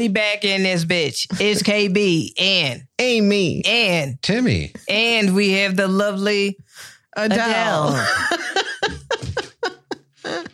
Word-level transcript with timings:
We 0.00 0.08
back 0.08 0.46
in 0.46 0.62
this 0.62 0.86
bitch. 0.86 1.26
It's 1.38 1.62
KB 1.62 2.32
and 2.40 2.84
Aimee, 2.98 3.60
and 3.66 4.22
Timmy. 4.22 4.72
and 4.88 5.34
we 5.34 5.50
have 5.50 5.76
the 5.76 5.88
lovely 5.88 6.56
Adele. 7.14 7.88
Adele. 10.24 10.44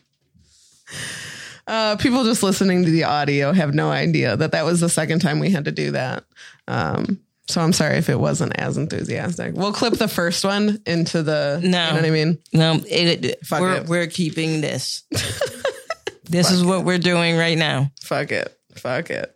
Uh, 1.68 1.96
people 1.96 2.22
just 2.22 2.44
listening 2.44 2.84
to 2.84 2.90
the 2.92 3.02
audio 3.02 3.52
have 3.52 3.74
no 3.74 3.90
idea 3.90 4.36
that 4.36 4.52
that 4.52 4.64
was 4.64 4.78
the 4.80 4.88
second 4.88 5.18
time 5.18 5.40
we 5.40 5.50
had 5.50 5.64
to 5.64 5.72
do 5.72 5.90
that. 5.90 6.22
Um, 6.68 7.20
so 7.48 7.60
I'm 7.60 7.72
sorry 7.72 7.96
if 7.98 8.08
it 8.08 8.20
wasn't 8.20 8.56
as 8.56 8.76
enthusiastic. 8.78 9.52
We'll 9.54 9.72
clip 9.72 9.94
the 9.94 10.06
first 10.06 10.44
one 10.44 10.80
into 10.86 11.24
the. 11.24 11.58
No. 11.64 11.66
you 11.66 11.70
know 11.70 11.94
what 11.96 12.04
I 12.04 12.10
mean. 12.10 12.38
No, 12.52 12.80
it, 12.88 13.44
Fuck 13.44 13.60
we're 13.60 13.74
it. 13.74 13.86
we're 13.86 14.06
keeping 14.06 14.60
this. 14.60 15.02
this 16.24 16.52
is 16.52 16.64
what 16.64 16.84
we're 16.84 16.98
doing 16.98 17.36
right 17.36 17.58
now. 17.58 17.90
Fuck 18.00 18.30
it. 18.30 18.56
Fuck 18.78 19.10
it. 19.10 19.35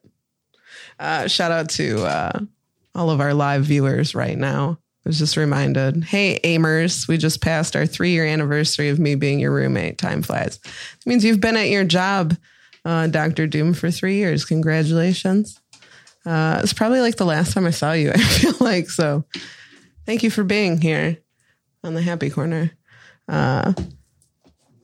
Uh, 1.01 1.27
shout 1.27 1.51
out 1.51 1.71
to 1.71 2.05
uh, 2.05 2.39
all 2.95 3.11
of 3.11 3.21
our 3.21 3.33
live 3.33 3.65
viewers 3.65 4.15
right 4.15 4.37
now. 4.37 4.79
I 5.05 5.09
was 5.09 5.19
just 5.19 5.39
reminded, 5.39 6.05
hey, 6.05 6.39
Amers, 6.45 7.09
we 7.09 7.17
just 7.17 7.41
passed 7.41 7.75
our 7.75 7.87
three 7.87 8.11
year 8.11 8.27
anniversary 8.27 8.91
of 8.91 8.99
me 8.99 9.15
being 9.15 9.41
your 9.41 9.51
roommate. 9.51 9.97
Time 9.97 10.21
flies. 10.21 10.61
It 10.63 11.07
means 11.07 11.25
you've 11.25 11.41
been 11.41 11.57
at 11.57 11.71
your 11.71 11.85
job, 11.85 12.37
uh, 12.85 13.07
Dr. 13.07 13.47
Doom, 13.47 13.73
for 13.73 13.91
three 13.91 14.17
years. 14.17 14.45
Congratulations. 14.45 15.59
Uh, 16.27 16.61
it's 16.63 16.75
probably 16.75 17.01
like 17.01 17.17
the 17.17 17.25
last 17.25 17.55
time 17.55 17.67
I 17.67 17.71
saw 17.71 17.93
you, 17.93 18.11
I 18.15 18.19
feel 18.19 18.55
like. 18.61 18.91
So 18.91 19.25
thank 20.05 20.23
you 20.23 20.31
for 20.31 20.45
being 20.45 20.79
here 20.79 21.17
on 21.83 21.95
the 21.95 22.03
Happy 22.03 22.29
Corner. 22.29 22.71
Uh, 23.27 23.73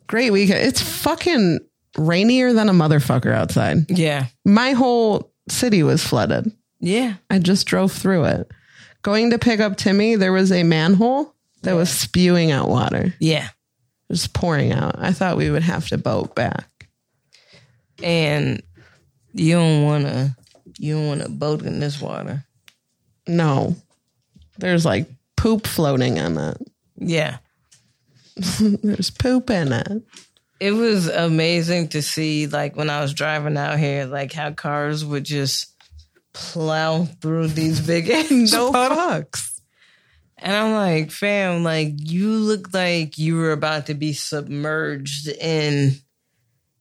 great 0.06 0.30
weekend. 0.30 0.60
It's 0.60 0.80
fucking 0.80 1.58
rainier 1.98 2.54
than 2.54 2.70
a 2.70 2.72
motherfucker 2.72 3.34
outside. 3.34 3.90
Yeah, 3.90 4.28
My 4.46 4.72
whole 4.72 5.30
city 5.48 5.82
was 5.82 6.04
flooded. 6.04 6.50
yeah. 6.80 7.14
I 7.30 7.38
just 7.38 7.66
drove 7.66 7.92
through 7.92 8.24
it. 8.24 8.50
Going 9.02 9.30
to 9.30 9.38
pick 9.38 9.60
up 9.60 9.76
Timmy, 9.76 10.16
there 10.16 10.32
was 10.32 10.50
a 10.52 10.62
manhole 10.64 11.34
that 11.62 11.74
was 11.74 11.90
spewing 11.90 12.50
out 12.50 12.68
water, 12.68 13.14
Yeah. 13.20 13.48
just 14.10 14.32
pouring 14.32 14.72
out. 14.72 14.96
I 14.98 15.12
thought 15.12 15.36
we 15.36 15.50
would 15.50 15.62
have 15.62 15.88
to 15.88 15.98
boat 15.98 16.34
back. 16.34 16.88
And 18.02 18.62
you 19.32 19.54
don't 19.54 19.82
wanna 19.84 20.36
you 20.78 20.94
don't 20.94 21.06
wanna 21.08 21.28
boat 21.28 21.62
in 21.62 21.80
this 21.80 22.00
water. 22.00 22.44
No, 23.26 23.74
there's 24.58 24.84
like 24.84 25.08
poop 25.36 25.66
floating 25.66 26.16
in 26.18 26.36
it. 26.38 26.56
Yeah. 26.98 27.38
There's 28.60 29.10
poop 29.10 29.48
in 29.50 29.72
it. 29.72 30.02
It 30.58 30.72
was 30.72 31.08
amazing 31.08 31.88
to 31.88 32.02
see 32.02 32.46
like 32.46 32.76
when 32.76 32.90
I 32.90 33.00
was 33.00 33.12
driving 33.12 33.56
out 33.56 33.78
here, 33.78 34.06
like 34.06 34.32
how 34.32 34.52
cars 34.52 35.04
would 35.04 35.24
just 35.24 35.74
plow 36.32 37.04
through 37.04 37.48
these 37.48 37.80
big 37.86 38.08
ass 38.10 38.30
No 38.30 38.72
fucks. 38.72 39.60
And 40.38 40.54
I'm 40.54 40.72
like, 40.72 41.10
fam, 41.10 41.64
like 41.64 41.92
you 41.96 42.30
look 42.30 42.72
like 42.74 43.18
you 43.18 43.36
were 43.36 43.52
about 43.52 43.86
to 43.86 43.94
be 43.94 44.12
submerged 44.12 45.28
in 45.28 45.92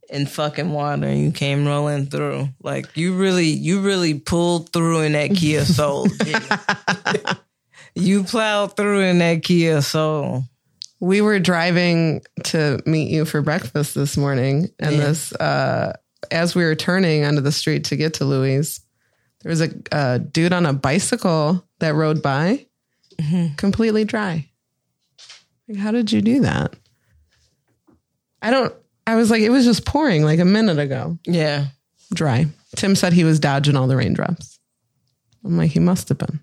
in 0.10 0.28
fucking 0.28 0.72
water 0.72 1.08
and 1.08 1.20
you 1.22 1.32
came 1.32 1.66
rolling 1.66 2.06
through. 2.06 2.50
Like 2.62 2.96
you 2.96 3.16
really 3.16 3.48
you 3.48 3.82
really 3.82 4.20
pulled 4.20 4.72
through 4.72 5.02
in 5.02 5.14
that 5.14 5.32
Kia 5.36 5.66
Soul. 5.66 6.08
You 7.96 8.26
plowed 8.26 8.76
through 8.76 9.00
in 9.02 9.20
that 9.20 9.42
Kia 9.44 9.82
Soul. 9.82 10.44
We 11.00 11.22
were 11.22 11.40
driving 11.40 12.22
to 12.46 12.82
meet 12.86 13.10
you 13.12 13.26
for 13.26 13.42
breakfast 13.42 13.96
this 13.96 14.16
morning, 14.18 14.70
and 14.80 14.96
Yeah. 14.96 15.06
this, 15.08 15.34
uh, 15.34 15.94
as 16.32 16.56
we 16.56 16.64
were 16.64 16.76
turning 16.76 17.26
onto 17.26 17.42
the 17.42 17.52
street 17.52 17.84
to 17.86 17.96
get 17.96 18.16
to 18.16 18.26
Louis, 18.26 18.80
there 19.42 19.50
was 19.50 19.62
a, 19.62 19.70
a 19.92 20.20
dude 20.20 20.54
on 20.54 20.66
a 20.66 20.74
bicycle 20.74 21.66
that 21.80 21.94
rode 21.96 22.22
by, 22.22 22.66
completely 23.58 24.06
dry. 24.06 24.50
Like, 25.68 25.78
how 25.78 25.92
did 25.92 26.12
you 26.12 26.22
do 26.22 26.42
that? 26.42 26.74
I 28.42 28.52
don't. 28.52 28.74
I 29.08 29.16
was 29.16 29.30
like, 29.30 29.42
it 29.42 29.50
was 29.50 29.66
just 29.66 29.86
pouring 29.86 30.24
like 30.24 30.40
a 30.40 30.46
minute 30.46 30.80
ago. 30.80 31.18
Yeah. 31.26 31.68
Dry. 32.14 32.48
Tim 32.76 32.96
said 32.96 33.14
he 33.14 33.24
was 33.24 33.40
dodging 33.40 33.76
all 33.76 33.88
the 33.88 33.96
raindrops. 33.96 34.60
I'm 35.44 35.58
like, 35.58 35.72
he 35.72 35.80
must 35.80 36.10
have 36.10 36.18
been. 36.18 36.40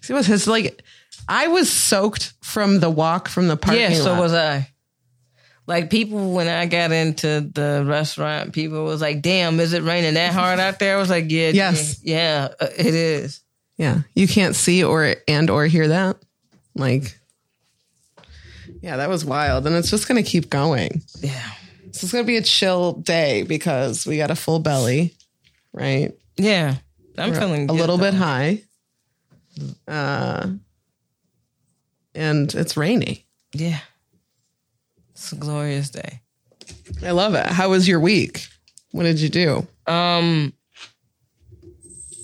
See, 0.00 0.12
was 0.12 0.26
his 0.26 0.46
like? 0.46 0.82
I 1.28 1.48
was 1.48 1.70
soaked 1.72 2.32
from 2.42 2.80
the 2.80 2.90
walk 2.90 3.28
from 3.28 3.48
the 3.48 3.56
parking 3.56 3.82
lot. 3.82 3.90
Yeah, 3.92 3.96
so 3.98 4.12
lot. 4.12 4.20
was 4.20 4.32
I. 4.34 4.68
Like 5.66 5.90
people 5.90 6.32
when 6.32 6.48
I 6.48 6.66
got 6.66 6.90
into 6.90 7.40
the 7.40 7.84
restaurant, 7.86 8.52
people 8.52 8.84
was 8.84 9.00
like, 9.00 9.22
"Damn, 9.22 9.60
is 9.60 9.72
it 9.72 9.82
raining 9.84 10.14
that 10.14 10.32
hard 10.34 10.58
out 10.58 10.78
there?" 10.80 10.96
I 10.96 11.00
was 11.00 11.08
like, 11.08 11.26
"Yeah, 11.30 11.50
Yes. 11.50 12.00
yeah, 12.02 12.48
uh, 12.60 12.66
it 12.76 12.94
is." 12.94 13.40
Yeah, 13.78 14.00
you 14.14 14.26
can't 14.26 14.56
see 14.56 14.82
or 14.82 15.14
and 15.28 15.48
or 15.50 15.66
hear 15.66 15.88
that. 15.88 16.16
Like, 16.74 17.16
yeah, 18.80 18.96
that 18.96 19.08
was 19.08 19.24
wild, 19.24 19.66
and 19.66 19.76
it's 19.76 19.90
just 19.90 20.08
gonna 20.08 20.22
keep 20.24 20.50
going. 20.50 21.02
Yeah, 21.20 21.40
So 21.92 22.04
it's 22.04 22.12
gonna 22.12 22.24
be 22.24 22.36
a 22.38 22.42
chill 22.42 22.94
day 22.94 23.42
because 23.44 24.04
we 24.04 24.16
got 24.16 24.30
a 24.32 24.36
full 24.36 24.58
belly, 24.58 25.14
right? 25.72 26.12
yeah. 26.36 26.76
I'm 27.18 27.34
feeling 27.34 27.64
a 27.64 27.66
good, 27.66 27.76
little 27.76 27.98
though. 27.98 28.10
bit 28.10 28.14
high, 28.14 28.62
uh, 29.86 30.48
and 32.14 32.52
it's 32.54 32.76
rainy. 32.76 33.26
Yeah, 33.52 33.80
it's 35.10 35.32
a 35.32 35.36
glorious 35.36 35.90
day. 35.90 36.20
I 37.04 37.10
love 37.10 37.34
it. 37.34 37.46
How 37.46 37.70
was 37.70 37.88
your 37.88 38.00
week? 38.00 38.46
What 38.92 39.04
did 39.04 39.20
you 39.20 39.28
do? 39.28 39.66
Um, 39.86 40.52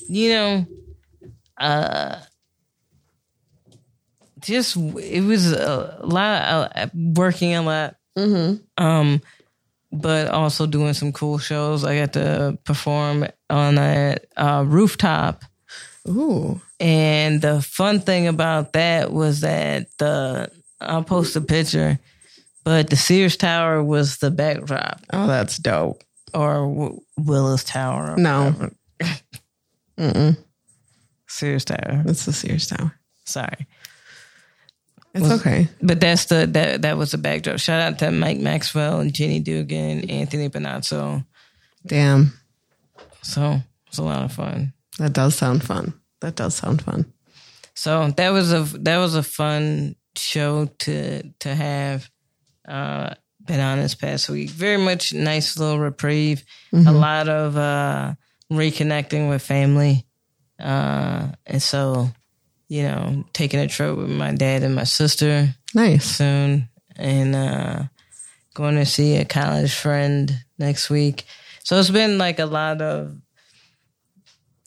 you 0.09 0.31
know, 0.31 0.66
uh, 1.59 2.21
just 4.41 4.76
it 4.76 5.22
was 5.25 5.53
a 5.53 6.00
lot 6.03 6.70
uh, 6.76 6.87
working 6.94 7.55
a 7.55 7.62
lot. 7.62 7.97
Um, 8.76 9.22
but 9.93 10.28
also 10.28 10.66
doing 10.66 10.93
some 10.94 11.12
cool 11.12 11.38
shows. 11.38 11.84
I 11.84 11.99
got 11.99 12.12
to 12.15 12.59
perform 12.65 13.26
on 13.49 13.78
a, 13.78 14.16
uh 14.37 14.65
rooftop. 14.66 15.44
Ooh, 16.09 16.60
And 16.80 17.40
the 17.42 17.60
fun 17.62 18.00
thing 18.00 18.28
about 18.28 18.72
that 18.74 19.12
was 19.12 19.40
that 19.40 19.88
the 19.98 20.50
I'll 20.80 21.02
post 21.02 21.34
a 21.36 21.40
picture, 21.40 21.98
but 22.64 22.88
the 22.90 22.96
Sears 22.96 23.36
Tower 23.36 23.82
was 23.82 24.18
the 24.18 24.30
backdrop, 24.30 25.00
oh, 25.12 25.26
that's 25.26 25.56
dope. 25.58 26.04
or 26.34 26.54
w- 26.68 27.00
Willis 27.16 27.64
Tower. 27.64 28.12
or 28.12 28.16
No. 28.16 28.70
Sears 31.26 31.64
Tower. 31.64 32.02
It's 32.06 32.24
the 32.24 32.32
Sears 32.32 32.66
Tower. 32.68 32.94
Sorry, 33.24 33.66
It's 35.14 35.30
okay. 35.30 35.68
but 35.82 36.00
that's 36.00 36.26
the 36.26 36.46
that 36.46 36.82
that 36.82 36.96
was 36.96 37.10
the 37.10 37.18
backdrop. 37.18 37.58
Shout 37.58 37.80
out 37.80 37.98
to 37.98 38.10
Mike 38.10 38.38
Maxwell 38.38 39.00
and 39.00 39.12
Jenny 39.12 39.40
Dugan, 39.40 40.08
Anthony 40.08 40.48
Panazzo. 40.48 41.24
Damn, 41.86 42.32
So 43.22 43.58
it's 43.88 43.98
a 43.98 44.02
lot 44.02 44.22
of 44.24 44.32
fun. 44.32 44.72
that 44.98 45.12
does 45.12 45.34
sound 45.34 45.62
fun. 45.64 45.92
That 46.20 46.36
does 46.36 46.54
sound 46.56 46.82
fun. 46.82 47.12
So 47.74 48.10
that 48.16 48.30
was 48.30 48.52
a 48.52 48.62
that 48.80 48.98
was 48.98 49.14
a 49.14 49.22
fun 49.22 49.96
show 50.16 50.66
to 50.80 51.22
to 51.40 51.54
have. 51.54 52.10
Uh, 52.69 53.14
been 53.46 53.60
on 53.60 53.78
this 53.78 53.94
past 53.94 54.28
week. 54.28 54.50
Very 54.50 54.76
much 54.76 55.14
nice 55.14 55.56
little 55.56 55.78
reprieve. 55.78 56.44
A 56.72 56.93
lot 56.93 57.31
of 57.31 57.56
uh, 57.56 58.12
reconnecting 58.52 59.31
with 59.31 59.43
family, 59.43 60.04
uh, 60.60 61.28
and 61.46 61.62
so 61.62 62.10
you 62.69 62.82
know, 62.82 63.25
taking 63.32 63.58
a 63.60 63.66
trip 63.66 63.96
with 63.96 64.10
my 64.10 64.34
dad 64.34 64.62
and 64.62 64.75
my 64.75 64.84
sister 64.84 65.54
Nice. 65.75 66.04
soon, 66.04 66.69
and 66.96 67.34
uh, 67.34 67.84
going 68.52 68.75
to 68.75 68.84
see 68.84 69.16
a 69.16 69.25
college 69.25 69.72
friend 69.72 70.44
next 70.58 70.90
week. 70.90 71.25
So 71.64 71.78
it's 71.78 71.90
been 71.90 72.19
like 72.19 72.38
a 72.38 72.46
lot 72.46 72.82
of. 72.82 73.16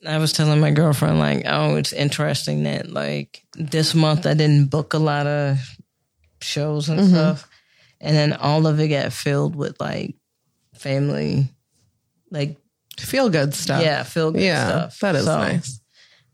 I 0.08 0.18
was 0.18 0.34
telling 0.34 0.60
my 0.60 0.72
girlfriend 0.72 1.20
like, 1.20 1.44
oh, 1.46 1.76
it's 1.76 1.94
interesting 1.94 2.64
that 2.64 2.90
like 2.90 3.44
this 3.56 3.94
month 3.94 4.26
I 4.26 4.34
didn't 4.34 4.70
book 4.70 4.94
a 4.94 4.98
lot 5.00 5.28
of 5.28 5.58
shows 6.42 6.90
and 6.90 7.08
stuff, 7.08 7.48
and 8.00 8.16
then 8.16 8.34
all 8.34 8.66
of 8.68 8.80
it 8.80 8.88
got 8.88 9.14
filled 9.14 9.56
with 9.56 9.80
like 9.80 10.16
family, 10.76 11.50
like 12.32 12.58
Feel 13.00 13.30
good 13.30 13.54
stuff. 13.54 13.82
yeah, 13.84 14.04
feel 14.04 14.32
good 14.32 14.42
Yeah, 14.42 14.68
stuff. 14.68 15.00
that 15.00 15.16
is 15.16 15.26
So 15.26 15.38
nice. 15.38 15.80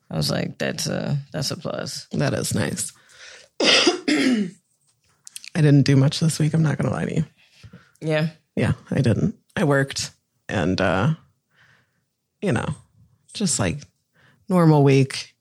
I 0.09 0.15
was 0.17 0.31
like, 0.31 0.57
that's 0.57 0.87
a 0.87 1.17
that's 1.33 1.51
a 1.51 1.57
plus. 1.57 2.07
That 2.11 2.33
is 2.33 2.53
nice. 2.55 2.91
I 3.61 4.49
didn't 5.55 5.83
do 5.83 5.95
much 5.95 6.19
this 6.19 6.39
week. 6.39 6.53
I'm 6.53 6.63
not 6.63 6.77
going 6.77 6.89
to 6.89 6.93
lie 6.95 7.05
to 7.05 7.15
you. 7.15 7.25
Yeah, 7.99 8.29
Yeah, 8.55 8.73
I 8.91 9.01
didn't. 9.01 9.35
I 9.55 9.63
worked 9.63 10.11
and, 10.47 10.79
uh, 10.79 11.13
you 12.41 12.51
know, 12.51 12.67
just 13.37 13.59
like 13.59 13.79
normal 14.49 14.83
week. 14.83 15.33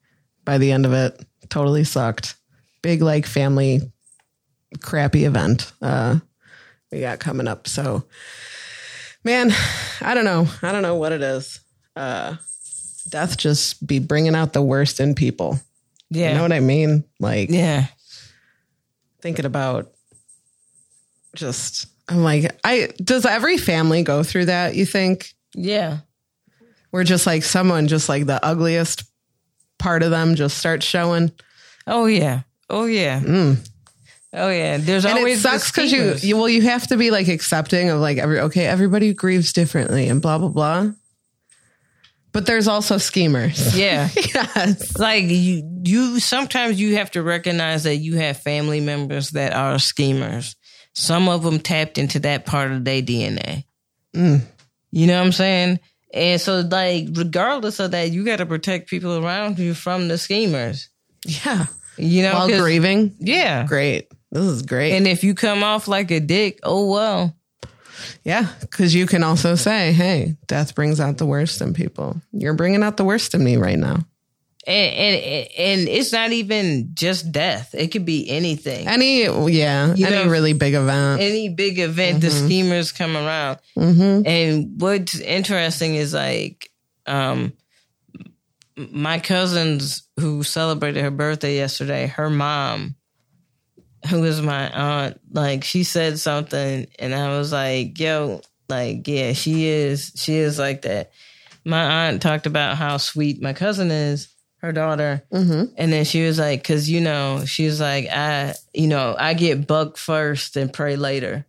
By 0.45 0.59
the 0.59 0.71
end 0.71 0.87
of 0.87 0.93
it, 0.93 1.21
totally 1.49 1.83
sucked. 1.83 2.37
Big, 2.83 3.03
like, 3.03 3.27
family 3.27 3.81
crappy 4.81 5.25
event 5.25 5.73
uh, 5.81 6.19
we 6.93 7.01
got 7.01 7.19
coming 7.19 7.49
up. 7.49 7.67
So, 7.67 8.05
man, 9.25 9.53
I 10.01 10.15
don't 10.15 10.25
know. 10.25 10.47
I 10.63 10.73
don't 10.73 10.83
know 10.83 10.97
what 10.97 11.13
it 11.13 11.23
is. 11.23 11.61
Uh, 11.95 12.37
death 13.09 13.37
just 13.37 13.87
be 13.87 13.99
bringing 13.99 14.35
out 14.35 14.53
the 14.53 14.63
worst 14.63 15.01
in 15.01 15.15
people. 15.15 15.59
Yeah. 16.11 16.31
You 16.31 16.37
know 16.37 16.43
what 16.43 16.53
I 16.53 16.61
mean? 16.61 17.05
Like 17.19 17.51
yeah. 17.51 17.87
thinking 19.21 19.47
about 19.47 19.93
just, 21.35 21.87
I'm 22.09 22.23
like, 22.23 22.57
I 22.63 22.91
does 22.99 23.27
every 23.27 23.57
family 23.57 24.03
go 24.03 24.23
through 24.23 24.47
that? 24.47 24.75
You 24.77 24.87
think? 24.87 25.35
Yeah. 25.55 25.99
Where 26.91 27.05
just 27.05 27.27
like 27.27 27.43
someone, 27.43 27.89
just 27.89 28.09
like 28.09 28.27
the 28.27 28.45
ugliest 28.45 29.05
part 29.79 30.03
of 30.03 30.11
them, 30.11 30.35
just 30.35 30.59
starts 30.59 30.87
showing. 30.87 31.33
Oh 31.87 32.07
yeah. 32.07 32.43
Oh 32.71 32.87
yeah. 32.87 33.23
Oh 34.33 34.49
yeah. 34.49 34.77
There's 34.79 35.05
and 35.05 35.19
always 35.19 35.39
it 35.39 35.43
sucks 35.43 35.71
because 35.71 35.93
you, 35.93 36.15
you 36.21 36.37
well 36.37 36.49
you 36.49 36.63
have 36.63 36.87
to 36.89 36.97
be 36.97 37.11
like 37.11 37.29
accepting 37.29 37.91
of 37.91 38.01
like 38.01 38.19
every 38.19 38.41
okay 38.41 38.67
everybody 38.67 39.15
grieves 39.15 39.53
differently 39.53 40.09
and 40.09 40.21
blah 40.21 40.39
blah 40.39 40.49
blah 40.49 40.91
but 42.33 42.45
there's 42.45 42.69
also 42.69 42.99
schemers 42.99 43.75
Yeah. 43.75 44.09
yes 44.17 44.99
like 44.99 45.25
you 45.25 45.63
you 45.85 46.21
sometimes 46.21 46.79
you 46.79 46.97
have 46.97 47.11
to 47.13 47.23
recognize 47.23 47.85
that 47.85 47.97
you 47.97 48.17
have 48.17 48.37
family 48.39 48.81
members 48.81 49.31
that 49.31 49.55
are 49.55 49.79
schemers. 49.79 50.57
Some 50.95 51.29
of 51.29 51.43
them 51.43 51.59
tapped 51.61 51.97
into 51.99 52.21
that 52.21 52.47
part 52.47 52.73
of 52.73 52.85
their 52.85 53.03
DNA. 53.03 53.65
Mm. 54.15 54.43
You 54.93 55.07
know 55.07 55.19
what 55.19 55.27
I'm 55.27 55.33
saying? 55.33 55.81
And 56.17 56.41
so 56.41 56.61
like 56.61 57.09
regardless 57.13 57.79
of 57.81 57.91
that, 57.93 58.11
you 58.11 58.25
got 58.25 58.37
to 58.39 58.47
protect 58.47 58.89
people 58.89 59.25
around 59.25 59.59
you 59.59 59.75
from 59.75 60.09
the 60.09 60.17
schemers. 60.19 60.89
yeah 61.25 61.67
You 61.99 62.23
know, 62.23 62.33
while 62.35 62.49
'cause- 62.49 62.61
grieving 62.61 63.15
yeah. 63.21 63.65
great 63.67 64.09
this 64.33 64.45
is 64.45 64.63
great 64.63 64.93
And 64.93 65.07
if 65.07 65.23
you 65.25 65.35
come 65.35 65.63
off 65.63 65.89
like 65.89 66.11
a 66.11 66.21
dick, 66.21 66.59
oh 66.63 66.91
well. 66.91 67.35
yeah 68.25 68.47
because 68.61 68.95
you 68.95 69.07
can 69.07 69.23
also 69.23 69.55
say 69.55 69.93
hey 69.93 70.37
death 70.47 70.75
brings 70.75 71.01
out 71.01 71.17
the 71.19 71.27
worst 71.27 71.61
in 71.63 71.73
people 71.73 72.21
you're 72.33 72.55
bringing 72.55 72.83
out 72.83 72.97
the 72.99 73.05
worst 73.05 73.35
in 73.35 73.43
me 73.43 73.57
right 73.57 73.79
now 73.79 73.99
And 74.67 74.97
and 74.97 75.47
and 75.57 75.89
it's 75.89 76.13
not 76.13 76.33
even 76.33 76.91
just 76.95 77.31
death. 77.31 77.73
It 77.73 77.89
could 77.93 78.05
be 78.05 78.29
anything. 78.29 78.89
any 78.89 79.23
yeah 79.53 79.95
You 79.95 80.07
any 80.07 80.25
know- 80.25 80.29
really 80.31 80.55
big 80.55 80.75
event 80.75 81.21
Any 81.23 81.49
big 81.51 81.79
event, 81.79 82.21
the 82.21 82.31
schemers 82.31 82.91
come 82.93 83.17
around. 83.17 83.59
mm-hmm. 83.79 84.27
And 84.27 84.81
what's 84.81 85.19
interesting 85.21 85.95
is 85.95 86.13
like, 86.13 86.69
um, 87.07 87.53
my 88.77 89.19
cousins 89.21 90.03
who 90.19 90.43
celebrated 90.43 91.03
her 91.03 91.11
birthday 91.11 91.57
yesterday, 91.57 92.09
her 92.09 92.29
mom, 92.29 92.97
who 94.11 94.25
is 94.25 94.43
my 94.43 94.69
aunt, 94.71 95.21
like 95.33 95.65
she 95.65 95.83
said 95.85 96.19
something, 96.19 96.87
and 96.99 97.15
I 97.15 97.39
was 97.39 97.53
like, 97.53 97.99
"Yo, 97.99 98.41
like, 98.69 99.07
yeah, 99.09 99.33
she 99.33 99.67
is, 99.67 100.13
she 100.17 100.35
is 100.37 100.59
like 100.59 100.83
that." 100.83 101.11
My 101.65 102.07
aunt 102.09 102.21
talked 102.21 102.47
about 102.47 102.77
how 102.77 102.99
sweet 102.99 103.41
my 103.41 103.53
cousin 103.53 103.91
is, 103.91 104.29
her 104.59 104.73
daughter, 104.73 105.23
Mm-hmm. 105.33 105.75
and 105.77 105.93
then 105.93 106.05
she 106.05 106.25
was 106.27 106.39
like, 106.39 106.65
"Cause 106.65 106.89
you 106.89 107.01
know, 107.01 107.45
she 107.47 107.67
was 107.67 107.81
like, 107.81 108.07
I, 108.09 108.55
you 108.75 108.87
know, 108.89 109.15
I 109.19 109.35
get 109.35 109.67
buck 109.67 109.97
first 109.97 110.57
and 110.57 110.73
pray 110.73 110.97
later." 110.97 111.45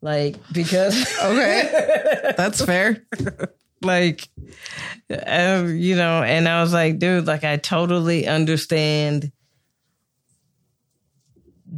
Like 0.00 0.36
because 0.52 0.96
okay. 1.22 2.32
That's 2.36 2.64
fair. 2.64 3.04
Like 3.84 4.28
um, 5.26 5.74
you 5.76 5.96
know 5.96 6.22
and 6.22 6.46
i 6.48 6.62
was 6.62 6.72
like 6.72 7.00
dude 7.00 7.26
like 7.26 7.42
i 7.42 7.56
totally 7.56 8.28
understand 8.28 9.32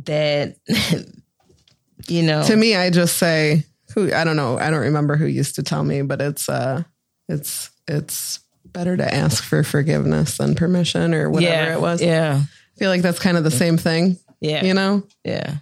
that 0.04 0.56
you 2.08 2.22
know. 2.22 2.42
To 2.44 2.56
me 2.56 2.76
i 2.76 2.90
just 2.90 3.16
say 3.16 3.64
who 3.94 4.12
i 4.12 4.22
don't 4.24 4.36
know. 4.36 4.58
I 4.58 4.68
don't 4.70 4.80
remember 4.80 5.16
who 5.16 5.24
used 5.26 5.54
to 5.54 5.62
tell 5.62 5.82
me 5.82 6.02
but 6.02 6.20
it's 6.20 6.48
uh 6.48 6.82
it's 7.28 7.70
it's 7.88 8.40
better 8.74 8.94
to 8.96 9.14
ask 9.14 9.42
for 9.42 9.62
forgiveness 9.64 10.36
than 10.36 10.54
permission 10.54 11.14
or 11.14 11.30
whatever 11.30 11.52
yeah 11.54 11.72
it 11.74 11.80
was. 11.80 12.02
yeah. 12.02 12.42
I 12.42 12.78
feel 12.78 12.90
like 12.90 13.00
that's 13.02 13.18
kind 13.20 13.38
of 13.38 13.44
the 13.44 13.50
same 13.50 13.78
thing 13.78 14.18
yeah. 14.40 14.62
you 14.64 14.74
know? 14.74 15.02
Yeah. 15.24 15.54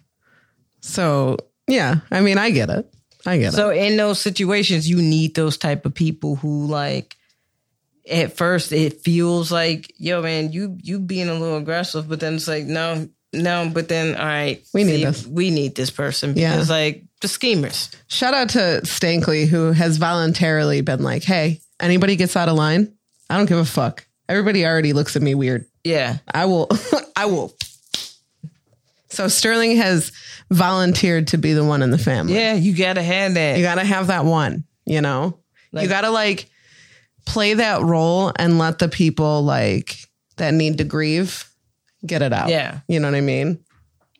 So 0.81 1.37
yeah 1.69 1.97
i 2.11 2.21
mean 2.21 2.39
i 2.39 2.51
get 2.51 2.69
it. 2.71 2.93
I 3.25 3.39
get 3.39 3.53
it. 3.53 3.57
so 3.57 3.71
in 3.71 3.97
those 3.97 4.21
situations 4.21 4.89
you 4.91 5.01
need 5.01 5.35
those 5.37 5.57
type 5.57 5.87
of 5.87 5.95
people 5.95 6.35
who 6.35 6.67
like 6.67 7.15
at 8.11 8.37
first 8.37 8.73
it 8.73 9.03
feels 9.03 9.53
like 9.53 9.93
yo 9.97 10.23
man 10.23 10.51
you 10.51 10.77
you 10.83 10.99
being 10.99 11.29
a 11.29 11.35
little 11.35 11.57
aggressive 11.59 12.09
but 12.09 12.19
then 12.19 12.35
it's 12.35 12.49
like 12.49 12.65
no 12.65 13.09
no 13.33 13.71
but 13.73 13.89
then 13.89 14.17
all 14.17 14.27
right 14.27 14.67
We 14.75 14.83
need 14.83 15.05
this. 15.07 15.25
we 15.27 15.51
need 15.51 15.77
this 15.77 15.91
person 15.91 16.37
Yeah. 16.37 16.53
because 16.55 16.69
like 16.69 17.05
the 17.21 17.29
schemers. 17.29 17.89
Shout 18.09 18.35
out 18.35 18.49
to 18.51 18.81
Stankly 18.85 19.47
who 19.47 19.71
has 19.71 19.99
voluntarily 19.99 20.81
been 20.81 21.05
like 21.05 21.23
hey 21.23 21.61
anybody 21.79 22.17
gets 22.17 22.35
out 22.35 22.49
of 22.49 22.57
line 22.57 22.93
i 23.33 23.37
don't 23.37 23.47
give 23.47 23.59
a 23.59 23.65
fuck 23.65 24.07
everybody 24.29 24.65
already 24.67 24.93
looks 24.93 25.17
at 25.17 25.23
me 25.23 25.35
weird 25.35 25.65
yeah 25.85 26.19
I 26.33 26.45
will. 26.47 26.69
I 27.17 27.27
will. 27.27 27.53
So 29.09 29.27
Sterling 29.29 29.77
has 29.77 30.13
volunteered 30.51 31.27
to 31.29 31.39
be 31.39 31.53
the 31.55 31.65
one 31.65 31.83
in 31.83 31.91
the 31.91 31.99
family. 31.99 32.35
yeah 32.35 32.55
you 32.55 32.75
gotta 32.77 33.03
have 33.03 33.35
that 33.35 33.57
You 33.59 33.65
got 33.65 33.75
to 33.77 33.85
have 33.85 34.07
that 34.07 34.25
one, 34.25 34.65
you 34.87 35.01
know? 35.01 35.39
Like- 35.73 35.83
you 35.85 35.89
got 35.89 36.03
to 36.03 36.11
like 36.11 36.49
play 37.27 37.55
that 37.55 37.83
role 37.83 38.33
and 38.37 38.59
let 38.59 38.79
the 38.79 38.89
people 38.89 39.43
like 39.43 39.97
that 40.37 40.55
need 40.55 40.79
to 40.79 40.85
grieve 40.85 41.49
get 42.07 42.23
it 42.23 42.33
out. 42.33 42.49
Yeah. 42.49 42.81
You 42.89 43.01
know 43.01 43.09
what 43.09 43.17
I 43.17 43.21
mean? 43.23 43.59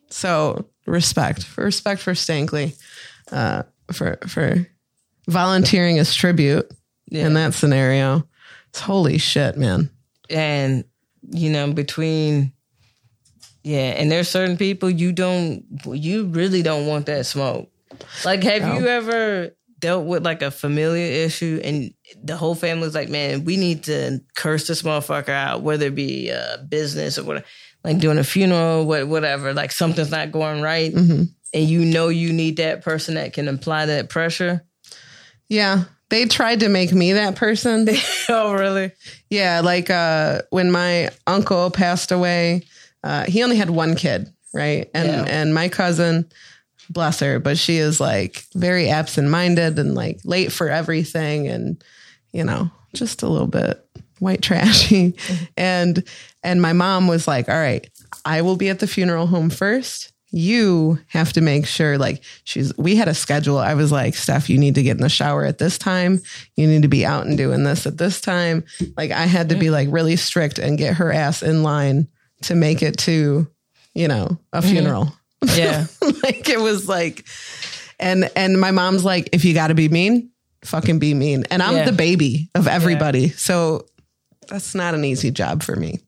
So 0.09 0.67
respect, 0.85 1.57
respect 1.57 2.01
for 2.01 2.13
Stankly, 2.13 2.75
uh, 3.31 3.63
for, 3.91 4.17
for 4.27 4.67
volunteering 5.27 5.97
as 5.99 6.13
tribute 6.13 6.69
Yeah. 7.09 7.25
in 7.27 7.33
that 7.35 7.53
scenario. 7.53 8.27
Holy 8.75 9.17
shit, 9.17 9.57
man. 9.57 9.89
and 10.29 10.83
you 11.31 11.49
know 11.49 11.71
between 11.71 12.51
yeah 13.63 13.91
and 13.97 14.11
there's 14.11 14.27
certain 14.27 14.57
people 14.57 14.89
you 14.89 15.11
don't 15.13 15.63
you 15.85 16.25
really 16.27 16.61
don't 16.61 16.85
want 16.85 17.05
that 17.05 17.25
smoke 17.25 17.69
like 18.25 18.43
have 18.43 18.75
you 18.75 18.87
ever 18.87 19.51
dealt 19.79 20.05
with 20.05 20.25
like 20.25 20.41
a 20.41 20.51
familiar 20.51 21.05
issue 21.25 21.61
and 21.63 21.93
the 22.21 22.35
whole 22.35 22.55
family's 22.55 22.93
like 22.93 23.07
man 23.09 23.45
we 23.45 23.55
need 23.55 23.83
to 23.85 24.19
curse 24.35 24.67
this 24.67 24.81
motherfucker 24.81 25.29
out 25.29 25.61
whether 25.61 25.85
it 25.87 25.95
be 25.95 26.29
uh 26.29 26.57
business 26.67 27.17
or 27.17 27.23
whatever 27.23 27.45
like 27.85 27.99
doing 27.99 28.17
a 28.17 28.23
funeral 28.23 28.85
what 28.85 29.07
whatever 29.07 29.53
like 29.53 29.71
something's 29.71 30.11
not 30.11 30.29
going 30.31 30.61
right 30.61 30.93
and 30.93 31.29
you 31.53 31.85
know 31.85 32.09
you 32.09 32.33
need 32.33 32.57
that 32.57 32.81
person 32.81 33.15
that 33.15 33.31
can 33.31 33.47
apply 33.47 33.85
that 33.85 34.09
pressure 34.09 34.65
Yeah. 35.47 35.85
They 36.13 36.25
tried 36.25 36.59
to 36.59 36.69
make 36.69 36.93
me 36.93 37.13
that 37.13 37.35
person. 37.35 37.87
oh 38.29 38.53
really 38.53 38.91
Yeah, 39.31 39.61
like 39.61 39.89
uh, 39.89 40.43
when 40.51 40.71
my 40.71 41.09
uncle 41.25 41.71
passed 41.71 42.11
away, 42.11 42.67
uh, 43.03 43.23
he 43.23 43.41
only 43.43 43.55
had 43.57 43.71
one 43.71 43.95
kid, 43.95 44.31
right? 44.53 44.87
And 44.93 45.07
Yeah. 45.07 45.23
and 45.27 45.55
my 45.55 45.69
cousin, 45.69 46.29
bless 46.87 47.19
her, 47.21 47.39
but 47.39 47.57
she 47.57 47.77
is 47.77 47.99
like 47.99 48.43
very 48.53 48.89
absent 48.89 49.27
minded 49.29 49.79
and 49.79 49.95
like 49.95 50.19
late 50.23 50.51
for 50.51 50.69
everything, 50.69 51.47
and 51.47 51.83
you 52.31 52.43
know, 52.43 52.69
just 52.93 53.23
a 53.23 53.27
little 53.27 53.47
bit 53.47 53.83
white 54.19 54.43
trashy. 54.43 55.15
and 55.57 56.03
and 56.43 56.61
my 56.61 56.73
mom 56.73 57.07
was 57.07 57.27
like, 57.27 57.49
"All 57.49 57.55
right, 57.55 57.89
I 58.23 58.43
will 58.43 58.55
be 58.55 58.69
at 58.69 58.77
the 58.77 58.87
funeral 58.87 59.25
home 59.25 59.49
first. 59.49 60.12
You 60.35 60.97
have 61.07 61.31
to 61.33 61.41
make 61.41 61.67
sure 61.67 61.99
like 61.99 62.23
she's 62.43 62.75
we 62.75 62.95
had 62.95 63.07
a 63.07 63.13
schedule. 63.13 63.59
I 63.59 63.75
was 63.75 63.91
like, 63.91 64.15
Steph, 64.15 64.49
you 64.49 64.57
need 64.57 64.75
to 64.75 64.81
get 64.81 64.97
in 64.97 65.03
the 65.03 65.09
shower 65.09 65.45
at 65.45 65.59
this 65.59 65.77
time. 65.77 66.19
You 66.55 66.65
need 66.65 66.81
to 66.81 66.87
be 66.87 67.05
out 67.05 67.27
and 67.27 67.37
doing 67.37 67.63
this 67.63 67.85
at 67.85 67.99
this 67.99 68.19
time. 68.19 68.63
Like 68.97 69.11
I 69.11 69.27
had 69.27 69.49
to 69.49 69.55
be 69.55 69.69
like 69.69 69.89
really 69.91 70.15
strict 70.15 70.57
and 70.57 70.75
get 70.75 70.95
her 70.95 71.13
ass 71.13 71.43
in 71.43 71.61
line 71.61 72.07
to 72.43 72.55
make 72.55 72.81
it 72.81 72.97
to, 72.99 73.47
you 73.93 74.07
know, 74.07 74.39
a 74.51 74.59
mm-hmm. 74.59 74.69
funeral. 74.69 75.13
yeah 75.55 75.85
like 76.23 76.49
it 76.49 76.59
was 76.59 76.87
like 76.87 77.25
and 77.99 78.31
and 78.35 78.59
my 78.59 78.71
mom's 78.71 79.05
like, 79.05 79.29
if 79.33 79.45
you 79.45 79.53
gotta 79.53 79.75
be 79.75 79.87
mean, 79.87 80.31
fucking 80.65 80.97
be 80.97 81.13
mean. 81.13 81.45
And 81.51 81.61
I'm 81.61 81.75
Yeah. 81.75 81.85
the 81.85 81.91
baby 81.91 82.49
of 82.55 82.67
everybody. 82.67 83.29
So 83.29 83.85
that's 84.47 84.73
not 84.73 84.95
an 84.95 85.05
easy 85.05 85.29
job 85.29 85.61
for 85.61 85.75
me. 85.75 85.99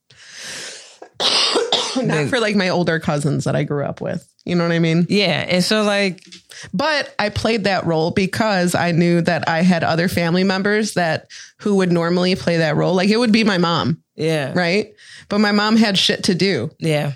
not 2.03 2.29
for 2.29 2.39
like 2.39 2.55
my 2.55 2.69
older 2.69 2.99
cousins 2.99 3.43
that 3.45 3.55
I 3.55 3.63
grew 3.63 3.83
up 3.85 4.01
with. 4.01 4.27
You 4.45 4.53
know 4.55 4.63
what 4.63 4.73
I 4.73 4.79
mean? 4.79 5.07
yeah 5.09 5.43
and 5.47 5.63
so 5.63 5.81
like 5.83 6.23
But 6.71 7.13
I 7.17 7.29
played 7.29 7.63
that 7.63 7.85
role 7.85 8.11
because 8.11 8.75
I 8.75 8.91
knew 8.91 9.21
that 9.21 9.49
I 9.49 9.61
had 9.61 9.83
other 9.83 10.07
family 10.07 10.43
members 10.43 10.93
that 10.93 11.27
who 11.59 11.77
would 11.77 11.91
normally 11.91 12.35
play 12.35 12.57
that 12.57 12.75
role. 12.75 12.93
Like 12.93 13.09
it 13.09 13.17
would 13.17 13.31
be 13.31 13.43
my 13.43 13.57
mom, 13.57 14.03
yeah 14.15 14.53
right? 14.53 14.93
But 15.29 15.39
my 15.39 15.51
mom 15.51 15.77
had 15.77 15.97
shit 15.97 16.25
to 16.25 16.35
do. 16.35 16.69
Yeah. 16.79 17.13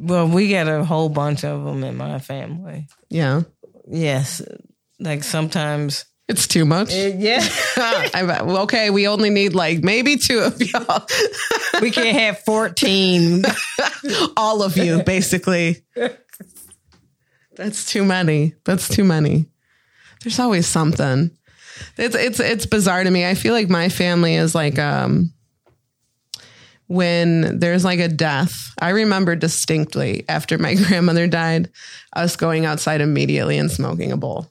Well, 0.00 0.28
we 0.28 0.50
got 0.50 0.68
a 0.68 0.84
whole 0.84 1.08
bunch 1.08 1.44
of 1.44 1.64
them 1.64 1.82
in 1.84 1.96
my 1.96 2.18
family. 2.20 2.86
Yeah. 3.08 3.42
Yes. 3.88 4.42
Like 5.00 5.24
sometimes. 5.24 6.04
It's 6.28 6.46
too 6.46 6.66
much. 6.66 6.94
Yeah. 6.94 7.40
I 7.76 8.22
bet- 8.26 8.42
okay, 8.42 8.90
we 8.90 9.08
only 9.08 9.30
need 9.30 9.54
like 9.54 9.82
maybe 9.82 10.16
two 10.16 10.40
of 10.40 10.60
y'all. 10.60 11.06
we 11.80 11.90
can't 11.90 12.18
have 12.18 12.40
14. 12.40 13.44
All 14.36 14.62
of 14.62 14.76
you, 14.76 15.02
basically. 15.02 15.84
That's 17.56 17.90
too 17.90 18.04
many. 18.04 18.54
That's 18.64 18.88
too 18.88 19.04
many. 19.04 19.46
There's 20.22 20.38
always 20.38 20.66
something. 20.66 21.30
It's 21.96 22.14
it's 22.14 22.40
it's 22.40 22.66
bizarre 22.66 23.04
to 23.04 23.10
me. 23.10 23.24
I 23.24 23.34
feel 23.34 23.54
like 23.54 23.68
my 23.70 23.88
family 23.88 24.34
is 24.34 24.54
like 24.54 24.78
um 24.78 25.32
when 26.88 27.58
there's 27.58 27.84
like 27.84 28.00
a 28.00 28.08
death. 28.08 28.74
I 28.80 28.90
remember 28.90 29.34
distinctly 29.36 30.24
after 30.28 30.58
my 30.58 30.74
grandmother 30.74 31.26
died, 31.26 31.70
us 32.12 32.36
going 32.36 32.66
outside 32.66 33.00
immediately 33.00 33.58
and 33.58 33.70
smoking 33.70 34.12
a 34.12 34.16
bowl. 34.16 34.50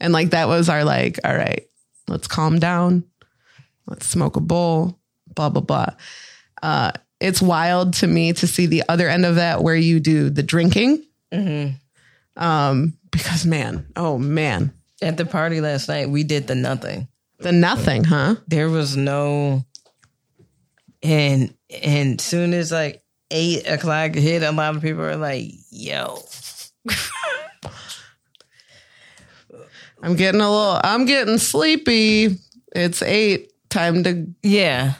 And 0.00 0.12
like 0.12 0.30
that 0.30 0.48
was 0.48 0.68
our 0.68 0.84
like, 0.84 1.18
all 1.24 1.34
right, 1.36 1.66
let's 2.06 2.28
calm 2.28 2.58
down. 2.58 3.04
Let's 3.86 4.06
smoke 4.06 4.36
a 4.36 4.40
bowl, 4.40 4.98
blah 5.34 5.48
blah 5.48 5.62
blah. 5.62 5.94
Uh 6.62 6.92
it's 7.20 7.42
wild 7.42 7.94
to 7.94 8.06
me 8.06 8.32
to 8.34 8.46
see 8.46 8.66
the 8.66 8.84
other 8.88 9.08
end 9.08 9.26
of 9.26 9.34
that 9.36 9.62
where 9.62 9.74
you 9.74 9.98
do 9.98 10.30
the 10.30 10.42
drinking. 10.42 11.04
Um, 12.36 12.94
because 13.10 13.44
man, 13.44 13.86
oh 13.96 14.18
man, 14.18 14.72
At 15.02 15.16
the 15.16 15.26
party 15.26 15.60
last 15.60 15.88
night, 15.88 16.08
we 16.10 16.22
did 16.22 16.46
the 16.46 16.54
nothing. 16.54 17.08
the 17.40 17.50
nothing, 17.52 18.04
huh? 18.04 18.36
There 18.46 18.68
was 18.68 18.96
no, 18.96 19.64
and 21.02 21.52
and 21.82 22.20
soon 22.20 22.54
as 22.54 22.70
like 22.70 23.02
eight 23.32 23.66
o'clock 23.68 24.14
hit, 24.14 24.42
a 24.44 24.52
lot 24.52 24.76
of 24.76 24.82
people 24.82 25.02
are 25.02 25.16
like, 25.16 25.50
"Yo, 25.70 26.22
I'm 30.02 30.16
getting 30.16 30.40
a 30.40 30.50
little, 30.50 30.80
I'm 30.82 31.04
getting 31.06 31.38
sleepy. 31.38 32.36
It's 32.74 33.02
eight. 33.02 33.52
Time 33.70 34.02
to 34.04 34.26
yeah, 34.42 34.94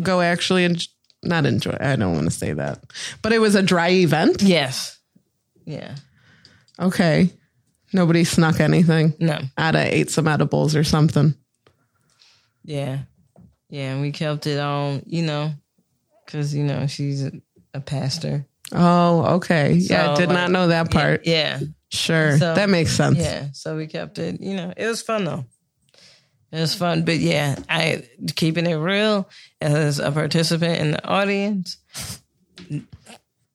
go 0.00 0.20
actually 0.20 0.64
and 0.64 0.80
not 1.24 1.44
enjoy. 1.44 1.76
I 1.80 1.96
don't 1.96 2.14
want 2.14 2.26
to 2.26 2.30
say 2.30 2.52
that, 2.52 2.78
but 3.20 3.32
it 3.32 3.40
was 3.40 3.56
a 3.56 3.62
dry 3.62 3.88
event. 3.90 4.42
yes, 4.42 4.96
yeah, 5.64 5.96
Okay. 6.78 7.30
Nobody 7.92 8.22
snuck 8.22 8.60
anything. 8.60 9.14
no, 9.18 9.40
Ada 9.58 9.92
ate 9.92 10.10
some 10.10 10.28
edibles 10.28 10.76
or 10.76 10.84
something. 10.84 11.34
yeah, 12.64 13.00
yeah." 13.70 13.92
And 13.92 14.02
we 14.02 14.12
kept 14.12 14.46
it 14.46 14.58
on, 14.60 15.02
you 15.06 15.22
know, 15.22 15.52
because 16.24 16.54
you 16.54 16.62
know 16.62 16.86
she's 16.86 17.24
a, 17.24 17.32
a 17.74 17.80
pastor. 17.80 18.46
Oh, 18.72 19.36
okay. 19.36 19.72
yeah, 19.74 20.14
So, 20.14 20.20
did 20.20 20.28
not 20.30 20.50
know 20.52 20.68
that 20.68 20.90
part. 20.92 21.22
Yeah, 21.26 21.58
Sure. 21.96 22.38
So- 22.38 22.54
that 22.54 22.68
makes 22.68 22.92
sense. 22.92 23.18
yeah. 23.18 23.48
So 23.52 23.76
we 23.76 23.86
kept 23.86 24.18
it. 24.18 24.40
You 24.40 24.56
know, 24.56 24.72
it 24.76 24.86
was 24.86 25.02
fun 25.02 25.24
though. 25.24 25.44
It 26.52 26.60
was 26.60 26.74
fun, 26.76 27.04
but 27.04 27.16
yeah, 27.18 27.56
I 27.68 28.08
keeping 28.36 28.66
it 28.66 28.74
real 28.76 29.28
as 29.60 29.98
a 29.98 30.12
participant 30.12 30.80
in 30.80 30.90
the 30.92 31.04
audience, 31.06 31.76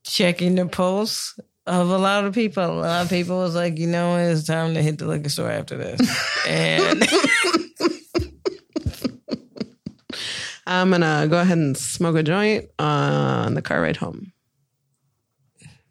checking 0.03 0.55
the 0.55 0.65
pulse 0.65 1.39
of 1.65 1.89
a 1.89 1.97
lot 1.97 2.25
of 2.25 2.35
people. 2.35 2.63
A 2.65 2.67
lot 2.81 3.03
of 3.03 3.09
people 3.09 3.37
was 3.39 3.55
like, 3.55 3.79
you 3.79 3.87
know, 3.87 4.17
it's 4.17 4.45
time 4.45 4.73
to 4.73 4.81
hit 4.83 4.97
the 4.97 5.07
liquor 5.07 5.29
store 5.29 5.49
after 5.49 5.77
this, 5.77 6.01
and 6.47 7.01
I'm 10.67 10.91
to 10.91 11.27
go 11.29 11.39
ahead 11.39 11.57
and 11.57 11.77
smoke 11.77 12.15
a 12.17 12.23
joint 12.23 12.69
on 12.77 13.53
the 13.53 13.61
car 13.61 13.81
ride 13.81 13.97
home. 13.97 14.33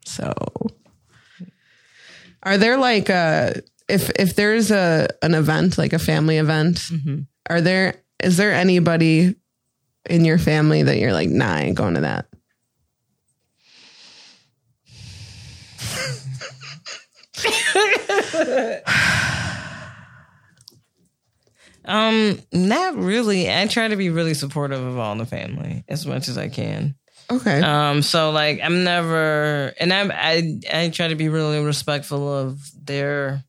So, 0.05 0.33
are 2.43 2.57
there 2.57 2.77
like 2.77 3.09
uh 3.09 3.53
if 3.87 4.09
if 4.11 4.35
there's 4.35 4.71
a 4.71 5.07
an 5.21 5.33
event 5.33 5.77
like 5.77 5.93
a 5.93 5.99
family 5.99 6.37
event, 6.37 6.89
are 7.49 7.61
there 7.61 7.95
is 8.23 8.37
there 8.37 8.53
anybody 8.53 9.35
in 10.09 10.25
your 10.25 10.37
family 10.37 10.83
that 10.83 10.97
you're 10.97 11.13
like, 11.13 11.29
nah, 11.29 11.55
I 11.55 11.61
ain't 11.61 11.77
going 11.77 11.95
to 11.95 12.01
that? 12.01 12.27
um, 21.85 22.39
not 22.51 22.95
really. 22.95 23.51
I 23.51 23.67
try 23.67 23.87
to 23.87 23.95
be 23.95 24.09
really 24.09 24.33
supportive 24.33 24.81
of 24.81 24.97
all 24.97 25.15
the 25.15 25.25
family 25.25 25.83
as 25.87 26.05
much 26.05 26.27
as 26.27 26.37
I 26.37 26.49
can. 26.49 26.95
Okay. 27.31 27.61
Um, 27.61 28.01
so 28.01 28.31
like 28.31 28.59
I'm 28.61 28.83
never, 28.83 29.73
and 29.79 29.93
I'm 29.93 30.11
I 30.11 30.59
I 30.71 30.89
try 30.89 31.07
to 31.09 31.15
be 31.15 31.29
really 31.29 31.63
respectful 31.63 32.31
of 32.31 32.59
their 32.85 33.43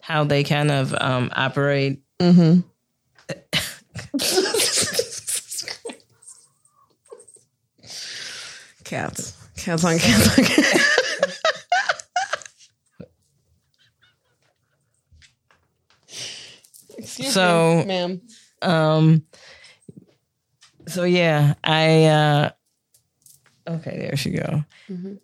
how 0.00 0.24
they 0.24 0.42
kind 0.44 0.70
of 0.70 0.94
um 0.98 1.30
operate. 1.34 2.02
mm-hmm. 2.20 2.60
Cats. 8.84 9.32
Cats 9.56 9.84
on 9.84 9.98
cats 9.98 10.38
on 10.38 10.44
cats. 10.44 10.90
Excuse 16.96 17.32
So- 17.32 17.78
me, 17.78 17.84
ma'am. 17.86 18.20
Um, 18.62 19.24
so 20.88 21.04
yeah, 21.04 21.54
I 21.62 22.04
uh, 22.04 22.50
okay, 23.68 23.98
there 23.98 24.16
she 24.16 24.30
go. 24.30 24.64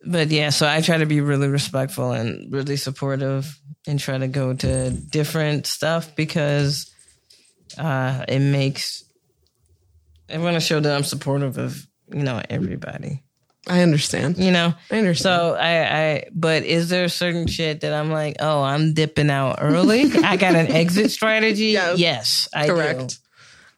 But 0.05 0.29
yeah, 0.29 0.51
so 0.51 0.69
I 0.69 0.81
try 0.81 0.99
to 0.99 1.07
be 1.07 1.21
really 1.21 1.49
respectful 1.49 2.13
and 2.13 2.53
really 2.53 2.77
supportive, 2.77 3.59
and 3.87 3.99
try 3.99 4.19
to 4.19 4.29
go 4.29 4.55
to 4.55 4.91
different 4.91 5.67
stuff 5.67 6.15
because 6.17 6.91
uh, 7.79 8.25
it 8.29 8.41
makes 8.41 9.05
I 10.33 10.39
want 10.39 10.55
to 10.55 10.61
show 10.61 10.81
that 10.81 10.95
I'm 10.95 11.05
supportive 11.05 11.59
of 11.59 11.87
you 12.13 12.23
know 12.23 12.41
everybody. 12.49 13.23
I 13.69 13.83
understand. 13.83 14.39
You 14.39 14.53
know, 14.53 14.73
I 14.91 14.99
understand. 14.99 15.17
So 15.19 15.55
I, 15.55 16.01
I, 16.01 16.29
but 16.33 16.63
is 16.63 16.89
there 16.89 17.09
certain 17.09 17.47
shit 17.47 17.83
that 17.83 17.93
I'm 17.93 18.11
like, 18.11 18.37
oh, 18.41 18.63
I'm 18.63 18.95
dipping 18.95 19.29
out 19.29 19.59
early? 19.61 20.11
I 20.25 20.37
got 20.39 20.55
an 20.55 20.69
exit 20.69 21.11
strategy. 21.11 21.67
Yes. 21.67 21.99
Yes, 21.99 22.49
I 22.55 22.67
Correct. 22.67 23.09
do. 23.09 23.15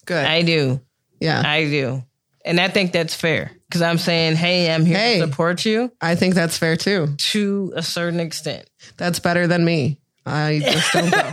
Good. 0.07 0.25
I 0.25 0.43
do. 0.43 0.81
yeah. 1.21 1.43
I 1.45 1.65
do. 1.65 2.05
And 2.45 2.61
I 2.61 2.69
think 2.69 2.93
that's 2.93 3.15
fair 3.15 3.53
because 3.73 3.81
I'm 3.83 3.97
saying, 3.97 4.37
hey, 4.37 4.71
I'm 4.75 4.85
here 4.85 4.99
Hey. 4.99 5.19
to 5.19 5.27
support 5.27 5.65
you 5.65 5.91
I 5.99 6.15
think 6.15 6.35
that's 6.35 6.59
fair 6.59 6.77
too. 6.77 7.15
to 7.31 7.73
a 7.75 7.83
certain 7.83 8.21
extent. 8.21 8.69
That's 8.99 9.19
better 9.19 9.47
than 9.47 9.65
me. 9.65 9.99
I 10.27 10.61
just 10.63 10.93
don't 10.93 11.11
go. 11.11 11.33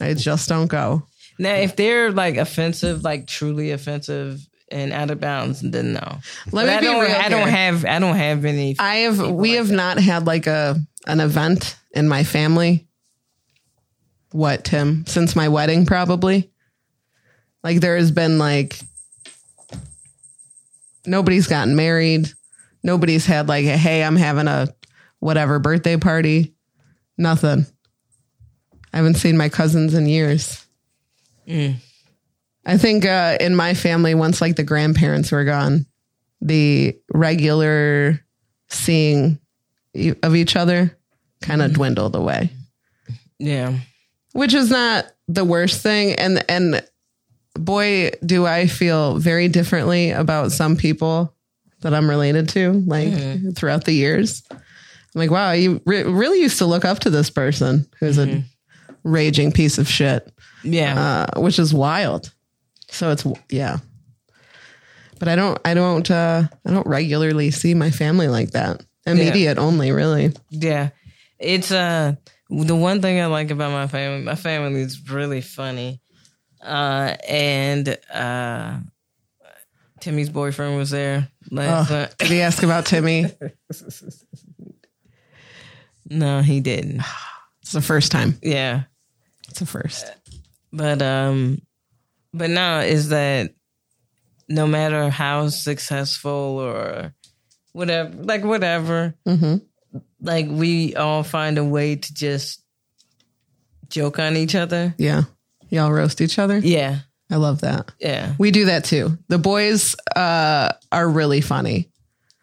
I 0.06 0.14
just 0.14 0.48
don't 0.48 0.68
go. 0.68 1.02
Now, 1.40 1.54
if 1.56 1.74
they're 1.74 2.12
like 2.12 2.36
offensive, 2.36 3.02
like 3.02 3.26
truly 3.26 3.72
offensive 3.72 4.40
and 4.70 4.92
out 4.92 5.10
of 5.10 5.20
bounds, 5.20 5.60
then 5.60 5.92
no. 5.94 6.18
Let 6.52 6.64
But 6.64 6.66
me 6.66 6.72
I 6.72 6.80
be 6.80 6.86
don't, 6.86 7.00
real. 7.02 7.14
I 7.16 7.28
don't 7.28 7.48
have. 7.48 7.84
I 7.84 7.98
don't 7.98 8.16
have 8.16 8.44
any. 8.44 8.76
I 8.78 8.94
have 8.98 9.18
we 9.30 9.52
have 9.54 9.70
not 9.72 9.98
had 9.98 10.24
like 10.26 10.46
a 10.46 10.76
an 11.06 11.20
event 11.20 11.76
in 11.92 12.08
my 12.08 12.22
family. 12.24 12.86
What, 14.32 14.64
Tim? 14.64 15.04
Since 15.06 15.36
my 15.36 15.48
wedding 15.48 15.84
probably. 15.84 16.50
Like 17.62 17.80
there 17.80 17.96
has 17.96 18.10
been 18.12 18.38
like 18.38 18.78
nobody's 21.06 21.46
gotten 21.46 21.76
married. 21.76 22.32
Nobody's 22.82 23.26
had 23.26 23.48
like 23.48 23.64
a 23.64 23.76
hey, 23.76 24.02
I'm 24.04 24.16
having 24.16 24.48
a 24.48 24.68
whatever 25.20 25.58
birthday 25.58 25.96
party. 25.96 26.54
Nothing. 27.18 27.66
I 28.92 28.98
haven't 28.98 29.14
seen 29.14 29.36
my 29.36 29.48
cousins 29.48 29.94
in 29.94 30.06
years. 30.06 30.64
I 32.64 32.78
think 32.78 33.04
uh, 33.04 33.36
in 33.40 33.54
my 33.54 33.74
family, 33.74 34.14
once 34.14 34.40
like 34.40 34.56
the 34.56 34.64
grandparents 34.64 35.30
were 35.30 35.44
gone, 35.44 35.86
the 36.40 36.98
regular 37.12 38.20
seeing 38.68 39.38
of 40.22 40.34
each 40.34 40.56
other 40.56 40.96
kind 41.40 41.62
of 41.62 41.72
dwindled 41.72 42.16
away, 42.16 42.50
yeah. 43.38 43.78
which 44.32 44.52
is 44.52 44.70
not 44.70 45.06
the 45.28 45.44
worst 45.44 45.82
thing. 45.82 46.14
And 46.14 46.44
and 46.50 46.84
boy, 47.58 48.10
do 48.24 48.46
I 48.46 48.66
feel 48.66 49.18
very 49.18 49.48
differently 49.48 50.10
about 50.10 50.52
some 50.52 50.76
people 50.76 51.34
that 51.80 51.94
I'm 51.94 52.08
related 52.08 52.48
to, 52.50 52.72
like 52.86 53.54
throughout 53.56 53.84
the 53.84 53.92
years. 53.92 54.42
I'm 54.50 54.58
like, 55.14 55.30
wow, 55.30 55.52
you 55.52 55.80
re- 55.86 56.02
really 56.04 56.40
used 56.40 56.58
to 56.58 56.66
look 56.66 56.84
up 56.84 57.00
to 57.00 57.10
this 57.10 57.30
person 57.30 57.86
who's 58.00 58.18
a 58.18 58.42
raging 59.04 59.52
piece 59.52 59.78
of 59.78 59.88
shit 59.88 60.28
Yeah. 60.64 61.26
uh, 61.36 61.40
which 61.40 61.58
is 61.58 61.72
wild. 61.72 62.32
So 62.88 63.10
it's 63.10 63.24
yeah, 63.50 63.78
but 65.18 65.28
I 65.28 65.36
don't 65.36 65.58
I 65.64 65.74
don't 65.74 66.10
uh, 66.10 66.44
I 66.66 66.70
don't 66.70 66.86
regularly 66.86 67.50
see 67.50 67.74
my 67.74 67.90
family 67.90 68.28
like 68.28 68.50
that. 68.52 68.84
Immediate 69.06 69.58
only, 69.58 69.92
really. 69.92 70.32
Yeah. 70.50 70.90
It's 71.38 71.70
uh 71.70 72.14
the 72.48 72.76
one 72.76 73.02
thing 73.02 73.20
I 73.20 73.26
like 73.26 73.50
about 73.50 73.72
my 73.72 73.86
family, 73.86 74.24
my 74.24 74.34
family 74.34 74.80
is 74.80 75.08
really 75.10 75.40
funny. 75.40 76.00
Uh 76.62 77.14
and 77.28 77.96
uh 78.12 78.78
Timmy's 80.00 80.30
boyfriend 80.30 80.76
was 80.76 80.90
there 80.90 81.28
last 81.50 81.90
Oh, 81.90 82.06
did 82.18 82.28
he 82.28 82.40
ask 82.40 82.62
about 82.62 82.86
Timmy? 82.86 83.26
No, 86.08 86.40
he 86.40 86.60
didn't. 86.60 87.02
It's 87.62 87.72
the 87.72 87.80
first 87.80 88.12
time. 88.12 88.38
Yeah. 88.42 88.82
It's 89.48 89.58
the 89.58 89.66
first. 89.66 90.06
But 90.72 91.02
um 91.02 91.60
but 92.32 92.50
now 92.50 92.80
is 92.80 93.08
that 93.08 93.54
no 94.48 94.66
matter 94.66 95.08
how 95.10 95.48
successful 95.48 96.30
or 96.60 97.12
whatever 97.72 98.14
like 98.22 98.44
whatever, 98.44 99.14
Mhm. 99.26 99.62
like 100.20 100.46
we 100.48 100.94
all 100.94 101.22
find 101.24 101.58
a 101.58 101.64
way 101.64 101.96
to 101.96 102.14
just 102.14 102.62
joke 103.88 104.18
on 104.20 104.36
each 104.36 104.54
other. 104.54 104.94
Yeah. 104.98 105.22
Y'all 105.70 105.90
roast 105.92 106.20
each 106.20 106.38
other. 106.38 106.58
Yeah. 106.58 106.98
I 107.30 107.36
love 107.36 107.62
that. 107.62 107.90
Yeah. 107.98 108.34
We 108.38 108.50
do 108.52 108.66
that 108.66 108.84
too. 108.84 109.18
The 109.28 109.38
boys 109.38 109.96
uh, 110.14 110.70
are 110.92 111.08
really 111.08 111.40
funny 111.40 111.90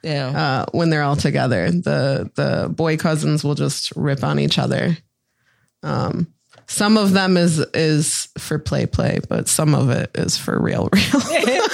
Yeah. 0.04 0.28
uh, 0.28 0.66
when 0.74 0.90
they're 0.90 1.04
all 1.04 1.16
together. 1.16 1.72
The 1.72 2.30
the 2.36 2.70
boy 2.70 2.98
cousins 2.98 3.44
will 3.44 3.56
just 3.56 3.94
rip 3.96 4.24
on 4.24 4.40
each 4.40 4.60
other. 4.60 4.98
Um, 5.84 6.28
some 6.68 6.98
of 6.98 7.14
them 7.14 7.38
is 7.38 7.60
is 7.74 8.28
for 8.38 8.60
play 8.60 8.86
play, 8.86 9.20
but 9.30 9.48
some 9.48 9.74
of 9.74 9.90
it 9.90 10.12
is 10.16 10.38
for 10.38 10.62
real 10.62 10.90
real. 10.94 11.68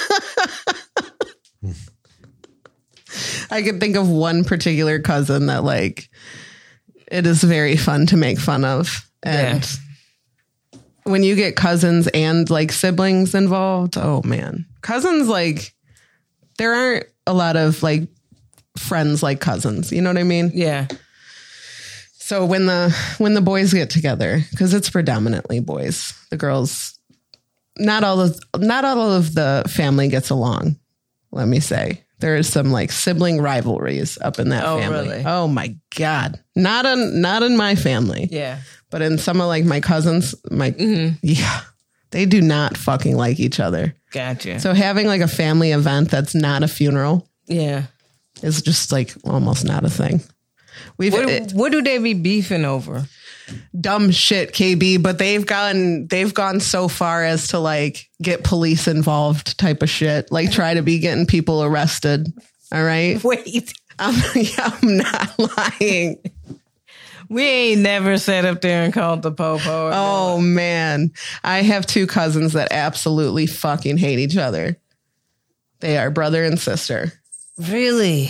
I 3.52 3.64
can 3.64 3.80
think 3.80 3.96
of 3.96 4.08
one 4.08 4.44
particular 4.44 5.00
cousin 5.00 5.48
that 5.48 5.64
like 5.64 6.10
it 7.12 7.26
is 7.26 7.44
very 7.44 7.76
fun 7.76 8.06
to 8.08 8.18
make 8.18 8.40
fun 8.40 8.64
of. 8.64 9.10
And 9.24 9.68
when 11.10 11.24
you 11.24 11.36
get 11.36 11.56
cousins 11.56 12.08
and 12.08 12.50
like 12.50 12.72
siblings 12.72 13.34
involved, 13.36 13.98
oh 13.98 14.22
man. 14.24 14.66
Cousins 14.82 15.28
like 15.28 15.74
there 16.58 16.74
aren't 16.74 17.06
a 17.28 17.34
lot 17.34 17.56
of 17.56 17.82
like 17.84 18.04
friends 18.78 19.22
like 19.24 19.40
cousins, 19.42 19.92
you 19.92 20.02
know 20.02 20.10
what 20.10 20.18
I 20.18 20.24
mean? 20.24 20.52
yeah. 20.54 20.88
So 22.12 22.46
when 22.46 22.68
the 22.68 22.96
when 23.18 23.34
the 23.34 23.42
boys 23.42 23.74
get 23.74 23.90
together, 23.90 24.42
because 24.52 24.74
it's 24.76 24.90
predominantly 24.90 25.60
boys, 25.60 26.14
the 26.30 26.38
girls, 26.38 27.00
not 27.78 28.04
all 28.04 28.22
of 28.22 28.40
not 28.58 28.86
all 28.86 29.12
of 29.14 29.34
the 29.34 29.64
family 29.68 30.10
gets 30.10 30.30
along. 30.30 30.76
Let 31.32 31.48
me 31.48 31.60
say 31.60 32.04
there 32.20 32.36
is 32.36 32.48
some 32.48 32.72
like 32.72 32.92
sibling 32.92 33.42
rivalries 33.42 34.20
up 34.22 34.38
in 34.38 34.50
that 34.50 34.64
Oh, 34.64 34.78
family. 34.78 35.10
really? 35.10 35.24
Oh 35.26 35.48
my 35.48 35.76
god, 35.98 36.40
not 36.56 36.86
in 36.86 37.20
not 37.22 37.42
in 37.42 37.58
my 37.58 37.74
family, 37.76 38.28
Yeah. 38.30 38.60
But 38.90 39.02
in 39.02 39.18
some 39.18 39.42
of 39.42 39.48
like 39.48 39.66
my 39.66 39.80
cousins, 39.80 40.36
my 40.52 40.72
Mm-hmm. 40.72 41.16
yeah, 41.22 41.62
they 42.12 42.26
do 42.26 42.42
not 42.42 42.78
fucking 42.78 43.16
like 43.16 43.40
each 43.40 43.60
other. 43.60 43.96
Gotcha. 44.12 44.60
So 44.60 44.74
having 44.74 45.08
like 45.08 45.22
a 45.22 45.28
family 45.28 45.72
event 45.72 46.10
that's 46.10 46.34
not 46.34 46.64
a 46.64 46.68
funeral 46.68 47.28
yeah. 47.48 47.84
is 48.42 48.62
just 48.62 48.92
like 48.92 49.14
almost 49.24 49.66
not 49.66 49.86
a 49.86 49.90
thing. 49.90 50.22
We've 50.98 51.14
What, 51.14 51.30
it- 51.30 51.52
what 51.54 51.72
do 51.72 51.82
they 51.82 51.98
be 51.98 52.14
beefing 52.14 52.66
over? 52.66 53.06
dumb 53.80 54.12
shit, 54.12 54.54
KB, 54.54 55.02
but 55.02 55.18
they've 55.18 55.44
gone 55.46 56.06
they've 56.06 56.34
gone 56.36 56.60
so 56.60 56.88
far 56.88 57.24
as 57.24 57.48
to 57.48 57.58
like 57.60 58.08
get 58.22 58.44
police 58.44 58.88
involved 58.88 59.58
type 59.58 59.82
of 59.82 59.90
shit. 59.90 60.32
Like 60.32 60.52
try 60.52 60.76
to 60.76 60.84
be 60.84 61.00
getting 61.00 61.26
people 61.26 61.64
arrested. 61.64 62.28
All 62.72 62.84
right. 62.84 63.22
Wait. 63.24 63.74
I'm, 63.98 64.14
yeah, 64.36 64.78
I'm 64.82 64.98
not 64.98 65.40
lying. 65.82 66.20
We 67.30 67.44
ain't 67.44 67.82
never 67.82 68.18
sat 68.18 68.46
up 68.46 68.62
there 68.62 68.84
and 68.84 68.94
called 68.94 69.22
the 69.22 69.32
popo. 69.32 69.92
Oh 69.94 70.40
man. 70.42 71.12
I 71.44 71.62
have 71.62 71.86
two 71.86 72.08
cousins 72.08 72.54
that 72.54 72.72
absolutely 72.72 73.46
fucking 73.46 73.98
hate 73.98 74.20
each 74.20 74.36
other. 74.38 74.78
They 75.80 75.98
are 75.98 76.10
brother 76.12 76.44
and 76.44 76.60
sister. 76.60 77.14
really? 77.58 78.30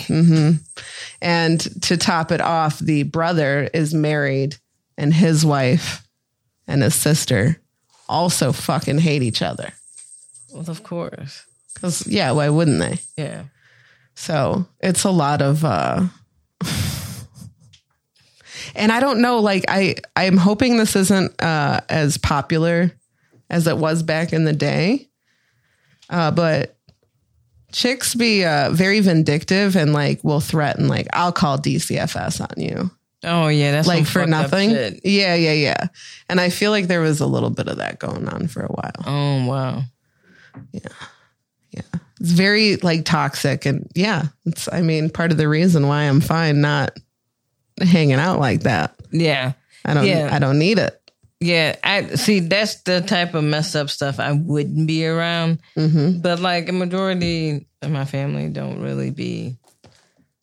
And 1.22 1.82
to 1.82 1.96
top 1.96 2.30
it 2.32 2.40
off, 2.40 2.78
the 2.78 3.02
brother 3.04 3.68
is 3.72 3.92
married 3.94 4.56
and 4.96 5.12
his 5.12 5.44
wife 5.44 6.06
and 6.66 6.82
his 6.82 6.94
sister 6.94 7.60
also 8.08 8.52
fucking 8.52 8.98
hate 8.98 9.22
each 9.22 9.42
other. 9.42 9.72
Well, 10.52 10.68
of 10.68 10.82
course. 10.82 11.44
Cause 11.80 12.06
yeah, 12.06 12.32
why 12.32 12.48
wouldn't 12.50 12.80
they? 12.80 12.98
Yeah. 13.16 13.44
So 14.14 14.66
it's 14.80 15.04
a 15.04 15.10
lot 15.10 15.40
of 15.42 15.64
uh 15.64 16.04
and 18.80 18.90
I 18.90 18.98
don't 18.98 19.20
know, 19.20 19.38
like 19.40 19.64
I 19.68 19.96
I'm 20.16 20.36
hoping 20.36 20.76
this 20.76 20.96
isn't 20.96 21.40
uh 21.42 21.80
as 21.88 22.16
popular 22.18 22.90
as 23.48 23.66
it 23.66 23.76
was 23.76 24.02
back 24.02 24.32
in 24.32 24.44
the 24.44 24.52
day. 24.52 25.08
Uh 26.08 26.30
but 26.30 26.76
chicks 27.72 28.14
be 28.14 28.44
uh 28.44 28.70
very 28.70 29.00
vindictive 29.00 29.76
and 29.76 29.92
like 29.92 30.24
will 30.24 30.40
threaten 30.40 30.88
like 30.88 31.06
I'll 31.12 31.32
call 31.32 31.58
DCFS 31.58 32.40
on 32.40 32.60
you. 32.60 32.90
Oh 33.22 33.48
yeah, 33.48 33.72
that's 33.72 33.86
Like 33.86 34.06
for 34.06 34.26
nothing. 34.26 34.70
Yeah, 35.04 35.34
yeah, 35.34 35.52
yeah. 35.52 35.86
And 36.30 36.40
I 36.40 36.48
feel 36.48 36.70
like 36.70 36.86
there 36.86 37.02
was 37.02 37.20
a 37.20 37.26
little 37.26 37.50
bit 37.50 37.68
of 37.68 37.76
that 37.76 37.98
going 37.98 38.26
on 38.28 38.48
for 38.48 38.62
a 38.62 38.68
while. 38.68 39.04
Oh 39.06 39.46
wow. 39.46 39.82
Yeah. 40.72 40.88
Yeah. 41.70 42.00
It's 42.18 42.32
very 42.32 42.76
like 42.76 43.04
toxic 43.04 43.66
and 43.66 43.90
yeah, 43.94 44.24
it's 44.46 44.72
I 44.72 44.80
mean 44.80 45.10
part 45.10 45.32
of 45.32 45.36
the 45.36 45.48
reason 45.48 45.86
why 45.86 46.04
I'm 46.04 46.22
fine 46.22 46.62
not 46.62 46.98
hanging 47.80 48.14
out 48.14 48.38
like 48.38 48.60
that. 48.60 48.94
Yeah. 49.10 49.52
I 49.84 49.94
don't 49.94 50.06
Yeah. 50.06 50.28
I 50.32 50.38
don't 50.38 50.58
need 50.58 50.78
it. 50.78 51.00
Yeah, 51.40 51.76
I 51.82 52.16
see. 52.16 52.40
That's 52.40 52.82
the 52.82 53.00
type 53.00 53.32
of 53.32 53.42
messed 53.42 53.74
up 53.74 53.88
stuff 53.88 54.20
I 54.20 54.32
wouldn't 54.32 54.86
be 54.86 55.06
around. 55.06 55.60
Mm-hmm. 55.74 56.20
But 56.20 56.40
like 56.40 56.68
a 56.68 56.72
majority 56.72 57.66
of 57.80 57.90
my 57.90 58.04
family 58.04 58.50
don't 58.50 58.82
really 58.82 59.10
be, 59.10 59.56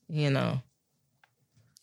you 0.10 0.32
know, 0.32 0.60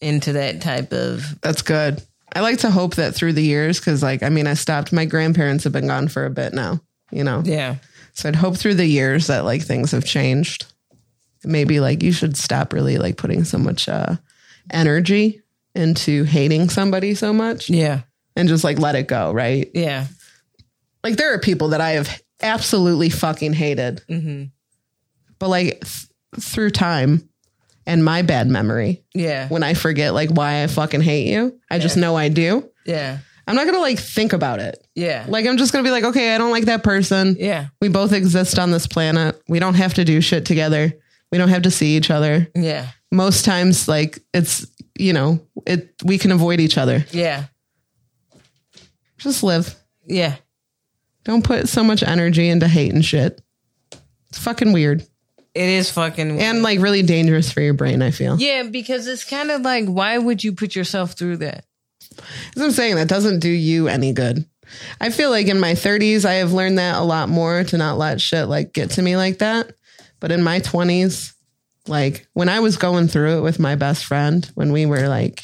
into 0.01 0.33
that 0.33 0.61
type 0.61 0.93
of. 0.93 1.41
That's 1.43 1.63
good. 1.63 2.03
I 2.35 2.41
like 2.41 2.59
to 2.59 2.71
hope 2.73 2.97
that 2.97 3.15
through 3.15 3.35
the 3.35 3.43
years, 3.45 3.79
because 3.79 4.03
like 4.03 4.25
I 4.25 4.31
mean, 4.31 4.49
I 4.49 4.55
stopped. 4.55 4.93
My 4.93 5.05
grandparents 5.05 5.63
have 5.63 5.73
been 5.73 5.87
gone 5.87 6.09
for 6.09 6.27
a 6.27 6.31
bit 6.31 6.53
now, 6.53 6.81
you 7.13 7.23
know. 7.23 7.41
Yeah, 7.45 7.77
So 8.15 8.29
I'd 8.29 8.35
hope 8.35 8.57
through 8.57 8.75
the 8.75 8.87
years 8.87 9.29
that 9.29 9.45
like 9.45 9.63
things 9.63 9.93
have 9.93 10.05
changed. 10.05 10.67
Maybe 11.45 11.79
like 11.79 12.03
you 12.03 12.11
should 12.11 12.37
stop 12.37 12.73
really 12.73 12.99
like 12.99 13.17
putting 13.17 13.45
so 13.45 13.59
much 13.59 13.89
uh, 13.89 14.17
energy 14.73 15.44
into 15.75 16.25
hating 16.25 16.69
somebody 16.69 17.15
so 17.15 17.33
much 17.33 17.69
yeah, 17.71 18.03
and 18.37 18.49
just 18.49 18.65
like 18.65 18.79
let 18.79 18.95
it 18.95 19.07
go, 19.09 19.33
right? 19.33 19.71
yeah. 19.75 20.07
Like 21.03 21.17
there 21.17 21.35
are 21.35 21.39
people 21.39 21.69
that 21.69 21.81
I 21.81 21.93
have 21.93 22.21
absolutely 22.41 23.11
fucking 23.11 23.53
hated, 23.55 24.03
hmm 24.09 24.45
but 25.39 25.49
like 25.49 25.81
th- 25.81 26.07
through 26.41 26.71
time 26.71 27.29
and 27.87 28.05
my 28.05 28.23
bad 28.23 28.49
memory, 28.49 29.03
Yeah, 29.15 29.49
when 29.49 29.63
I 29.63 29.75
forget 29.75 30.15
like 30.15 30.31
why 30.31 30.63
I 30.63 30.67
fucking 30.69 31.03
hate 31.03 31.27
you, 31.29 31.59
I 31.71 31.79
just 31.79 31.97
know 31.97 32.17
I 32.17 32.29
do. 32.29 32.71
yeah, 32.87 33.19
I'm 33.47 33.57
not 33.57 33.67
gonna 33.67 33.81
like 33.81 33.99
think 33.99 34.33
about 34.33 34.61
it. 34.61 34.87
yeah, 34.95 35.27
Like 35.29 35.45
I'm 35.47 35.59
just 35.59 35.73
gonna 35.73 35.85
be 35.85 35.91
like, 35.91 36.05
okay, 36.05 36.35
I 36.35 36.39
don't 36.39 36.53
like 36.53 36.65
that 36.67 36.83
person. 36.85 37.37
yeah, 37.39 37.67
We 37.81 37.89
both 37.89 38.13
exist 38.13 38.59
on 38.59 38.71
this 38.71 38.87
planet. 38.87 39.39
We 39.49 39.59
don't 39.59 39.75
have 39.75 39.95
to 39.95 40.05
do 40.05 40.21
shit 40.23 40.47
together. 40.47 40.95
We 41.31 41.37
don't 41.39 41.49
have 41.51 41.63
to 41.63 41.71
see 41.71 41.97
each 41.97 42.11
other. 42.11 42.49
yeah, 42.55 42.89
Most 43.13 43.45
times, 43.45 43.89
like 43.89 44.21
it's 44.33 44.67
you 44.99 45.13
know, 45.13 45.41
it 45.67 45.95
we 46.05 46.19
can 46.19 46.33
avoid 46.33 46.61
each 46.61 46.79
other. 46.79 47.05
yeah, 47.11 47.45
Just 49.19 49.43
live. 49.43 49.75
yeah. 50.07 50.37
Don't 51.25 51.43
put 51.45 51.69
so 51.69 51.83
much 51.83 52.03
energy 52.03 52.49
into 52.49 52.69
hate 52.69 52.93
and 52.93 53.03
shit. 53.05 53.41
It's 54.29 54.39
fucking 54.39 54.73
weird 54.75 55.01
It 55.55 55.69
is 55.69 55.91
fucking. 55.91 56.31
weird. 56.37 56.43
and 56.43 56.63
like 56.63 56.81
really 56.81 57.03
dangerous 57.03 57.51
for 57.51 57.61
your 57.63 57.73
brain. 57.75 58.03
I 58.03 58.11
feel. 58.11 58.39
yeah, 58.39 58.65
because 58.65 59.07
it's 59.07 59.25
kind 59.25 59.51
of 59.51 59.63
like, 59.63 59.87
why 59.87 60.19
would 60.19 60.45
you 60.45 60.53
put 60.53 60.75
yourself 60.77 61.13
through 61.13 61.39
that? 61.39 61.65
As 62.57 62.63
I'm 62.63 62.71
saying, 62.73 62.97
that 62.97 63.09
doesn't 63.09 63.39
do 63.41 63.49
you 63.49 63.89
any 63.89 64.13
good. 64.13 64.45
I 65.01 65.11
feel 65.11 65.31
like 65.31 65.47
in 65.49 65.59
my 65.61 65.73
30s, 65.73 66.25
I 66.25 66.35
have 66.35 66.53
learned 66.53 66.79
that 66.79 66.97
a 66.97 67.03
lot 67.05 67.29
more 67.29 67.65
to 67.65 67.79
not 67.79 67.97
let 67.99 68.21
shit 68.21 68.49
like 68.49 68.73
get 68.73 68.91
to 68.93 69.03
me 69.03 69.17
like 69.17 69.39
that. 69.39 69.73
But 70.21 70.31
in 70.33 70.43
my 70.43 70.61
20s, 70.61 71.34
like 71.87 72.27
when 72.33 72.49
I 72.49 72.61
was 72.61 72.77
going 72.77 73.09
through 73.09 73.39
it 73.39 73.43
with 73.43 73.59
my 73.59 73.75
best 73.75 74.05
friend, 74.05 74.49
when 74.55 74.73
we 74.73 74.87
were 74.87 75.09
like 75.09 75.43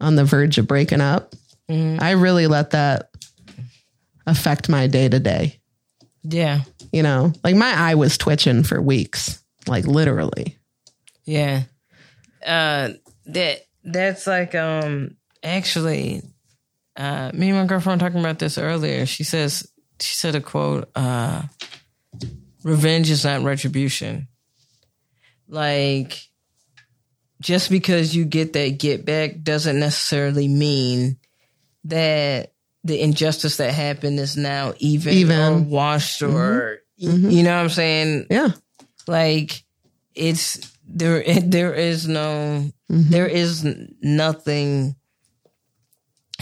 on 0.00 0.16
the 0.16 0.24
verge 0.24 0.58
of 0.58 0.66
breaking 0.66 1.00
up, 1.00 1.34
I 1.70 2.10
really 2.12 2.46
let 2.48 2.70
that 2.70 3.10
affect 4.26 4.68
my 4.68 4.86
day 4.88 5.08
to 5.08 5.20
day. 5.20 5.60
Yeah, 6.22 6.62
You 6.92 7.02
know, 7.02 7.32
like 7.44 7.54
my 7.56 7.72
eye 7.72 7.94
was 7.94 8.18
twitching 8.18 8.64
for 8.64 8.82
weeks, 8.82 9.42
like 9.66 9.86
literally. 9.86 10.58
Yeah. 11.24 11.62
Uh 12.44 12.90
that 13.26 13.60
that's 13.84 14.26
like 14.26 14.54
um 14.54 15.16
actually 15.42 16.22
uh 16.96 17.30
me 17.32 17.50
and 17.50 17.58
my 17.58 17.66
girlfriend 17.66 18.02
were 18.02 18.08
talking 18.08 18.20
about 18.20 18.38
this 18.38 18.58
earlier. 18.58 19.06
She 19.06 19.24
says 19.24 19.66
she 20.00 20.14
said 20.14 20.34
a 20.34 20.40
quote, 20.40 20.90
uh 20.96 21.42
revenge 22.64 23.10
is 23.10 23.24
not 23.24 23.42
retribution. 23.42 24.26
Like 25.50 26.28
just 27.42 27.70
because 27.70 28.14
you 28.14 28.24
get 28.24 28.52
that 28.52 28.78
get 28.78 29.04
back 29.04 29.42
doesn't 29.42 29.78
necessarily 29.80 30.46
mean 30.48 31.18
that 31.84 32.52
the 32.84 33.00
injustice 33.00 33.56
that 33.58 33.72
happened 33.74 34.18
is 34.20 34.36
now 34.36 34.74
even, 34.78 35.12
Even. 35.14 35.38
or 35.38 35.58
washed 35.58 36.22
or 36.22 36.80
mm-hmm. 37.00 37.08
Mm-hmm. 37.10 37.30
you 37.30 37.42
know 37.42 37.56
what 37.56 37.62
I'm 37.62 37.68
saying? 37.70 38.26
Yeah. 38.30 38.50
like 39.06 39.64
it's 40.14 40.70
there 40.86 41.22
there 41.42 41.74
is 41.74 42.06
no 42.06 42.70
mm-hmm. 42.90 43.10
there 43.10 43.26
is 43.26 43.66
nothing 44.02 44.94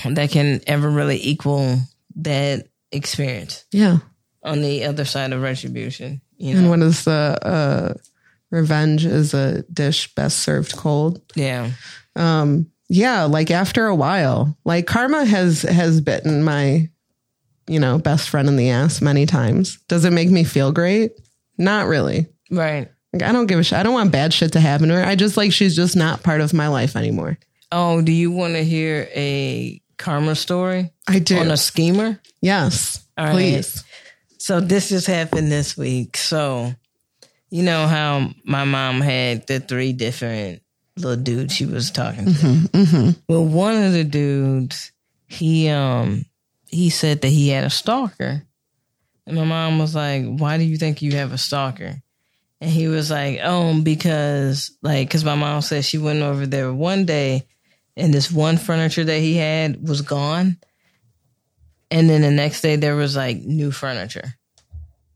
that 0.05 0.31
can 0.31 0.61
ever 0.67 0.89
really 0.91 1.21
equal 1.23 1.79
that 2.17 2.69
experience 2.93 3.65
Yeah. 3.73 3.99
on 4.43 4.61
the 4.61 4.85
other 4.85 5.05
side 5.05 5.33
of 5.33 5.41
retribution 5.43 6.21
you 6.37 6.55
And 6.55 6.65
know 6.65 6.71
what 6.71 6.81
is 6.83 7.05
the 7.05 7.39
uh, 7.43 7.95
Revenge 8.51 9.05
is 9.05 9.35
a 9.35 9.63
dish 9.65 10.15
best 10.15 10.39
served 10.39 10.77
cold. 10.77 11.21
Yeah. 11.35 11.71
Um, 12.17 12.71
yeah, 12.89 13.25
like 13.25 13.51
after 13.51 13.87
a 13.87 13.95
while, 13.95 14.57
like 14.65 14.87
karma 14.87 15.25
has 15.25 15.63
has 15.63 16.01
bitten 16.01 16.43
my, 16.43 16.89
you 17.67 17.79
know, 17.79 17.99
best 17.99 18.31
friend 18.31 18.49
in 18.49 18.57
the 18.57 18.71
ass 18.71 19.03
many 19.03 19.27
times. 19.27 19.79
Does 19.89 20.05
it 20.07 20.13
make 20.13 20.31
me 20.31 20.45
feel 20.45 20.73
great? 20.73 21.13
Not 21.59 21.87
really. 21.87 22.27
Right. 22.51 22.89
Like, 23.13 23.23
I 23.23 23.33
don't 23.33 23.47
give 23.47 23.59
a 23.59 23.63
shit. 23.63 23.79
I 23.79 23.83
don't 23.83 23.93
want 23.95 24.13
bad 24.13 24.33
shit 24.33 24.53
to 24.53 24.61
happen 24.61 24.89
to 24.89 24.95
her. 24.95 25.05
I 25.05 25.15
just 25.17 25.37
like 25.37 25.53
she's 25.53 25.77
just 25.77 25.97
not 25.97 26.23
part 26.23 26.41
of 26.41 26.55
my 26.55 26.69
life 26.69 26.97
anymore. 26.97 27.39
Oh, 27.71 28.01
do 28.01 28.13
you 28.13 28.31
want 28.31 28.55
to 28.55 28.65
hear 28.65 29.09
a 29.15 29.83
karma 29.99 30.35
story 30.35 30.91
I 31.07 31.19
do. 31.19 31.37
on 31.39 31.51
a 31.51 31.57
schemer? 31.59 32.19
yes, 32.41 33.05
All 33.19 33.27
right. 33.27 33.33
please. 33.33 33.85
So 34.39 34.61
this 34.61 34.89
just 34.89 35.07
happened 35.07 35.53
this 35.53 35.77
week. 35.77 36.17
So 36.17 36.73
you 37.51 37.63
know 37.63 37.87
how 37.87 38.31
my 38.45 38.65
mom 38.65 39.01
had 39.01 39.47
the 39.47 39.61
three 39.61 39.93
different 39.93 40.63
little 40.97 41.17
dudes 41.17 41.55
she 41.55 41.67
was 41.67 41.91
talking 41.91 42.27
to. 42.27 42.31
Mm-hmm. 42.31 43.11
Well, 43.29 43.45
one 43.45 43.83
of 43.83 43.93
the 43.93 44.05
dudes, 44.05 44.93
he 45.27 45.69
um 45.69 46.25
he 46.67 46.91
said 46.91 47.23
that 47.23 47.29
he 47.29 47.49
had 47.49 47.65
a 47.65 47.71
stalker. 47.71 48.43
And 49.27 49.37
my 49.37 49.45
mom 49.45 49.79
was 49.79 49.95
like, 49.95 50.25
"Why 50.25 50.59
do 50.59 50.65
you 50.65 50.77
think 50.77 51.03
you 51.03 51.13
have 51.13 51.33
a 51.33 51.39
stalker?" 51.39 52.03
And 52.61 52.71
he 52.71 52.89
was 52.89 53.11
like, 53.11 53.41
"Oh, 53.43 53.81
because 53.81 54.77
like 54.83 55.11
cuz 55.11 55.25
my 55.25 55.35
mom 55.35 55.63
said 55.63 55.85
she 55.85 55.99
went 55.99 56.23
over 56.23 56.47
there 56.47 56.73
one 56.73 57.05
day 57.05 57.47
and 57.97 58.15
this 58.15 58.31
one 58.31 58.57
furniture 58.57 59.05
that 59.05 59.21
he 59.21 59.37
had 59.37 59.87
was 59.87 60.03
gone. 60.03 60.57
And 61.91 62.09
then 62.09 62.23
the 62.23 62.31
next 62.31 62.61
day 62.61 62.77
there 62.77 62.97
was 62.97 63.17
like 63.17 63.39
new 63.39 63.71
furniture. 63.71 64.35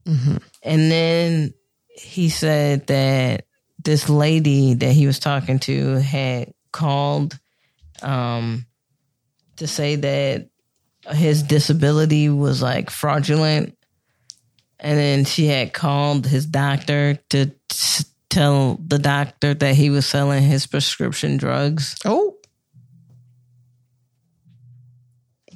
Mm-hmm. 0.06 0.36
And 0.62 0.90
then 0.90 1.54
he 1.94 2.28
said 2.28 2.86
that 2.88 3.46
this 3.82 4.08
lady 4.08 4.74
that 4.74 4.92
he 4.92 5.06
was 5.06 5.18
talking 5.18 5.58
to 5.60 5.96
had 5.96 6.52
called 6.72 7.38
um, 8.02 8.66
to 9.56 9.66
say 9.66 9.96
that 9.96 10.48
his 11.10 11.42
disability 11.42 12.28
was 12.28 12.62
like 12.62 12.90
fraudulent. 12.90 13.76
And 14.78 14.98
then 14.98 15.24
she 15.24 15.46
had 15.46 15.72
called 15.72 16.26
his 16.26 16.44
doctor 16.46 17.18
to 17.30 17.52
t- 17.68 18.04
tell 18.28 18.80
the 18.84 18.98
doctor 18.98 19.54
that 19.54 19.74
he 19.74 19.90
was 19.90 20.06
selling 20.06 20.42
his 20.42 20.66
prescription 20.66 21.36
drugs. 21.36 21.96
Oh. 22.04 22.36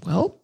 Well. 0.04 0.40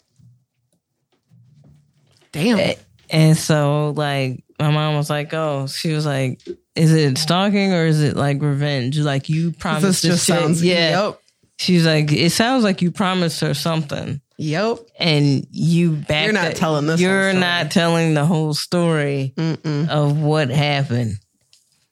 Damn. 2.33 2.77
And 3.11 3.37
so, 3.37 3.91
like, 3.91 4.43
my 4.63 4.71
mom 4.71 4.97
was 4.97 5.11
like, 5.11 5.33
"Oh, 5.35 5.67
she 5.67 5.93
was 5.93 6.07
like, 6.07 6.41
is 6.75 6.93
it 6.93 7.19
stalking 7.19 7.73
or 7.73 7.85
is 7.87 8.03
it 8.03 8.17
like 8.17 8.41
revenge? 8.41 8.99
Like 8.99 9.29
you 9.29 9.53
promised 9.53 10.03
this 10.03 10.03
just 10.03 10.27
chick- 10.27 10.37
sounds 10.39 10.63
yeah." 10.65 11.07
Yep. 11.07 11.21
She's 11.59 11.87
like, 11.87 12.11
"It 12.13 12.31
sounds 12.31 12.65
like 12.65 12.83
you 12.83 12.91
promised 12.91 13.41
her 13.41 13.55
something, 13.55 14.21
Yep. 14.39 14.79
and 14.99 15.47
you 15.51 15.93
back. 15.93 16.25
You're 16.25 16.33
not 16.33 16.57
telling 16.57 16.87
this 16.87 17.01
You're 17.01 17.31
story. 17.31 17.41
not 17.41 17.71
telling 17.71 18.15
the 18.15 18.25
whole 18.27 18.55
story 18.55 19.33
Mm-mm. 19.37 19.89
of 19.89 20.19
what 20.21 20.49
happened. 20.51 21.19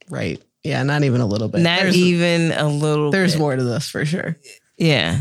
Right. 0.08 0.42
Yeah, 0.64 0.82
not 0.82 1.04
even 1.04 1.20
a 1.20 1.26
little 1.26 1.48
bit. 1.48 1.60
Not 1.60 1.80
there's, 1.80 1.96
even 1.96 2.52
a 2.52 2.68
little. 2.68 3.10
there's 3.12 3.34
bit. 3.34 3.38
more 3.40 3.54
to 3.56 3.62
this 3.62 3.88
for 3.88 4.04
sure. 4.04 4.36
Yeah. 4.76 5.20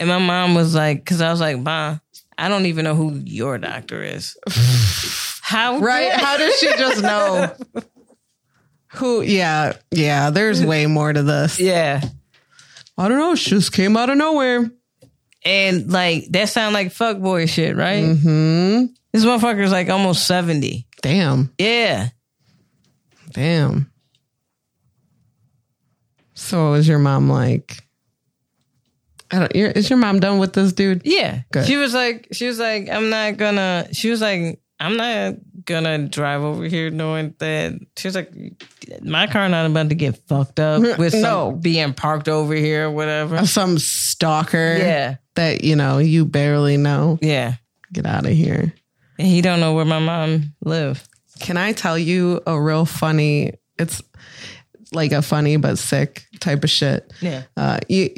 And 0.00 0.08
my 0.08 0.18
mom 0.18 0.54
was 0.54 0.74
like, 0.74 0.98
because 0.98 1.20
I 1.20 1.30
was 1.30 1.40
like, 1.40 1.58
Ma, 1.58 1.98
I 2.38 2.48
don't 2.48 2.66
even 2.66 2.84
know 2.84 2.94
who 2.94 3.20
your 3.24 3.58
doctor 3.58 4.02
is. 4.02 4.36
How 5.46 5.78
Right. 5.78 6.10
did- 6.10 6.20
How 6.20 6.36
does 6.38 6.58
she 6.58 6.66
just 6.68 7.02
know? 7.02 7.54
Who? 8.94 9.20
Yeah. 9.22 9.74
Yeah. 9.90 10.30
There's 10.30 10.64
way 10.64 10.86
more 10.86 11.12
to 11.12 11.22
this. 11.22 11.60
Yeah. 11.60 12.00
I 12.96 13.08
don't 13.08 13.18
know. 13.18 13.34
She 13.34 13.50
just 13.50 13.72
came 13.72 13.96
out 13.96 14.08
of 14.08 14.16
nowhere. 14.16 14.70
And 15.44 15.92
like 15.92 16.24
that 16.30 16.48
sound 16.48 16.72
like 16.72 16.88
fuckboy 16.94 17.48
shit, 17.50 17.76
right? 17.76 18.02
Mm-hmm. 18.04 18.86
This 19.12 19.24
motherfucker's 19.26 19.70
like 19.72 19.90
almost 19.90 20.26
70. 20.26 20.86
Damn. 21.02 21.52
Yeah. 21.58 22.08
Damn. 23.32 23.90
So 26.34 26.74
is 26.74 26.88
your 26.88 26.98
mom 26.98 27.28
like? 27.28 27.82
I 29.30 29.40
don't. 29.40 29.54
Your, 29.54 29.70
is 29.70 29.90
your 29.90 29.98
mom 29.98 30.20
done 30.20 30.38
with 30.38 30.52
this 30.52 30.72
dude? 30.72 31.02
Yeah. 31.04 31.42
Good. 31.52 31.66
She 31.66 31.76
was 31.76 31.92
like, 31.94 32.28
she 32.32 32.46
was 32.46 32.58
like, 32.58 32.88
I'm 32.88 33.10
not 33.10 33.36
gonna, 33.36 33.88
she 33.92 34.08
was 34.10 34.20
like, 34.20 34.60
I'm 34.80 34.96
not 34.96 35.34
gonna 35.64 36.08
drive 36.08 36.42
over 36.42 36.64
here 36.64 36.90
knowing 36.90 37.34
that. 37.38 37.74
She 37.96 38.08
was 38.08 38.14
like, 38.14 38.30
my 39.02 39.26
car 39.26 39.48
not 39.48 39.66
about 39.66 39.88
to 39.90 39.94
get 39.94 40.16
fucked 40.28 40.58
up 40.60 40.82
with 40.98 41.14
No. 41.14 41.52
being 41.52 41.94
parked 41.94 42.28
over 42.28 42.54
here 42.54 42.86
or 42.86 42.90
whatever. 42.90 43.46
Some 43.46 43.78
stalker. 43.78 44.76
Yeah. 44.78 45.16
That 45.36 45.64
you 45.64 45.76
know 45.76 45.98
you 45.98 46.24
barely 46.24 46.76
know. 46.76 47.18
Yeah. 47.22 47.54
Get 47.92 48.06
out 48.06 48.26
of 48.26 48.32
here. 48.32 48.72
And 49.18 49.28
he 49.28 49.40
don't 49.42 49.60
know 49.60 49.74
where 49.74 49.84
my 49.84 50.00
mom 50.00 50.54
live. 50.64 51.06
Can 51.40 51.56
I 51.56 51.72
tell 51.72 51.96
you 51.98 52.40
a 52.46 52.60
real 52.60 52.84
funny? 52.84 53.52
It's 53.78 54.02
like 54.92 55.12
a 55.12 55.22
funny 55.22 55.56
but 55.56 55.78
sick 55.78 56.24
type 56.40 56.64
of 56.64 56.70
shit. 56.70 57.12
Yeah. 57.20 57.42
Uh, 57.56 57.78
you, 57.88 58.10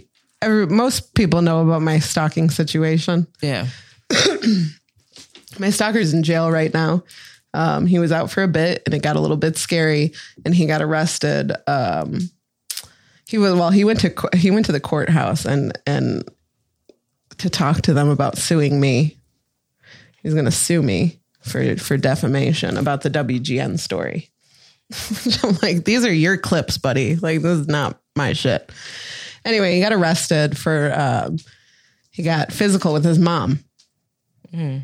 every, 0.43 0.67
most 0.67 1.15
people 1.15 1.43
know 1.43 1.63
about 1.63 1.83
my 1.83 1.99
stalking 1.99 2.49
situation. 2.51 3.27
Yeah. 3.43 3.67
My 5.59 5.71
stalker's 5.71 6.13
in 6.13 6.23
jail 6.23 6.51
right 6.51 6.73
now. 6.73 7.05
Um, 7.55 7.87
he 7.87 7.99
was 7.99 8.13
out 8.13 8.31
for 8.31 8.43
a 8.43 8.49
bit, 8.49 8.83
and 8.85 8.95
it 8.95 9.03
got 9.03 9.17
a 9.17 9.21
little 9.21 9.37
bit 9.37 9.57
scary, 9.57 10.13
and 10.45 10.55
he 10.55 10.67
got 10.67 10.83
arrested. 10.83 11.53
Um, 11.67 12.31
he 13.27 13.39
was 13.39 13.55
well. 13.55 13.71
He 13.71 13.85
went 13.85 14.01
to 14.01 14.15
he 14.35 14.51
went 14.51 14.67
to 14.67 14.73
the 14.73 14.81
courthouse 14.81 15.45
and 15.45 15.77
and 15.87 16.29
to 17.39 17.51
talk 17.51 17.83
to 17.83 17.95
them 17.95 18.09
about 18.09 18.39
suing 18.39 18.81
me. 18.81 19.17
He's 20.23 20.35
going 20.35 20.45
to 20.45 20.51
sue 20.51 20.83
me 20.83 21.21
for 21.41 21.77
for 21.77 21.97
defamation 21.97 22.77
about 22.77 23.03
the 23.03 23.11
WGN 23.11 23.79
story. 23.79 24.31
I'm 25.43 25.59
like, 25.63 25.85
these 25.85 26.05
are 26.05 26.13
your 26.13 26.37
clips, 26.37 26.79
buddy. 26.79 27.17
Like, 27.17 27.43
this 27.43 27.59
is 27.59 27.69
not 27.69 28.01
my 28.15 28.33
shit. 28.33 28.71
Anyway, 29.45 29.75
he 29.75 29.81
got 29.81 29.93
arrested 29.93 30.57
for, 30.57 30.93
um, 30.97 31.39
he 32.11 32.23
got 32.23 32.53
physical 32.53 32.93
with 32.93 33.05
his 33.05 33.19
mom. 33.19 33.61
Which, 34.53 34.83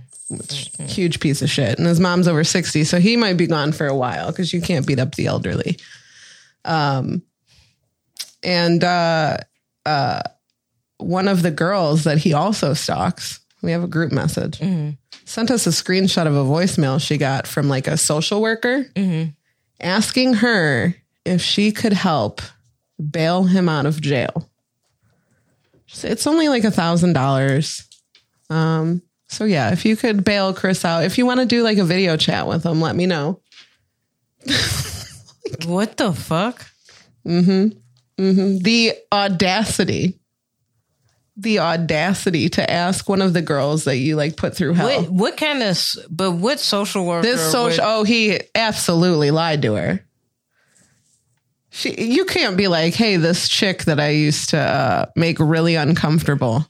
huge 0.87 1.21
piece 1.21 1.43
of 1.43 1.51
shit. 1.51 1.79
And 1.79 1.87
his 1.87 2.01
mom's 2.01 2.29
over 2.29 2.45
60, 2.45 2.85
so 2.85 2.99
he 2.99 3.17
might 3.17 3.37
be 3.37 3.47
gone 3.47 3.73
for 3.73 3.87
a 3.87 3.95
while 3.97 4.29
because 4.29 4.53
you 4.53 4.61
can't 4.61 4.87
beat 4.87 4.99
up 4.99 5.15
the 5.15 5.27
elderly. 5.27 5.79
Um, 6.65 7.23
and 8.43 8.83
uh, 8.83 9.39
uh, 9.87 10.23
one 10.99 11.29
of 11.29 11.43
the 11.43 11.51
girls 11.51 12.05
that 12.05 12.19
he 12.19 12.33
also 12.33 12.75
stalks, 12.75 13.41
we 13.63 13.71
have 13.73 13.83
a 13.85 13.89
group 13.89 14.13
message, 14.13 14.61
sent 15.25 15.51
us 15.51 15.67
a 15.67 15.71
screenshot 15.71 16.27
of 16.27 16.35
a 16.37 16.45
voicemail 16.45 17.01
she 17.01 17.17
got 17.19 17.47
from 17.47 17.69
like 17.69 17.87
a 17.87 17.97
social 17.97 18.41
worker 18.41 18.87
asking 19.81 20.35
her 20.35 20.95
if 21.25 21.41
she 21.43 21.71
could 21.73 21.93
help 21.93 22.41
bail 23.11 23.45
him 23.45 23.69
out 23.69 23.87
of 23.87 24.01
jail. 24.01 24.49
It's 26.03 26.27
only 26.27 26.49
like 26.49 26.65
a 26.65 26.71
thousand 26.71 27.13
dollars. 27.13 27.85
Um, 28.51 29.03
so 29.33 29.45
yeah, 29.45 29.73
if 29.73 29.85
you 29.85 29.97
could 29.97 30.25
bail 30.25 30.53
Chris 30.53 30.85
out, 30.85 31.05
if 31.05 31.17
you 31.19 31.27
want 31.27 31.41
to 31.41 31.47
do 31.47 31.63
like 31.63 31.79
a 31.79 31.85
video 31.85 32.17
chat 32.17 32.47
with 32.47 32.65
him, 32.65 32.81
let 32.81 32.95
me 32.95 33.07
know. 33.07 33.41
What 35.67 35.97
the 35.97 36.13
fuck? 36.13 36.67
Mm-hmm. 37.27 37.79
Mm-hmm. 38.23 38.59
The 38.59 38.95
audacity. 39.13 40.19
The 41.37 41.61
audacity 41.61 42.49
to 42.51 42.71
ask 42.71 43.09
one 43.09 43.23
of 43.23 43.33
the 43.33 43.43
girls 43.43 43.85
that 43.85 43.97
you 43.97 44.17
like 44.17 44.37
put 44.37 44.55
through 44.57 44.75
hell. 44.75 44.87
What 44.87 45.11
what 45.11 45.37
kind 45.37 45.63
of 45.63 45.79
but 46.11 46.33
what 46.33 46.61
social 46.61 47.07
worker 47.07 47.23
This 47.23 47.41
social, 47.41 47.85
would- 47.85 48.01
oh, 48.01 48.05
he 48.05 48.41
absolutely 48.55 49.31
lied 49.31 49.63
to 49.63 49.75
her. 49.75 50.05
She, 51.71 51.95
you 52.03 52.27
can't 52.27 52.59
be 52.59 52.69
like, 52.69 52.93
hey, 52.93 53.17
this 53.17 53.49
chick 53.49 53.85
that 53.85 53.99
I 53.99 54.11
used 54.11 54.51
to 54.51 54.59
uh, 54.59 55.07
make 55.17 55.39
really 55.41 55.75
uncomfortable. 55.75 56.67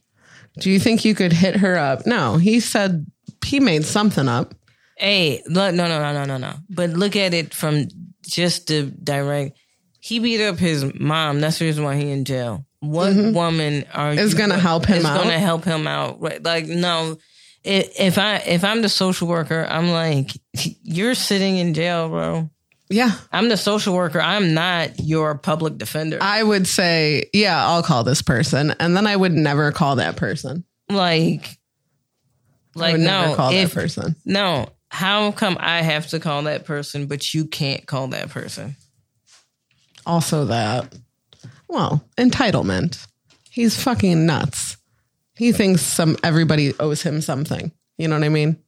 Do 0.59 0.71
you 0.71 0.79
think 0.79 1.05
you 1.05 1.15
could 1.15 1.33
hit 1.33 1.57
her 1.57 1.77
up? 1.77 2.07
No, 2.07 2.37
he 2.37 2.61
said 2.61 3.07
he 3.45 3.61
made 3.61 3.85
something 3.85 4.29
up. 4.29 4.55
Hey, 4.97 5.43
look, 5.47 5.75
no, 5.75 5.88
no, 5.88 6.01
no, 6.01 6.12
no, 6.12 6.25
no, 6.25 6.37
no. 6.37 6.55
But 6.69 6.91
look 6.91 7.17
at 7.17 7.35
it 7.35 7.55
from 7.55 7.88
just 8.23 8.69
the 8.69 8.85
direct. 8.85 9.59
He 10.01 10.19
beat 10.19 10.43
up 10.45 10.59
his 10.59 10.85
mom. 10.99 11.41
That's 11.41 11.59
the 11.59 11.65
reason 11.65 11.85
why 11.85 11.97
he 11.97 12.11
in 12.11 12.25
jail. 12.25 12.67
What 12.81 13.15
woman 13.15 13.85
are 13.95 14.11
Mm-hmm. 14.11 14.19
Is 14.19 14.33
you 14.33 14.38
gonna 14.38 14.59
help 14.59 14.87
him 14.87 14.99
is 14.99 15.05
out? 15.05 15.23
Gonna 15.23 15.38
help 15.38 15.65
him 15.65 15.87
out. 15.87 16.21
Right? 16.21 16.43
Like 16.43 16.67
no. 16.67 17.19
If 17.65 18.19
I 18.19 18.38
if 18.38 18.65
I'm 18.65 18.83
the 18.83 18.88
social 18.88 19.29
worker, 19.29 19.65
I'm 19.69 19.91
like 19.91 20.33
you're 20.83 21.15
sitting 21.15 21.59
in 21.59 21.75
jail, 21.75 22.09
bro. 22.09 22.51
Yeah, 22.92 23.12
I'm 23.33 23.48
the 23.48 23.57
social 23.57 23.94
worker. 23.94 24.20
I'm 24.20 24.52
not 24.52 25.00
your 25.00 25.37
public 25.37 25.78
defender. 25.78 26.18
I 26.20 26.42
would 26.42 26.66
say, 26.66 27.31
yeah, 27.33 27.66
I'll 27.66 27.83
call 27.83 28.05
this 28.05 28.20
person, 28.20 28.74
and 28.78 28.96
then 28.96 29.07
I 29.07 29.16
would 29.16 29.33
never 29.33 29.72
call 29.72 29.96
that 29.96 30.16
person. 30.16 30.64
like, 30.90 31.59
I 32.76 32.78
like 32.78 32.92
would 32.92 33.00
no. 33.00 33.22
never 33.22 33.37
call 33.37 33.52
if 33.52 33.70
that 33.72 33.81
person. 33.81 34.16
no, 34.26 34.68
how 34.90 35.33
come 35.33 35.57
I 35.59 35.81
have 35.81 36.09
to 36.09 36.20
call 36.20 36.42
that 36.42 36.66
person, 36.66 37.07
but 37.07 37.33
you 37.33 37.46
can't 37.46 37.87
call 37.87 38.09
that 38.09 38.28
person? 38.28 38.76
Also, 40.05 40.44
that. 40.46 40.94
Well, 41.68 42.07
entitlement. 42.18 43.07
He's 43.50 43.83
fucking 43.83 44.26
nuts. 44.26 44.76
He 45.35 45.52
thinks 45.52 45.81
some 45.81 46.16
everybody 46.22 46.74
owes 46.78 47.02
him 47.02 47.22
something. 47.22 47.72
You 47.96 48.09
know 48.09 48.16
what 48.16 48.24
I 48.24 48.28
mean? 48.28 48.59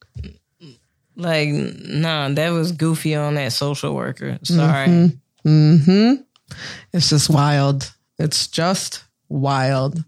Like, 1.15 1.49
nah, 1.49 2.29
that 2.29 2.49
was 2.49 2.71
goofy 2.71 3.15
on 3.15 3.35
that 3.35 3.53
social 3.53 3.95
worker. 3.95 4.37
Sorry. 4.43 5.11
Mm-hmm. 5.45 6.13
It's 6.93 7.09
just 7.09 7.29
wild. 7.29 7.93
It's 8.19 8.47
just 8.47 9.03
wild. 9.29 10.03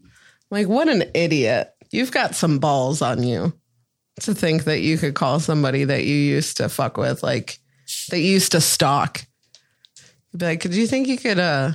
Like, 0.51 0.67
what 0.67 0.89
an 0.89 1.03
idiot. 1.13 1.73
You've 1.91 2.11
got 2.11 2.35
some 2.35 2.59
balls 2.59 3.01
on 3.01 3.23
you 3.23 3.53
to 4.21 4.33
think 4.33 4.65
that 4.65 4.81
you 4.81 4.97
could 4.97 5.13
call 5.13 5.39
somebody 5.39 5.83
that 5.85 6.03
you 6.03 6.15
used 6.15 6.57
to 6.57 6.69
fuck 6.69 6.97
with, 6.97 7.23
like 7.23 7.59
that 8.09 8.19
you 8.19 8.31
used 8.31 8.51
to 8.53 8.61
stalk. 8.61 9.25
You'd 10.31 10.39
be 10.39 10.45
like, 10.45 10.61
do 10.61 10.79
you 10.79 10.87
think 10.87 11.07
you 11.07 11.17
could 11.17 11.39
uh 11.39 11.71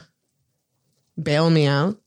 bail 1.21 1.49
me 1.49 1.66
out? 1.66 1.99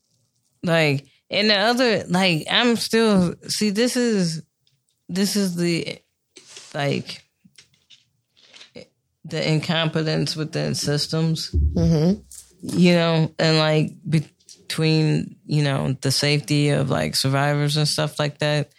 Like, 0.64 1.08
and 1.30 1.50
the 1.50 1.58
other, 1.58 2.04
like, 2.08 2.46
I'm 2.50 2.76
still, 2.76 3.36
see, 3.48 3.70
this 3.70 3.96
is, 3.96 4.44
this 5.10 5.36
is 5.36 5.56
the, 5.56 6.00
like, 6.76 7.24
the 9.24 9.52
incompetence 9.52 10.36
within 10.36 10.76
systems, 10.76 11.50
Mm-hmm. 11.52 12.22
you 12.62 12.94
know, 12.94 13.34
and 13.40 13.58
like 13.58 13.92
between, 14.08 15.38
you 15.46 15.64
know, 15.64 15.96
the 16.02 16.12
safety 16.12 16.70
of 16.70 16.90
like 16.92 17.16
survivors 17.16 17.76
and 17.78 17.88
stuff 17.88 18.20
like 18.20 18.38
that. 18.40 18.70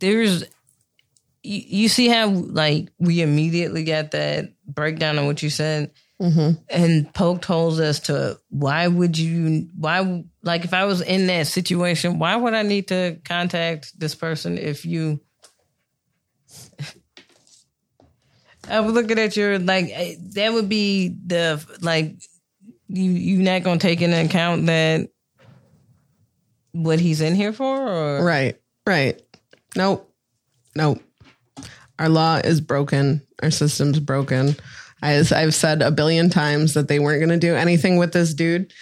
There's, 0.00 0.42
you, 1.42 1.62
you 1.82 1.88
see 1.88 2.08
how 2.08 2.28
like 2.28 2.88
we 2.98 3.22
immediately 3.22 3.84
got 3.84 4.10
that 4.10 4.52
breakdown 4.66 5.18
of 5.18 5.26
what 5.26 5.42
you 5.42 5.50
said 5.50 5.92
Mm-hmm. 6.20 6.62
and 6.70 7.12
poked 7.12 7.44
holes 7.44 7.78
as 7.78 8.00
to 8.00 8.38
why 8.48 8.88
would 8.88 9.18
you 9.18 9.68
why 9.76 10.24
like 10.42 10.64
if 10.64 10.72
I 10.72 10.86
was 10.86 11.02
in 11.02 11.26
that 11.26 11.46
situation, 11.46 12.18
why 12.18 12.34
would 12.34 12.54
I 12.54 12.62
need 12.62 12.88
to 12.88 13.18
contact 13.22 13.92
this 14.00 14.14
person 14.14 14.56
if 14.56 14.86
you 14.86 15.20
I 18.68 18.80
was 18.80 18.94
looking 18.94 19.18
at 19.18 19.36
your 19.36 19.58
like 19.58 19.92
that 20.34 20.52
would 20.52 20.68
be 20.68 21.08
the 21.08 21.64
like 21.80 22.16
you 22.88 23.10
you 23.10 23.38
not 23.38 23.62
gonna 23.62 23.78
take 23.78 24.00
into 24.00 24.24
account 24.24 24.66
that 24.66 25.08
what 26.72 27.00
he's 27.00 27.20
in 27.20 27.34
here 27.34 27.52
for 27.52 27.88
or 27.88 28.24
Right, 28.24 28.60
right. 28.86 29.20
Nope, 29.76 30.12
nope. 30.74 31.02
Our 31.98 32.08
law 32.08 32.36
is 32.36 32.60
broken. 32.60 33.22
Our 33.42 33.50
system's 33.50 34.00
broken. 34.00 34.56
As 35.02 35.32
I've 35.32 35.54
said 35.54 35.82
a 35.82 35.90
billion 35.90 36.30
times 36.30 36.74
that 36.74 36.88
they 36.88 36.98
weren't 36.98 37.20
going 37.20 37.38
to 37.38 37.46
do 37.46 37.54
anything 37.54 37.96
with 37.96 38.12
this 38.12 38.34
dude 38.34 38.72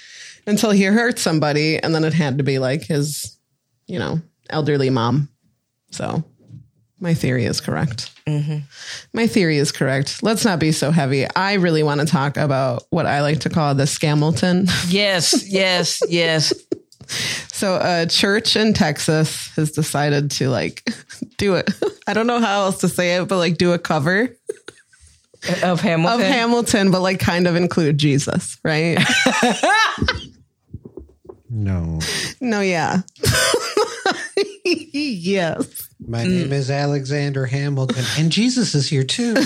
until 0.47 0.71
he 0.71 0.85
hurt 0.85 1.19
somebody, 1.19 1.79
and 1.79 1.95
then 1.95 2.05
it 2.05 2.13
had 2.13 2.39
to 2.39 2.45
be 2.45 2.59
like 2.59 2.83
his, 2.83 3.37
you 3.87 3.99
know, 3.99 4.21
elderly 4.51 4.91
mom. 4.91 5.29
So 5.91 6.25
my 7.01 7.15
theory 7.15 7.45
is 7.45 7.61
correct. 7.61 8.11
Mm-hmm. 8.27 8.59
My 9.13 9.27
theory 9.27 9.59
is 9.59 9.73
correct. 9.73 10.23
Let's 10.23 10.45
not 10.45 10.59
be 10.59 10.73
so 10.73 10.91
heavy. 10.91 11.27
I 11.37 11.55
really 11.55 11.83
want 11.83 12.01
to 12.01 12.07
talk 12.07 12.37
about 12.37 12.85
what 12.91 13.07
I 13.07 13.23
like 13.23 13.41
to 13.41 13.51
call 13.51 13.75
the 13.75 13.85
Scamilton. 13.85 14.71
yes 14.91 15.49
yes 15.51 16.01
yes 16.09 16.53
So 17.53 17.79
a 17.81 18.07
church 18.07 18.57
in 18.57 18.73
Texas 18.73 19.49
has 19.57 19.71
decided 19.71 20.31
to 20.33 20.49
like 20.49 20.89
do 21.37 21.55
it. 21.55 21.71
I 22.07 22.15
don't 22.15 22.27
know 22.27 22.41
how 22.41 22.63
else 22.65 22.79
to 22.81 22.89
say 22.89 23.17
it, 23.17 23.29
but 23.29 23.37
like 23.37 23.59
do 23.59 23.73
a 23.73 23.79
cover 23.79 24.37
uh, 25.49 25.67
of 25.67 25.81
Hamilton 25.81 26.21
of 26.21 26.27
Hamilton, 26.27 26.91
but 26.91 27.01
like 27.01 27.21
kind 27.21 27.47
of 27.47 27.57
include 27.57 27.99
Jesus, 27.99 28.59
right? 28.65 28.99
No. 31.51 32.01
no, 32.41 32.61
yeah. 32.61 33.03
yes. 34.65 35.89
My 36.07 36.25
name 36.25 36.53
is 36.53 36.71
Alexander 36.71 37.47
Hamilton, 37.47 38.05
and 38.19 38.31
Jesus 38.31 38.75
is 38.75 38.89
here 38.89 39.05
too. 39.05 39.35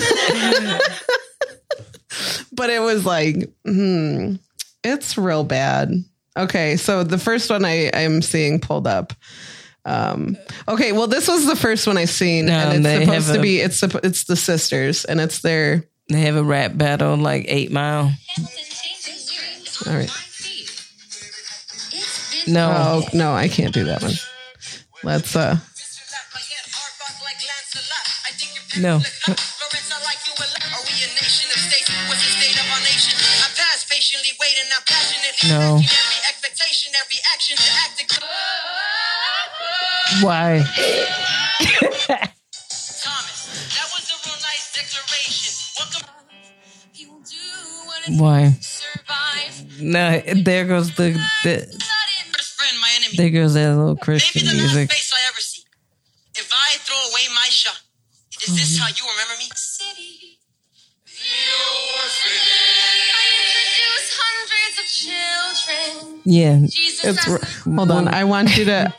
But 2.51 2.69
it 2.71 2.81
was 2.81 3.05
like, 3.05 3.35
hmm, 3.63 4.35
it's 4.83 5.17
real 5.17 5.45
bad. 5.45 5.93
Okay, 6.37 6.75
so 6.75 7.03
the 7.05 7.17
first 7.17 7.49
one 7.49 7.63
I 7.63 7.89
I'm 7.93 8.21
seeing 8.21 8.59
pulled 8.59 8.85
up. 8.85 9.13
Um, 9.85 10.35
okay, 10.67 10.91
well, 10.91 11.07
this 11.07 11.29
was 11.29 11.45
the 11.45 11.55
first 11.55 11.87
one 11.87 11.97
I 11.97 12.03
seen, 12.05 12.47
No, 12.47 12.51
and 12.71 12.83
they 12.85 12.95
it's 12.97 13.05
supposed 13.05 13.27
have 13.27 13.35
to 13.35 13.39
a- 13.39 13.43
be 13.43 13.59
it's 13.61 13.79
suppo- 13.79 14.03
it's 14.03 14.25
the 14.25 14.35
sisters, 14.35 15.05
and 15.05 15.21
it's 15.21 15.41
their 15.41 15.85
they 16.09 16.21
have 16.21 16.35
a 16.35 16.43
rap 16.43 16.75
battle 16.75 17.15
like 17.15 17.45
Eight 17.47 17.71
Mile 17.71 18.11
all 19.87 19.93
right. 19.93 20.11
no 22.47 22.73
Oh 22.75 23.07
no, 23.13 23.31
I 23.33 23.47
can't 23.47 23.73
do 23.73 23.85
that 23.85 24.01
one. 24.01 24.13
Let's 25.03 25.33
uh 25.35 25.57
No. 28.77 29.01
No. 35.47 35.79
why? 40.21 40.63
Why? 48.17 48.57
no 49.79 50.19
there 50.43 50.65
goes 50.65 50.95
the, 50.95 51.11
the 51.43 51.67
there 53.15 53.29
goes 53.29 53.53
that 53.53 53.75
little 53.75 53.95
Christian 53.95 54.45
Maybe 54.45 54.57
the 54.57 54.63
last 54.63 54.73
music. 54.75 54.91
face 54.91 55.13
I 55.13 55.27
ever 55.29 55.39
see. 55.39 55.63
If 56.35 56.51
I 56.51 56.77
throw 56.79 56.97
away 57.11 57.27
my 57.33 57.49
shot, 57.49 57.79
is 58.41 58.55
this 58.55 58.75
mm-hmm. 58.75 58.83
how 58.83 58.89
you 58.89 59.03
remember 59.11 59.35
me? 59.39 59.49
City. 59.55 60.39
yeah 66.23 66.59
it's 66.63 67.27
r- 67.27 67.73
hold 67.73 67.91
on. 67.91 68.07
I 68.07 68.23
want 68.23 68.55
you 68.57 68.65
to 68.65 68.93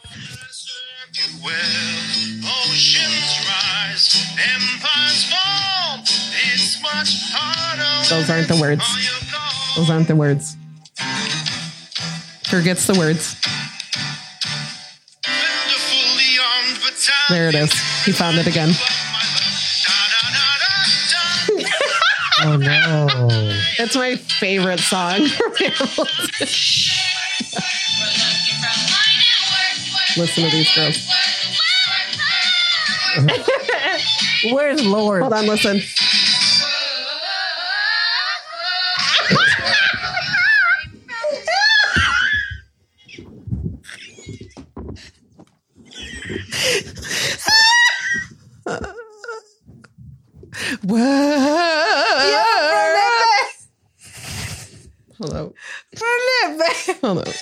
Those 8.09 8.29
aren't 8.29 8.49
the 8.49 8.59
words. 8.61 8.85
Those 9.77 9.91
aren't 9.91 10.09
the 10.09 10.17
words. 10.17 10.57
Forgets 12.45 12.87
the 12.87 12.99
words. 12.99 13.37
There 17.29 17.49
it 17.49 17.55
is. 17.55 17.73
He 18.05 18.13
found 18.13 18.39
it 18.39 18.47
again. 18.47 18.71
Oh 22.43 22.57
no. 22.57 23.07
It's 23.79 23.95
my 23.95 24.17
favorite 24.17 24.81
song. 24.81 25.21
Listen 30.17 30.45
to 30.45 30.51
these 30.51 30.75
girls. 30.75 31.07
where's 34.53 34.85
Lord 34.85 35.23
Hold 35.23 35.35
on, 35.35 35.47
listen. 35.47 35.81
Whoa. 50.83 52.00
Hold 55.21 55.35
on. 55.35 55.53
Hold 57.03 57.19
on. 57.19 57.33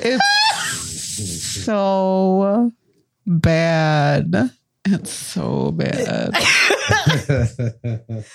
It's 0.00 1.64
so 1.64 2.72
bad. 3.26 4.50
It's 4.84 5.10
so 5.10 5.72
bad. 5.72 6.34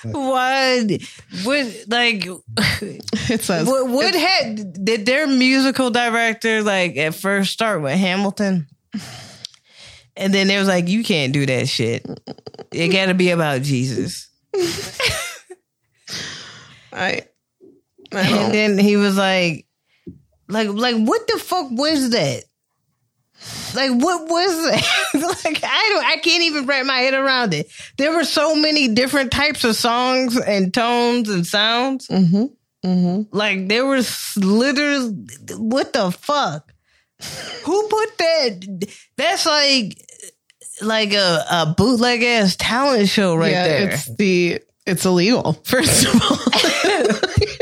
what 0.04 0.92
what 1.44 1.76
like 1.88 2.26
It 3.30 3.42
says 3.42 3.68
what, 3.68 3.88
what 3.88 4.14
had 4.14 4.86
did 4.86 5.06
their 5.06 5.28
musical 5.28 5.90
director 5.90 6.62
like 6.64 6.98
at 6.98 7.16
first 7.16 7.52
start 7.52 7.82
with 7.82 7.98
Hamilton 7.98 8.68
And 10.16 10.34
then 10.34 10.48
they 10.48 10.58
was 10.58 10.68
like, 10.68 10.88
you 10.88 11.04
can't 11.04 11.34
do 11.34 11.46
that 11.46 11.68
shit. 11.68 12.06
It 12.72 12.90
got 12.90 13.08
to 13.08 13.14
be 13.14 13.32
about 13.32 13.62
Jesus. 13.64 14.30
I, 16.94 17.26
I 18.12 18.22
And 18.22 18.54
then 18.54 18.78
he 18.78 18.96
was 18.96 19.18
like, 19.18 19.66
like, 20.48 20.68
like, 20.70 20.98
what 20.98 21.26
the 21.28 21.40
fuck 21.40 21.72
was 21.72 22.12
that? 22.12 22.44
Like, 23.76 23.92
what 23.92 24.30
was 24.30 24.64
that? 24.66 24.84
like, 25.46 25.64
I 25.64 25.90
don't, 25.90 26.06
I 26.06 26.18
can't 26.18 26.44
even 26.44 26.66
wrap 26.66 26.86
my 26.86 26.98
head 26.98 27.14
around 27.14 27.54
it. 27.54 27.72
There 27.98 28.16
were 28.16 28.24
so 28.24 28.56
many 28.56 28.90
different 28.90 29.32
types 29.32 29.64
of 29.64 29.76
songs 29.76 30.38
and 30.38 30.74
tones 30.74 31.30
and 31.30 31.46
sounds. 31.46 32.08
Mm-hmm. 32.08 32.46
Mm-hmm. 32.88 33.36
Like, 33.36 33.68
there 33.68 33.86
was 33.86 34.34
literally, 34.38 35.26
what 35.58 35.94
the 35.94 36.12
fuck? 36.12 36.72
Who 37.64 37.88
put 37.88 38.18
that? 38.18 38.90
That's 39.18 39.46
like, 39.46 39.98
like 40.82 41.14
a, 41.14 41.46
a 41.50 41.74
bootleg 41.78 42.24
ass 42.24 42.56
talent 42.56 43.10
show 43.10 43.36
right 43.36 43.52
yeah, 43.52 43.68
there. 43.68 43.90
it's 43.92 44.16
the 44.16 44.60
it's 44.86 45.06
illegal. 45.06 45.54
First 45.64 46.06
of 46.06 46.22
all, 46.22 46.38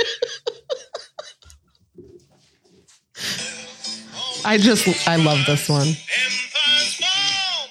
I 4.44 4.58
just 4.58 5.08
I 5.08 5.16
love 5.18 5.40
this 5.46 5.70
one. 5.70 5.88
Empire's 5.88 6.94
fall 6.96 7.68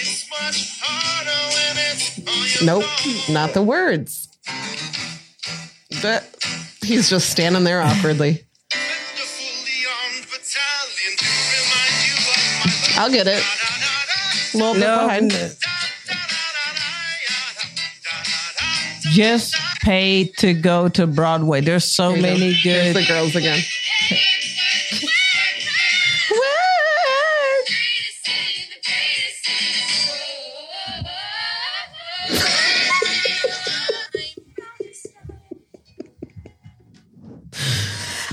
is 0.00 0.26
much 0.30 0.78
harder 0.80 1.54
when 1.54 1.76
it's 1.92 2.18
on 2.18 2.66
your 2.66 2.80
Nope, 2.82 3.28
not 3.30 3.54
the 3.54 3.62
words. 3.62 4.28
But 6.02 6.24
he's 6.82 7.08
just 7.10 7.30
standing 7.30 7.64
there 7.64 7.80
awkwardly. 7.80 8.44
Wonderfully 8.74 9.86
armed 9.86 10.26
battalion 10.26 11.16
to 11.18 11.26
remind 11.54 11.96
you 12.06 12.14
of 12.14 12.26
my 12.26 12.64
life. 12.64 12.98
I'll 12.98 13.10
get 13.12 13.26
it. 13.26 13.42
A 14.54 14.56
little 14.56 14.74
bit 14.74 14.80
No, 14.80 15.06
behind. 15.06 15.30
just 19.12 19.54
paid 19.82 20.36
to 20.38 20.52
go 20.54 20.88
to 20.88 21.06
Broadway. 21.06 21.60
There's 21.60 21.90
so 21.92 22.08
There 22.12 22.16
you 22.18 22.22
go. 22.22 22.28
many 22.28 22.60
There's 22.62 22.62
good. 22.62 22.96
the 22.96 23.06
girls 23.06 23.36
again. 23.36 23.60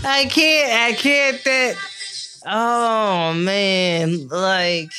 I 0.05 0.25
can't. 0.25 0.73
I 0.73 0.93
can't. 0.93 1.43
That. 1.43 1.75
Oh 2.45 3.33
man, 3.33 4.27
like 4.27 4.91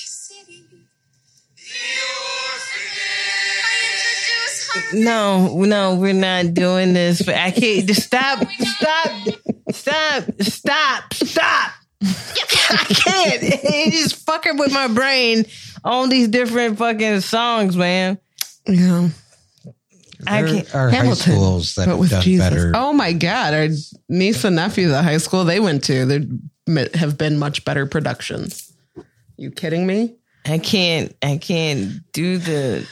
no, 4.93 5.65
no, 5.65 5.95
we're 5.97 6.13
not 6.13 6.55
doing 6.55 6.93
this. 6.93 7.23
But 7.23 7.37
I 7.37 7.51
can't. 7.51 7.87
Just 7.87 8.03
stop. 8.03 8.45
Stop. 8.59 9.11
Stop. 9.71 10.25
Stop. 10.41 11.15
Stop. 11.15 11.73
I 12.03 12.85
can't. 12.89 13.43
It's 13.43 14.03
just 14.03 14.27
fucking 14.27 14.59
with 14.59 14.73
my 14.73 14.89
brain 14.89 15.47
on 15.85 16.09
these 16.09 16.29
different 16.29 16.79
fucking 16.79 17.21
songs, 17.21 17.77
man. 17.77 18.19
Yeah. 18.67 19.09
I 20.27 20.43
There 20.43 20.55
can't. 20.55 20.75
are 20.75 20.91
high 20.91 20.97
Hamilton, 20.97 21.33
schools 21.35 21.75
that 21.77 21.85
but 21.87 21.91
have 21.93 21.99
with 21.99 22.11
done 22.11 22.23
Jesus. 22.23 22.49
better. 22.51 22.73
Oh 22.75 22.93
my 22.93 23.13
God. 23.13 23.55
Our 23.55 23.69
niece 24.09 24.45
and 24.45 24.57
nephew, 24.57 24.89
the 24.89 25.03
high 25.03 25.19
school 25.19 25.45
they 25.45 25.61
went 25.61 25.85
to, 25.85 26.05
there 26.05 26.21
have 26.95 27.17
been 27.19 27.39
much 27.39 27.65
better 27.65 27.87
productions. 27.87 28.73
You 29.37 29.51
kidding 29.51 29.87
me? 29.87 30.17
I 30.45 30.59
can't. 30.59 31.15
I 31.23 31.37
can't 31.39 32.01
do 32.13 32.39
the. 32.39 32.87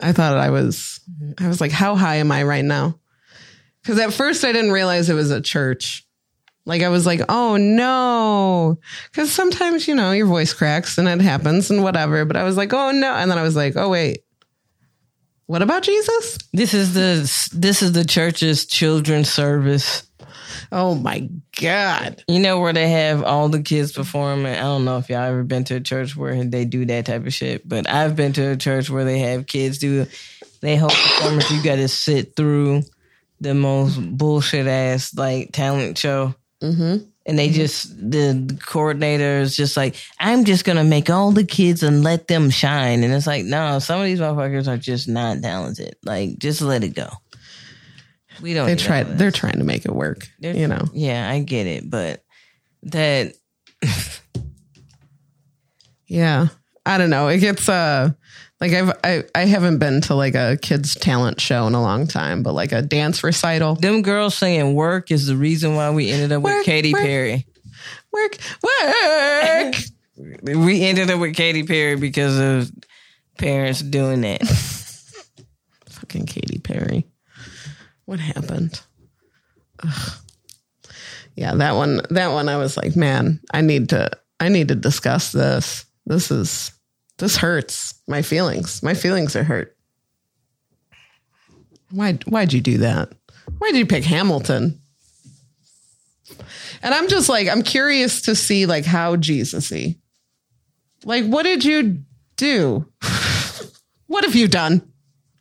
I 0.00 0.12
thought 0.12 0.36
I 0.36 0.50
was, 0.50 1.00
I 1.38 1.48
was 1.48 1.60
like, 1.60 1.72
how 1.72 1.96
high 1.96 2.16
am 2.16 2.30
I 2.32 2.44
right 2.44 2.64
now? 2.64 2.98
Because 3.82 3.98
at 3.98 4.12
first 4.12 4.44
I 4.44 4.52
didn't 4.52 4.70
realize 4.72 5.10
it 5.10 5.14
was 5.14 5.30
a 5.30 5.40
church. 5.40 6.06
Like 6.64 6.82
I 6.82 6.88
was 6.90 7.04
like, 7.04 7.20
oh 7.28 7.56
no. 7.56 8.78
Because 9.10 9.32
sometimes, 9.32 9.88
you 9.88 9.94
know, 9.96 10.12
your 10.12 10.26
voice 10.26 10.54
cracks 10.54 10.96
and 10.98 11.08
it 11.08 11.20
happens 11.20 11.70
and 11.70 11.82
whatever. 11.82 12.24
But 12.24 12.36
I 12.36 12.44
was 12.44 12.56
like, 12.56 12.72
oh 12.72 12.92
no. 12.92 13.12
And 13.12 13.28
then 13.30 13.38
I 13.38 13.42
was 13.42 13.56
like, 13.56 13.74
oh 13.76 13.88
wait. 13.88 14.20
What 15.52 15.60
about 15.60 15.82
Jesus? 15.82 16.38
This 16.54 16.72
is 16.72 16.94
the. 16.94 17.16
This 17.54 17.82
is 17.82 17.92
the 17.92 18.06
church's 18.06 18.64
children's 18.64 19.30
service. 19.30 20.02
Oh 20.72 20.94
my 20.94 21.28
God. 21.60 22.24
You 22.26 22.40
know 22.40 22.58
where 22.58 22.72
they 22.72 22.88
have 22.88 23.22
all 23.22 23.50
the 23.50 23.60
kids 23.60 23.92
perform. 23.92 24.46
and 24.46 24.56
I 24.56 24.62
don't 24.62 24.86
know 24.86 24.96
if 24.96 25.10
y'all 25.10 25.24
ever 25.24 25.44
been 25.44 25.64
to 25.64 25.74
a 25.74 25.80
church 25.80 26.16
where 26.16 26.42
they 26.42 26.64
do 26.64 26.86
that 26.86 27.04
type 27.04 27.26
of 27.26 27.34
shit, 27.34 27.68
but 27.68 27.86
I've 27.86 28.16
been 28.16 28.32
to 28.32 28.52
a 28.52 28.56
church 28.56 28.88
where 28.88 29.04
they 29.04 29.18
have 29.18 29.46
kids 29.46 29.76
do. 29.76 30.06
They 30.62 30.76
hold 30.76 30.92
performance. 30.92 31.50
You 31.50 31.62
got 31.62 31.76
to 31.76 31.88
sit 31.88 32.34
through 32.34 32.84
the 33.42 33.52
most 33.52 33.98
bullshit 34.00 34.66
ass 34.66 35.14
like 35.14 35.52
talent 35.52 35.98
show, 35.98 36.34
Mm-hmm. 36.62 37.10
And 37.26 37.38
they 37.38 37.50
just 37.50 37.96
the 38.10 38.58
coordinator 38.66 39.38
is 39.38 39.54
just 39.56 39.76
like, 39.76 39.94
I'm 40.18 40.44
just 40.44 40.64
gonna 40.64 40.84
make 40.84 41.08
all 41.10 41.30
the 41.32 41.44
kids 41.44 41.82
and 41.82 42.02
let 42.02 42.28
them 42.28 42.50
shine, 42.50 43.04
and 43.04 43.12
it's 43.14 43.26
like, 43.26 43.44
no, 43.44 43.78
some 43.78 44.00
of 44.00 44.06
these 44.06 44.20
motherfuckers 44.20 44.68
are 44.68 44.76
just 44.76 45.08
not 45.08 45.40
talented. 45.42 45.96
Like, 46.04 46.38
just 46.38 46.60
let 46.62 46.82
it 46.84 46.94
go. 46.94 47.08
We 48.40 48.54
don't. 48.54 48.66
They 48.66 48.74
need 48.74 48.80
all 48.82 48.86
tried, 48.86 49.06
that. 49.08 49.18
they're 49.18 49.30
trying 49.30 49.58
to 49.58 49.64
make 49.64 49.84
it 49.84 49.94
work, 49.94 50.26
They're- 50.40 50.56
you 50.56 50.66
know. 50.66 50.84
Yeah, 50.92 51.28
I 51.30 51.40
get 51.42 51.66
it, 51.66 51.88
but 51.88 52.24
that 52.84 53.34
Yeah. 56.06 56.48
I 56.84 56.98
don't 56.98 57.10
know. 57.10 57.28
It 57.28 57.38
gets 57.38 57.68
uh 57.68 58.10
like 58.62 58.72
I've 58.74 58.92
I, 59.02 59.24
I 59.34 59.44
haven't 59.46 59.78
been 59.78 60.02
to 60.02 60.14
like 60.14 60.36
a 60.36 60.56
kids 60.56 60.94
talent 60.94 61.40
show 61.40 61.66
in 61.66 61.74
a 61.74 61.82
long 61.82 62.06
time, 62.06 62.44
but 62.44 62.52
like 62.52 62.70
a 62.70 62.80
dance 62.80 63.24
recital. 63.24 63.74
them 63.74 64.02
girls 64.02 64.36
saying 64.36 64.74
work 64.74 65.10
is 65.10 65.26
the 65.26 65.36
reason 65.36 65.74
why 65.74 65.90
we 65.90 66.10
ended 66.10 66.30
up 66.30 66.42
with 66.42 66.54
Work, 66.54 66.64
Katy 66.64 66.92
work. 66.92 67.02
Perry. 67.02 67.46
Work 68.12 68.38
work. 68.62 69.74
We 70.44 70.84
ended 70.84 71.10
up 71.10 71.18
with 71.18 71.34
Katy 71.34 71.64
Perry 71.64 71.96
because 71.96 72.38
of 72.38 72.70
parents 73.38 73.80
doing 73.80 74.20
that. 74.20 74.46
Fucking 75.88 76.26
Katy 76.26 76.58
Perry. 76.58 77.06
What 78.04 78.20
happened? 78.20 78.80
Ugh. 79.82 80.12
Yeah, 81.34 81.54
that 81.54 81.72
one 81.74 82.02
that 82.10 82.28
one 82.28 82.48
I 82.48 82.58
was 82.58 82.76
like, 82.76 82.94
man, 82.94 83.40
I 83.52 83.62
need 83.62 83.88
to 83.88 84.10
I 84.38 84.50
need 84.50 84.68
to 84.68 84.76
discuss 84.76 85.32
this. 85.32 85.84
This 86.06 86.30
is 86.30 86.70
this 87.22 87.36
hurts 87.36 87.94
my 88.08 88.20
feelings. 88.20 88.82
My 88.82 88.94
feelings 88.94 89.36
are 89.36 89.44
hurt. 89.44 89.76
Why 91.92 92.14
why'd 92.26 92.52
you 92.52 92.60
do 92.60 92.78
that? 92.78 93.12
Why 93.58 93.70
did 93.70 93.78
you 93.78 93.86
pick 93.86 94.02
Hamilton? 94.02 94.80
And 96.82 96.92
I'm 96.92 97.06
just 97.06 97.28
like, 97.28 97.46
I'm 97.46 97.62
curious 97.62 98.22
to 98.22 98.34
see 98.34 98.66
like 98.66 98.84
how 98.84 99.14
Jesus-y. 99.14 99.94
Like, 101.04 101.24
what 101.26 101.44
did 101.44 101.64
you 101.64 101.98
do? 102.36 102.88
what 104.08 104.24
have 104.24 104.34
you 104.34 104.48
done? 104.48 104.82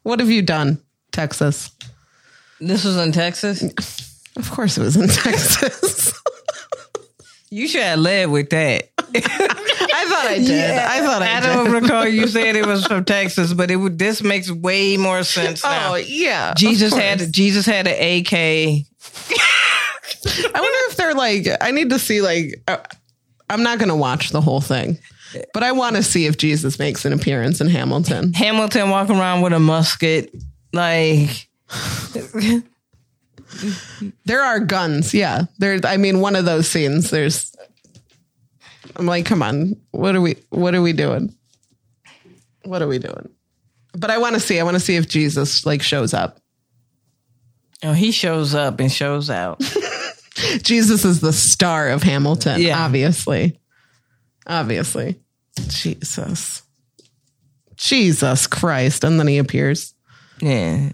What 0.04 0.20
have 0.20 0.30
you 0.30 0.44
done, 0.44 0.84
Texas? 1.12 1.72
This 2.60 2.84
was 2.84 2.96
in 2.98 3.12
Texas. 3.12 3.64
Of 4.36 4.52
course 4.52 4.78
it 4.78 4.84
was 4.84 4.98
in 4.98 5.08
Texas. 5.08 6.14
You 7.50 7.68
should 7.68 7.82
have 7.82 7.98
led 7.98 8.30
with 8.30 8.52
that. 8.52 8.90
I 10.12 10.24
thought 10.24 10.32
I 10.32 10.38
did. 10.38 10.78
I 10.78 11.00
thought 11.06 11.22
I, 11.22 11.26
did. 11.26 11.34
I 11.34 11.40
did. 11.40 11.72
don't 11.72 11.82
recall 11.84 12.08
you 12.08 12.28
saying 12.28 12.56
it 12.56 12.66
was 12.66 12.86
from 12.86 13.06
Texas, 13.06 13.54
but 13.54 13.72
it 13.72 13.78
would. 13.78 13.98
This 13.98 14.22
makes 14.22 14.52
way 14.52 14.98
more 14.98 15.24
sense 15.24 15.64
now. 15.64 15.94
Oh 15.94 15.96
yeah. 15.96 16.54
Jesus 16.56 16.94
had 16.94 17.32
Jesus 17.32 17.66
had 17.66 17.88
an 17.88 17.94
AK. 17.94 18.34
I 20.24 20.60
wonder 20.60 20.78
if 20.90 20.98
they're 20.98 21.14
like. 21.14 21.48
I 21.62 21.72
need 21.72 21.90
to 21.92 22.00
see 22.00 22.22
like. 22.22 22.62
Uh, 22.68 22.78
I'm 23.50 23.64
not 23.64 23.80
going 23.80 23.90
to 23.90 23.96
watch 23.96 24.30
the 24.30 24.40
whole 24.40 24.62
thing, 24.62 24.98
but 25.54 25.62
I 25.64 25.74
want 25.74 25.98
to 25.98 26.04
see 26.04 26.26
if 26.26 26.38
Jesus 26.38 26.80
makes 26.80 27.04
an 27.04 27.12
appearance 27.12 27.60
in 27.60 27.68
Hamilton. 27.68 28.32
Hamilton 28.34 28.90
walking 28.90 29.18
around 29.18 29.42
with 29.42 29.52
a 29.52 29.60
musket, 29.60 30.34
like 30.72 31.50
There 34.26 34.42
are 34.42 34.60
guns. 34.60 35.14
Yeah. 35.14 35.44
There. 35.60 35.80
I 35.84 35.98
mean, 35.98 36.22
one 36.22 36.36
of 36.36 36.46
those 36.46 36.68
scenes. 36.68 37.10
There's. 37.10 37.56
I'm 38.96 39.06
like, 39.06 39.26
come 39.26 39.42
on. 39.44 39.76
What 39.92 40.16
are 40.16 40.22
we? 40.22 40.36
What 40.50 40.76
are 40.76 40.82
we 40.82 40.94
doing? 40.94 41.34
What 42.64 42.82
are 42.82 42.88
we 42.88 43.00
doing? 43.00 43.30
But 43.94 44.10
I 44.12 44.18
want 44.20 44.36
to 44.36 44.40
see. 44.40 44.60
I 44.60 44.64
want 44.64 44.76
to 44.76 44.80
see 44.80 44.96
if 44.96 45.08
Jesus 45.08 45.66
like 45.66 45.82
shows 45.82 46.14
up. 46.14 46.40
oh, 47.84 47.94
he 47.94 48.12
shows 48.12 48.54
up 48.56 48.80
and 48.80 48.92
shows 48.92 49.30
out. 49.30 49.60
Jesus 50.64 51.04
is 51.06 51.20
the 51.20 51.34
star 51.34 51.90
of 51.90 52.04
Hamilton, 52.04 52.62
Yeah. 52.62 52.84
obviously. 52.86 53.60
Obviously. 54.48 55.20
Jesus. 55.68 56.62
Jesus 57.76 58.48
Christ. 58.48 59.04
And 59.04 59.20
then 59.20 59.28
he 59.28 59.38
appears. 59.40 59.94
Yeah. 60.42 60.92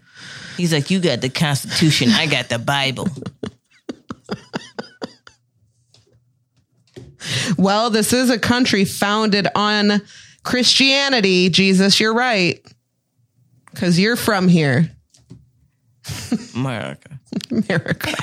He's 0.57 0.73
like, 0.73 0.89
You 0.89 0.99
got 0.99 1.21
the 1.21 1.29
Constitution, 1.29 2.09
I 2.11 2.25
got 2.25 2.49
the 2.49 2.59
Bible. 2.59 3.07
Well, 7.57 7.89
this 7.89 8.13
is 8.13 8.29
a 8.29 8.39
country 8.39 8.85
founded 8.85 9.47
on 9.55 10.01
Christianity, 10.43 11.49
Jesus, 11.49 11.99
you're 11.99 12.13
right. 12.13 12.63
Because 13.71 13.99
you're 13.99 14.15
from 14.15 14.47
here, 14.47 14.89
America. 16.55 17.19
America. 17.51 18.13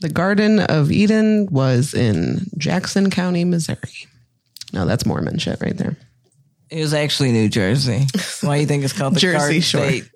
the 0.00 0.08
Garden 0.08 0.60
of 0.60 0.92
Eden 0.92 1.48
was 1.50 1.92
in 1.92 2.46
Jackson 2.56 3.10
County, 3.10 3.44
Missouri. 3.44 4.06
No, 4.72 4.86
that's 4.86 5.04
Mormon 5.06 5.38
shit 5.38 5.60
right 5.60 5.76
there. 5.76 5.96
It 6.70 6.80
was 6.80 6.94
actually 6.94 7.32
New 7.32 7.48
Jersey. 7.48 8.06
Why 8.42 8.56
do 8.56 8.60
you 8.60 8.66
think 8.66 8.84
it's 8.84 8.92
called 8.92 9.14
the 9.14 9.20
Jersey 9.20 9.38
Garden 9.38 9.60
Shore. 9.62 9.88
State? 9.88 10.08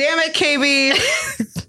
Damn 0.00 0.18
it, 0.20 0.32
KB. 0.32 1.66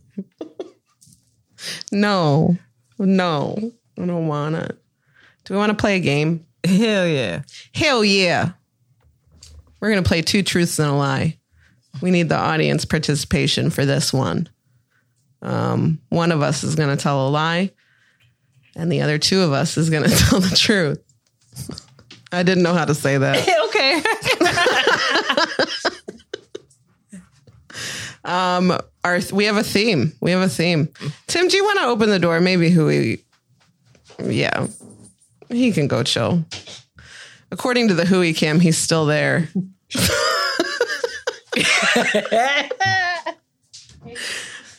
no, 1.91 2.57
no, 2.97 3.73
I 3.99 4.05
don't 4.05 4.27
wanna. 4.27 4.69
Do 5.43 5.53
we 5.53 5.57
want 5.57 5.71
to 5.71 5.75
play 5.75 5.97
a 5.97 5.99
game? 5.99 6.45
Hell 6.63 7.05
yeah. 7.05 7.41
Hell 7.75 8.05
yeah. 8.05 8.51
We're 9.81 9.89
going 9.89 10.01
to 10.01 10.07
play 10.07 10.21
two 10.21 10.43
truths 10.43 10.79
and 10.79 10.89
a 10.89 10.93
lie. 10.93 11.39
We 12.01 12.09
need 12.09 12.29
the 12.29 12.37
audience 12.37 12.85
participation 12.85 13.69
for 13.69 13.85
this 13.85 14.13
one. 14.13 14.47
Um, 15.41 15.99
one 16.07 16.31
of 16.31 16.41
us 16.41 16.63
is 16.63 16.75
going 16.75 16.95
to 16.95 17.03
tell 17.03 17.27
a 17.27 17.29
lie, 17.29 17.71
and 18.77 18.89
the 18.89 19.01
other 19.01 19.17
two 19.17 19.41
of 19.41 19.51
us 19.51 19.75
is 19.75 19.89
going 19.89 20.03
to 20.09 20.15
tell 20.15 20.39
the 20.39 20.55
truth. 20.55 21.03
I 22.31 22.43
didn't 22.43 22.63
know 22.63 22.75
how 22.75 22.85
to 22.85 22.95
say 22.95 23.17
that. 23.17 23.45
okay. 23.67 24.01
Um, 28.23 28.77
our 29.03 29.19
we 29.33 29.45
have 29.45 29.57
a 29.57 29.63
theme. 29.63 30.13
We 30.21 30.31
have 30.31 30.41
a 30.41 30.49
theme. 30.49 30.89
Tim, 31.27 31.47
do 31.47 31.57
you 31.57 31.63
want 31.63 31.79
to 31.79 31.85
open 31.85 32.09
the 32.09 32.19
door? 32.19 32.39
Maybe 32.39 32.69
who 32.69 32.85
we, 32.85 33.23
yeah, 34.23 34.67
he 35.49 35.71
can 35.71 35.87
go 35.87 36.03
chill. 36.03 36.45
According 37.51 37.89
to 37.89 37.93
the 37.93 38.05
Hui 38.05 38.33
Cam, 38.33 38.59
he's 38.59 38.77
still 38.77 39.05
there. 39.05 39.49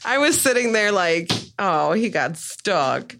I 0.04 0.18
was 0.18 0.40
sitting 0.40 0.72
there 0.72 0.90
like, 0.90 1.30
oh, 1.58 1.92
he 1.92 2.08
got 2.08 2.36
stuck. 2.36 3.14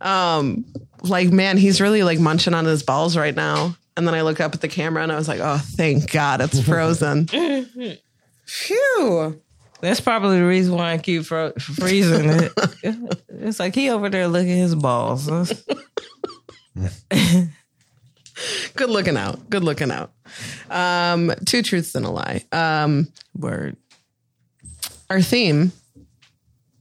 Um, 0.00 0.64
like, 1.02 1.30
man, 1.30 1.56
he's 1.56 1.80
really 1.80 2.02
like 2.02 2.18
munching 2.18 2.54
on 2.54 2.64
his 2.64 2.82
balls 2.82 3.16
right 3.16 3.34
now. 3.34 3.76
And 3.96 4.06
then 4.06 4.14
I 4.14 4.22
look 4.22 4.40
up 4.40 4.54
at 4.54 4.60
the 4.60 4.68
camera 4.68 5.02
and 5.02 5.10
I 5.10 5.16
was 5.16 5.26
like, 5.26 5.40
oh, 5.42 5.58
thank 5.58 6.12
God 6.12 6.40
it's 6.40 6.60
frozen. 6.60 7.26
Phew. 8.46 9.40
That's 9.80 10.00
probably 10.00 10.38
the 10.38 10.46
reason 10.46 10.74
why 10.74 10.92
I 10.92 10.98
keep 10.98 11.24
fro- 11.24 11.52
freezing 11.52 12.30
it. 12.30 12.52
It's 13.40 13.60
like 13.60 13.74
he 13.76 13.88
over 13.90 14.08
there 14.10 14.26
looking 14.26 14.50
at 14.50 14.56
his 14.56 14.74
balls. 14.74 15.26
Good 18.74 18.90
looking 18.90 19.16
out. 19.16 19.48
Good 19.48 19.62
looking 19.62 19.90
out. 19.92 20.12
Um, 20.70 21.32
two 21.46 21.62
truths 21.62 21.94
and 21.94 22.04
a 22.04 22.10
lie. 22.10 22.44
Um, 22.50 23.12
Word. 23.36 23.76
our 25.08 25.20
theme 25.22 25.70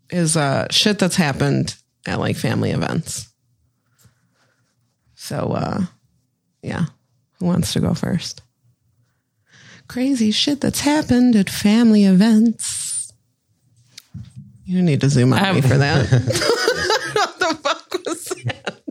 is 0.10 0.36
uh, 0.36 0.68
shit 0.72 0.98
that's 1.00 1.16
happened 1.16 1.76
at 2.08 2.20
like 2.20 2.38
family 2.38 2.72
events. 2.72 3.28
So, 5.16 5.52
uh, 5.54 5.82
yeah, 6.64 6.86
who 7.40 7.46
wants 7.46 7.74
to 7.74 7.80
go 7.80 7.94
first? 7.94 8.42
Crazy 9.88 10.32
shit 10.32 10.62
that's 10.62 10.82
happened 10.82 11.36
at 11.36 11.50
family 11.50 12.06
events. 12.06 12.87
You 14.68 14.82
need 14.82 15.00
to 15.02 15.10
zoom 15.10 15.32
on 15.34 15.56
me 15.56 15.62
for 15.62 15.78
that. 15.78 16.10
what 16.12 17.40
the 17.40 17.58
fuck 17.64 18.06
was 18.06 18.26
that? 18.46 18.82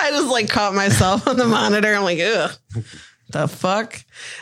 I 0.00 0.10
just 0.10 0.28
like 0.28 0.48
caught 0.48 0.74
myself 0.74 1.26
on 1.26 1.36
the 1.36 1.46
monitor. 1.46 1.92
I'm 1.94 2.04
like, 2.04 2.20
ugh, 2.20 2.52
the 3.30 3.48
fuck. 3.48 3.98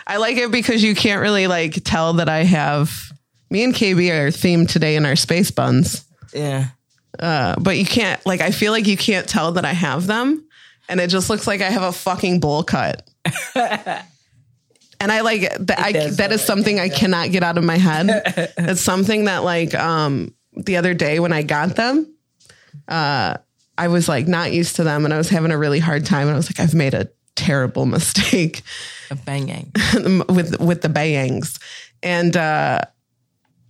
I 0.07 0.19
like 0.19 0.37
it 0.37 0.51
because 0.51 0.83
you 0.83 0.95
can't 0.95 1.23
really 1.23 1.47
like 1.47 1.83
tell 1.85 2.15
that 2.15 2.29
I 2.29 2.45
have. 2.45 2.93
Me 3.49 3.65
and 3.65 3.75
KB 3.75 4.11
are 4.11 4.29
themed 4.29 4.69
today 4.69 4.97
in 4.97 5.07
our 5.07 5.17
space 5.17 5.51
buns, 5.51 6.05
Yeah. 6.35 6.67
uh, 7.19 7.57
but 7.59 7.77
you 7.79 7.85
can't 7.87 8.25
like. 8.27 8.41
I 8.41 8.51
feel 8.51 8.71
like 8.73 8.87
you 8.87 8.97
can't 8.97 9.27
tell 9.29 9.53
that 9.53 9.65
I 9.65 9.73
have 9.73 10.07
them, 10.07 10.47
and 10.89 11.01
it 11.01 11.09
just 11.11 11.31
looks 11.31 11.47
like 11.47 11.61
I 11.61 11.71
have 11.71 11.83
a 11.83 11.91
fucking 11.93 12.39
bowl 12.41 12.63
cut. 12.63 13.09
and 15.01 15.11
I 15.11 15.23
like 15.23 15.43
that. 15.67 15.79
I, 15.79 15.93
that 16.11 16.31
is 16.33 16.45
something 16.45 16.79
I 16.79 16.89
cannot 16.89 17.31
get 17.31 17.43
out 17.43 17.59
of 17.59 17.65
my 17.65 17.77
head. 17.77 18.09
it's 18.59 18.83
something 18.83 19.25
that 19.25 19.39
like 19.45 19.75
um 19.75 20.35
the 20.55 20.77
other 20.77 20.95
day 20.95 21.21
when 21.21 21.33
I 21.33 21.43
got 21.43 21.77
them, 21.77 22.15
uh, 22.89 23.37
I 23.79 23.89
was 23.89 24.09
like 24.09 24.29
not 24.29 24.53
used 24.53 24.77
to 24.77 24.85
them, 24.85 25.05
and 25.05 25.15
I 25.15 25.17
was 25.17 25.29
having 25.29 25.53
a 25.53 25.59
really 25.59 25.79
hard 25.79 26.05
time, 26.05 26.27
and 26.27 26.35
I 26.35 26.37
was 26.37 26.49
like, 26.51 26.61
I've 26.61 26.75
made 26.75 26.95
a 26.95 27.09
terrible 27.35 27.87
mistake 27.87 28.63
A 29.11 29.15
banging. 29.15 29.73
with 30.29 30.61
with 30.61 30.83
the 30.83 30.91
bangs, 30.91 31.59
and 32.03 32.37
uh, 32.37 32.83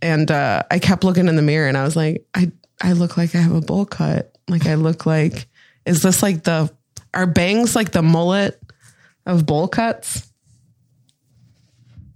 and 0.01 0.29
uh, 0.29 0.63
I 0.69 0.79
kept 0.79 1.03
looking 1.03 1.27
in 1.27 1.35
the 1.35 1.41
mirror, 1.41 1.67
and 1.67 1.77
I 1.77 1.83
was 1.83 1.95
like, 1.95 2.25
I 2.33 2.51
I 2.81 2.93
look 2.93 3.17
like 3.17 3.35
I 3.35 3.39
have 3.39 3.55
a 3.55 3.61
bowl 3.61 3.85
cut. 3.85 4.37
Like 4.47 4.65
I 4.65 4.75
look 4.75 5.05
like, 5.05 5.47
is 5.85 6.01
this 6.01 6.21
like 6.21 6.43
the 6.43 6.71
are 7.13 7.27
bangs 7.27 7.75
like 7.75 7.91
the 7.91 8.01
mullet 8.01 8.61
of 9.25 9.45
bowl 9.45 9.67
cuts? 9.67 10.30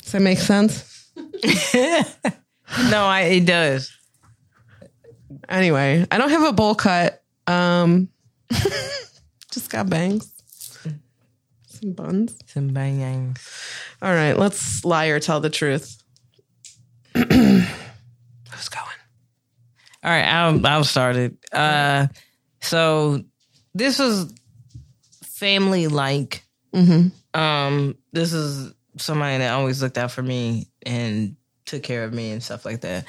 Does 0.05 0.11
that 0.13 0.21
make 0.21 0.39
sense? 0.39 1.11
No, 2.89 3.05
I, 3.05 3.21
it 3.21 3.45
does. 3.45 3.95
Anyway, 5.47 6.05
I 6.09 6.17
don't 6.17 6.29
have 6.29 6.47
a 6.47 6.51
bowl 6.51 6.75
cut. 6.75 7.23
Um, 7.47 8.09
just 9.51 9.69
got 9.69 9.89
bangs, 9.89 10.33
some 11.67 11.91
buns. 11.93 12.35
Some 12.47 12.69
bangs. 12.69 13.47
All 14.01 14.13
right, 14.13 14.33
let's 14.37 14.83
lie 14.83 15.07
or 15.07 15.19
tell 15.19 15.39
the 15.39 15.49
truth. 15.49 16.01
Who's 17.13 17.29
going? 17.29 17.65
All 20.03 20.11
right, 20.11 20.25
I'll 20.25 20.65
I'll 20.65 20.83
start 20.83 21.15
it. 21.15 21.37
Uh, 21.51 22.07
so 22.61 23.23
this 23.73 23.99
was 23.99 24.33
family 25.23 25.87
like. 25.87 26.43
Um, 27.33 27.95
this 28.11 28.33
is 28.33 28.73
somebody 28.97 29.37
that 29.39 29.53
always 29.53 29.81
looked 29.81 29.97
out 29.97 30.11
for 30.11 30.21
me 30.23 30.67
and 30.85 31.35
took 31.65 31.83
care 31.83 32.03
of 32.03 32.13
me 32.13 32.31
and 32.31 32.41
stuff 32.43 32.65
like 32.65 32.81
that. 32.81 33.05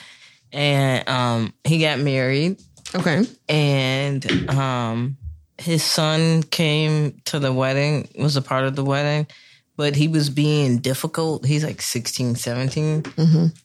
And 0.53 1.09
um, 1.09 1.53
he 1.65 1.79
got 1.81 1.99
married, 1.99 2.61
Okay. 2.95 3.25
and 3.49 4.51
um, 4.51 5.17
his 5.59 5.83
son 5.83 6.43
came 6.45 7.21
to 7.27 7.39
the 7.39 7.53
wedding. 7.53 8.09
Was 8.19 8.37
a 8.37 8.43
part 8.43 8.65
of 8.65 8.77
the 8.77 8.85
wedding. 8.85 9.27
But 9.77 9.95
he 9.95 10.09
was 10.09 10.31
being 10.31 10.79
difficult. 10.79 11.45
He's 11.45 11.63
like 11.63 11.83
16, 11.83 12.37
17. 12.37 13.03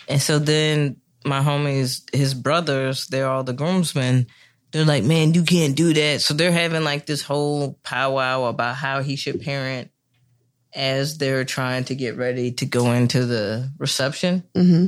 And 0.09 0.21
so 0.21 0.39
then 0.39 0.97
my 1.23 1.39
homies, 1.39 2.03
his 2.13 2.33
brothers, 2.33 3.07
they're 3.07 3.29
all 3.29 3.45
the 3.45 3.53
groomsmen. 3.53 4.27
They're 4.71 4.83
like, 4.83 5.05
man, 5.05 5.33
you 5.33 5.43
can't 5.43 5.73
do 5.75 5.93
that. 5.93 6.19
So 6.21 6.33
they're 6.33 6.51
having 6.51 6.83
like 6.83 7.05
this 7.05 7.21
whole 7.21 7.79
powwow 7.83 8.45
about 8.45 8.75
how 8.75 9.01
he 9.01 9.15
should 9.15 9.39
parent 9.41 9.89
as 10.73 11.17
they're 11.17 11.45
trying 11.45 11.83
to 11.85 11.95
get 11.95 12.17
ready 12.17 12.51
to 12.53 12.65
go 12.65 12.91
into 12.91 13.25
the 13.25 13.71
reception. 13.77 14.43
Mm-hmm. 14.55 14.87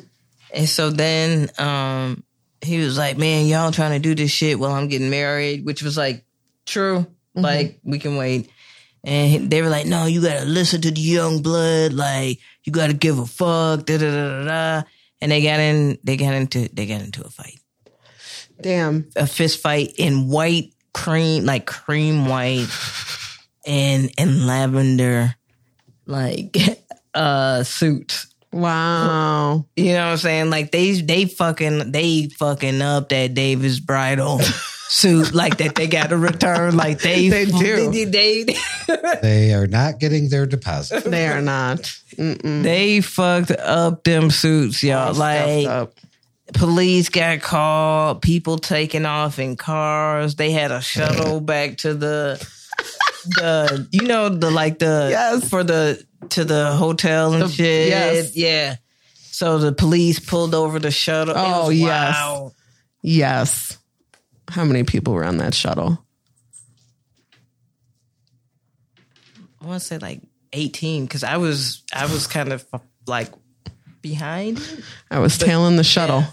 And 0.54 0.70
so 0.70 0.90
then 0.90 1.50
um, 1.58 2.24
he 2.62 2.80
was 2.80 2.98
like, 2.98 3.18
man, 3.18 3.48
y'all 3.48 3.72
trying 3.72 3.92
to 3.92 4.00
do 4.00 4.16
this 4.16 4.32
shit 4.32 4.60
while 4.60 4.72
I'm 4.72 4.88
getting 4.88 5.10
married, 5.10 5.66
which 5.66 5.82
was 5.82 5.98
like 5.98 6.26
true. 6.66 7.08
Like, 7.36 7.80
we 7.84 7.98
can 7.98 8.16
wait. 8.16 8.50
And 9.04 9.50
they 9.50 9.62
were 9.62 9.70
like, 9.70 9.88
no, 9.88 10.06
you 10.06 10.22
gotta 10.22 10.46
listen 10.46 10.82
to 10.82 10.92
the 10.92 11.02
young 11.02 11.42
blood. 11.42 11.94
Like, 11.94 12.40
you 12.64 12.72
gotta 12.72 12.94
give 12.94 13.18
a 13.18 13.26
fuck. 13.26 13.86
Da 13.86 13.98
da 13.98 14.12
da 14.12 14.30
da 14.30 14.46
da. 14.46 14.88
And 15.20 15.32
they 15.32 15.42
got 15.42 15.60
in. 15.60 15.98
They 16.04 16.16
got 16.16 16.34
into. 16.34 16.70
They 16.74 16.86
got 16.86 17.02
into 17.02 17.24
a 17.24 17.30
fight. 17.30 17.60
Damn. 18.62 19.10
A 19.16 19.26
fist 19.26 19.60
fight 19.60 19.94
in 19.98 20.30
white 20.30 20.74
cream, 20.94 21.44
like 21.46 21.66
cream 21.66 22.28
white, 22.28 22.68
and 23.66 24.12
and 24.18 24.46
lavender, 24.46 25.36
like 26.06 26.58
uh 27.14 27.64
suits. 27.64 28.28
Wow. 28.52 29.66
You 29.76 29.94
know 29.94 30.06
what 30.06 30.12
I'm 30.12 30.18
saying? 30.18 30.50
Like 30.52 30.72
they 30.72 30.92
they 31.02 31.26
fucking 31.26 31.92
they 31.92 32.28
fucking 32.30 32.82
up 32.84 33.10
that 33.10 33.34
David's 33.34 33.80
Bridal 33.80 34.40
suit 34.90 35.34
like 35.34 35.58
that 35.58 35.74
they 35.74 35.88
got 35.88 36.10
to 36.10 36.18
return 36.18 36.78
like 36.78 37.00
they 37.00 37.30
They 37.30 37.46
do. 37.46 37.90
they, 37.92 38.44
they, 38.44 38.56
They 39.24 39.54
are 39.56 39.66
not 39.66 40.00
getting 40.00 40.30
their 40.30 40.46
deposit. 40.46 41.04
They 41.04 41.28
are 41.28 41.42
not. 41.42 41.80
Mm-mm. 42.16 42.62
they 42.62 43.02
fucked 43.02 43.50
up 43.50 44.04
them 44.04 44.30
suits 44.30 44.84
y'all 44.84 45.16
like 45.16 45.66
up. 45.66 45.94
police 46.54 47.10
got 47.10 47.42
called 47.42 48.22
people 48.22 48.60
taking 48.60 49.08
off 49.08 49.40
in 49.40 49.56
cars 49.56 50.36
they 50.36 50.52
had 50.52 50.70
a 50.72 50.80
shuttle 50.80 51.40
back 51.42 51.78
to 51.78 51.96
the 51.96 52.38
the 53.24 53.88
you 53.92 54.04
know 54.08 54.30
the 54.30 54.52
like 54.52 54.80
the 54.80 55.08
Yes. 55.12 55.48
for 55.50 55.64
the 55.64 56.04
to 56.30 56.44
the 56.46 56.72
hotel 56.74 57.34
and 57.34 57.44
The- 57.44 57.50
shit 57.50 57.88
yes. 57.90 58.36
yeah 58.36 58.76
so 59.32 59.58
the 59.58 59.72
police 59.74 60.20
pulled 60.20 60.54
over 60.56 60.80
the 60.80 60.92
shuttle 60.92 61.34
Oh, 61.38 61.68
was 61.68 61.78
yes. 61.78 62.16
wild. 62.16 62.54
Yes. 63.02 63.78
How 64.48 64.64
many 64.64 64.84
people 64.84 65.14
were 65.14 65.26
on 65.26 65.38
that 65.38 65.54
shuttle? 65.56 66.06
I 69.62 69.66
want 69.66 69.82
to 69.82 69.86
say 69.88 69.98
like 69.98 70.22
18 70.54 71.06
because 71.06 71.24
I 71.24 71.38
was 71.38 71.84
I 71.94 72.06
was 72.06 72.28
kind 72.28 72.52
of 72.54 72.66
like 73.08 73.32
behind. 74.02 74.60
I 75.10 75.20
was 75.20 75.38
tailing 75.38 75.78
the 75.78 75.84
shuttle. 75.84 76.24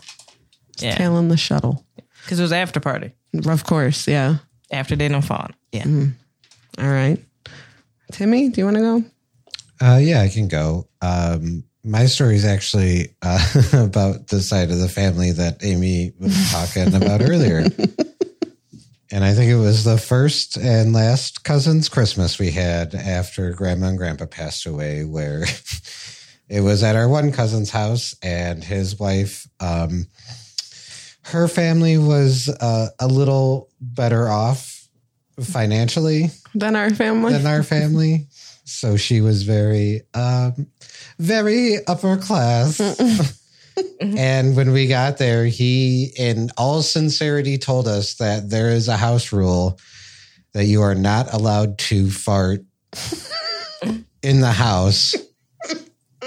Yeah, 0.78 0.96
Tailing 0.96 1.28
the 1.28 1.36
shuttle. 1.36 1.84
because 2.24 2.38
it 2.38 2.42
was 2.42 2.52
after 2.52 2.80
party 2.80 3.12
Of 3.46 3.64
course, 3.64 4.08
yeah. 4.08 4.36
after 4.70 4.96
they 4.96 5.08
don't 5.08 5.20
fall. 5.24 5.48
Yeah, 5.72 5.82
mm-hmm. 5.82 6.10
All 6.80 6.90
right. 6.90 7.22
Timmy, 8.12 8.48
do 8.48 8.60
you 8.60 8.64
want 8.64 8.76
to 8.76 8.82
go? 8.82 9.04
Uh, 9.80 9.98
yeah, 9.98 10.20
I 10.20 10.28
can 10.28 10.48
go. 10.48 10.88
Um, 11.00 11.64
my 11.84 12.06
story 12.06 12.36
is 12.36 12.44
actually 12.44 13.14
uh, 13.22 13.38
about 13.72 14.28
the 14.28 14.40
side 14.40 14.70
of 14.70 14.78
the 14.78 14.88
family 14.88 15.32
that 15.32 15.62
Aimee 15.62 16.12
was 16.18 16.50
talking 16.50 16.94
about 16.94 17.22
earlier. 17.22 17.64
And 19.12 19.24
I 19.24 19.34
think 19.34 19.50
it 19.50 19.56
was 19.56 19.82
the 19.82 19.98
first 19.98 20.56
and 20.56 20.92
last 20.92 21.42
cousin's 21.42 21.88
Christmas 21.88 22.38
we 22.38 22.52
had 22.52 22.94
after 22.94 23.52
grandma 23.52 23.88
and 23.88 23.98
grandpa 23.98 24.26
passed 24.26 24.66
away, 24.66 25.04
where 25.04 25.44
it 26.48 26.60
was 26.60 26.84
at 26.84 26.94
our 26.94 27.08
one 27.08 27.32
cousin's 27.32 27.70
house 27.70 28.14
and 28.22 28.62
his 28.62 29.00
wife, 29.00 29.48
um, 29.58 30.06
her 31.22 31.48
family 31.48 31.98
was 31.98 32.48
uh, 32.48 32.90
a 33.00 33.08
little 33.08 33.68
better 33.80 34.28
off 34.28 34.79
financially 35.42 36.30
Then 36.54 36.76
our 36.76 36.90
family. 36.90 37.32
than 37.32 37.46
our 37.46 37.62
family. 37.62 38.26
So 38.64 38.96
she 38.96 39.20
was 39.20 39.42
very, 39.42 40.02
um, 40.14 40.66
very 41.18 41.84
upper 41.86 42.16
class. 42.16 42.80
and 44.00 44.56
when 44.56 44.72
we 44.72 44.86
got 44.86 45.18
there, 45.18 45.44
he, 45.46 46.12
in 46.16 46.50
all 46.56 46.82
sincerity, 46.82 47.58
told 47.58 47.88
us 47.88 48.14
that 48.14 48.48
there 48.50 48.70
is 48.70 48.88
a 48.88 48.96
house 48.96 49.32
rule 49.32 49.78
that 50.52 50.66
you 50.66 50.82
are 50.82 50.94
not 50.94 51.32
allowed 51.32 51.78
to 51.78 52.10
fart 52.10 52.60
in 54.22 54.40
the 54.40 54.52
house. 54.52 55.14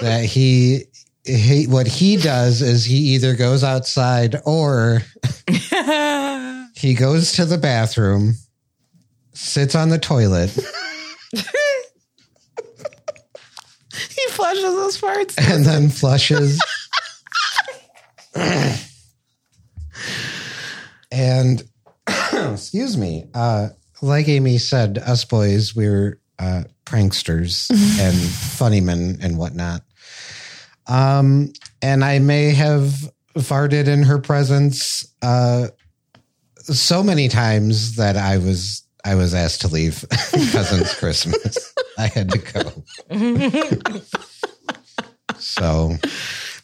that 0.02 0.26
he, 0.26 0.84
he, 1.26 1.68
what 1.68 1.88
he 1.88 2.18
does 2.18 2.62
is 2.62 2.84
he 2.84 2.98
either 3.16 3.36
goes 3.36 3.64
outside 3.64 4.36
or 4.46 5.02
he 6.76 6.94
goes 6.94 7.34
to 7.34 7.46
the 7.46 7.60
bathroom, 7.62 8.34
sits 9.34 9.76
on 9.76 9.90
the 9.90 10.00
toilet. 10.00 10.50
he 13.92 14.28
flushes 14.30 14.64
those 14.64 15.00
farts. 15.00 15.36
and 15.38 15.66
then 15.66 15.90
flushes. 15.90 16.62
and 21.12 21.64
excuse 22.52 22.98
me, 22.98 23.26
uh, 23.34 23.70
like 24.02 24.28
Aimee 24.28 24.58
said, 24.58 24.98
us 24.98 25.26
boys, 25.26 25.76
we're 25.76 26.20
uh, 26.40 26.64
pranksters 26.86 27.70
and 28.00 28.16
funny 28.18 28.82
men 28.82 29.18
and 29.22 29.38
whatnot. 29.38 29.82
Um, 30.88 31.54
and 31.82 32.04
I 32.04 32.20
may 32.20 32.52
have 32.52 33.10
farted 33.38 33.88
in 33.88 34.04
her 34.04 34.20
presence 34.20 35.06
uh, 35.22 35.68
so 36.58 37.04
many 37.04 37.30
times 37.30 37.96
that 37.96 38.18
I 38.18 38.38
was 38.38 38.83
I 39.06 39.16
was 39.16 39.34
asked 39.34 39.62
to 39.62 39.68
leave 39.68 40.06
cousin's 40.52 40.94
Christmas. 40.96 41.74
I 41.98 42.08
had 42.08 42.30
to 42.32 42.38
go. 42.40 42.84
So 45.38 45.98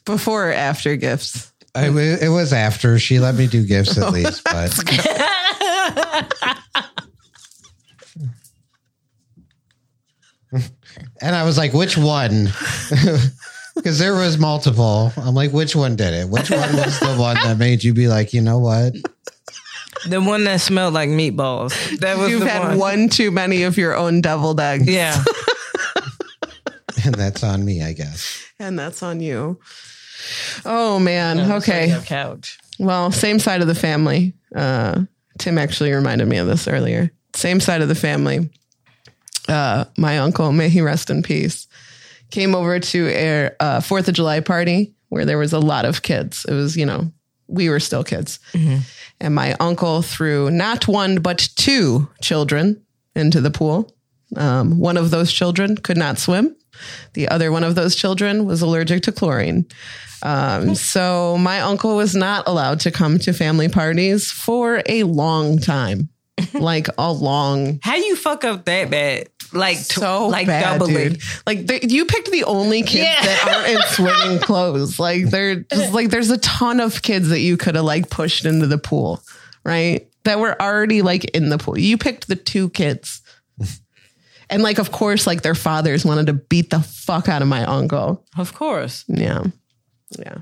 Before 0.05 0.49
or 0.49 0.53
after 0.53 0.95
gifts? 0.95 1.51
I 1.75 1.87
w- 1.87 2.17
it 2.19 2.29
was 2.29 2.53
after 2.53 2.97
she 2.97 3.19
let 3.19 3.35
me 3.35 3.47
do 3.47 3.65
gifts 3.65 3.97
at 3.97 4.11
least, 4.11 4.43
but 4.43 4.73
and 11.21 11.35
I 11.35 11.43
was 11.43 11.57
like, 11.57 11.73
which 11.73 11.97
one? 11.97 12.49
Because 13.75 13.97
there 13.99 14.13
was 14.15 14.37
multiple. 14.37 15.13
I'm 15.15 15.35
like, 15.35 15.53
which 15.53 15.73
one 15.73 15.95
did 15.95 16.13
it? 16.13 16.27
Which 16.27 16.49
one 16.51 16.75
was 16.75 16.99
the 16.99 17.15
one 17.17 17.35
that 17.37 17.57
made 17.57 17.81
you 17.81 17.93
be 17.93 18.09
like, 18.09 18.33
you 18.33 18.41
know 18.41 18.57
what? 18.59 18.93
The 20.07 20.21
one 20.21 20.43
that 20.45 20.61
smelled 20.61 20.93
like 20.93 21.09
meatballs. 21.09 21.99
That 21.99 22.17
was 22.17 22.29
You've 22.31 22.41
the 22.41 22.49
had 22.49 22.67
one. 22.69 22.77
one. 22.79 23.09
too 23.09 23.31
many 23.31 23.63
of 23.63 23.77
your 23.77 23.95
own 23.95 24.21
deviled 24.21 24.59
eggs. 24.59 24.87
Yeah, 24.87 25.21
And 27.05 27.15
that's 27.15 27.43
on 27.43 27.63
me, 27.63 27.81
I 27.81 27.93
guess. 27.93 28.43
And 28.59 28.77
that's 28.77 29.01
on 29.03 29.19
you. 29.21 29.59
Oh, 30.65 30.99
man. 30.99 31.39
It 31.39 31.41
was 31.43 31.49
like 31.67 31.89
okay. 31.89 32.01
couch. 32.05 32.59
Well, 32.77 33.11
same 33.11 33.39
side 33.39 33.61
of 33.61 33.67
the 33.67 33.75
family. 33.75 34.33
Uh, 34.53 35.03
Tim 35.37 35.57
actually 35.57 35.91
reminded 35.91 36.27
me 36.27 36.37
of 36.37 36.47
this 36.47 36.67
earlier. 36.67 37.11
Same 37.35 37.59
side 37.59 37.81
of 37.81 37.87
the 37.87 37.95
family. 37.95 38.49
Uh, 39.47 39.85
my 39.97 40.19
uncle, 40.19 40.51
may 40.51 40.69
he 40.69 40.81
rest 40.81 41.09
in 41.09 41.23
peace, 41.23 41.67
came 42.31 42.53
over 42.53 42.79
to 42.79 43.07
a 43.09 43.51
uh, 43.59 43.79
Fourth 43.79 44.07
of 44.07 44.13
July 44.13 44.41
party 44.41 44.93
where 45.09 45.25
there 45.25 45.37
was 45.37 45.53
a 45.53 45.59
lot 45.59 45.85
of 45.85 46.01
kids. 46.01 46.45
It 46.47 46.53
was, 46.53 46.75
you 46.77 46.85
know, 46.85 47.11
we 47.47 47.69
were 47.69 47.79
still 47.79 48.03
kids. 48.03 48.39
And 49.21 49.35
my 49.35 49.55
uncle 49.59 50.01
threw 50.01 50.49
not 50.49 50.87
one, 50.87 51.19
but 51.19 51.49
two 51.55 52.09
children 52.21 52.83
into 53.15 53.41
the 53.41 53.51
pool. 53.51 53.93
Um, 54.35 54.79
one 54.79 54.97
of 54.97 55.11
those 55.11 55.31
children 55.31 55.75
could 55.77 55.97
not 55.97 56.19
swim. 56.19 56.55
The 57.13 57.27
other 57.27 57.51
one 57.51 57.63
of 57.63 57.75
those 57.75 57.95
children 57.95 58.45
was 58.45 58.61
allergic 58.61 59.03
to 59.03 59.11
chlorine. 59.11 59.65
Um, 60.21 60.75
so 60.75 61.37
my 61.37 61.61
uncle 61.61 61.95
was 61.95 62.15
not 62.15 62.47
allowed 62.47 62.81
to 62.81 62.91
come 62.91 63.19
to 63.19 63.33
family 63.33 63.69
parties 63.69 64.31
for 64.31 64.81
a 64.85 65.03
long 65.03 65.59
time, 65.59 66.09
like 66.53 66.87
a 66.97 67.11
long, 67.11 67.79
How 67.83 67.95
you 67.95 68.15
fuck 68.15 68.43
up 68.43 68.65
that 68.65 68.89
bad? 68.89 69.29
Like 69.51 69.77
so 69.77 70.27
like 70.27 70.45
bad, 70.45 70.79
doubly. 70.79 71.09
dude. 71.09 71.21
Like 71.47 71.83
you 71.91 72.05
picked 72.05 72.29
the 72.31 72.43
only 72.43 72.83
kids 72.83 73.05
Yeah. 73.09 73.21
that 73.25 73.47
aren't 73.47 73.67
in 73.69 73.81
swimming 74.21 74.39
clothes. 74.39 74.99
Like 74.99 75.25
they're 75.31 75.55
just 75.61 75.91
like 75.93 76.09
there's 76.11 76.29
a 76.29 76.37
ton 76.37 76.79
of 76.79 77.01
kids 77.01 77.29
that 77.29 77.39
you 77.39 77.57
could 77.57 77.73
have 77.75 77.83
like 77.85 78.09
pushed 78.11 78.45
into 78.45 78.67
the 78.67 78.77
pool, 78.77 79.21
right? 79.65 80.07
That 80.25 80.39
were 80.39 80.61
already 80.61 81.01
like 81.01 81.25
in 81.25 81.49
the 81.49 81.57
pool. 81.57 81.79
You 81.79 81.97
picked 81.97 82.27
the 82.27 82.35
two 82.35 82.69
kids. 82.69 83.21
And 84.51 84.63
like, 84.63 84.79
of 84.79 84.91
course, 84.91 85.27
like 85.27 85.43
their 85.43 85.53
fathers 85.53 86.03
wanted 86.03 86.25
to 86.25 86.33
beat 86.33 86.71
the 86.71 86.79
fuck 86.79 87.29
out 87.29 87.43
of 87.43 87.47
my 87.47 87.63
uncle. 87.65 88.25
Of 88.35 88.55
course. 88.55 89.05
Yeah. 89.07 89.43
Yeah. 90.17 90.37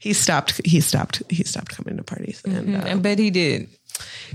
He 0.00 0.12
stopped 0.12 0.60
he 0.66 0.82
stopped 0.82 1.22
he 1.30 1.42
stopped 1.44 1.70
coming 1.70 1.96
to 1.96 2.02
parties. 2.02 2.42
And 2.44 2.76
uh, 2.76 2.84
I 2.86 2.94
bet 2.96 3.18
he 3.18 3.30
did. 3.30 3.68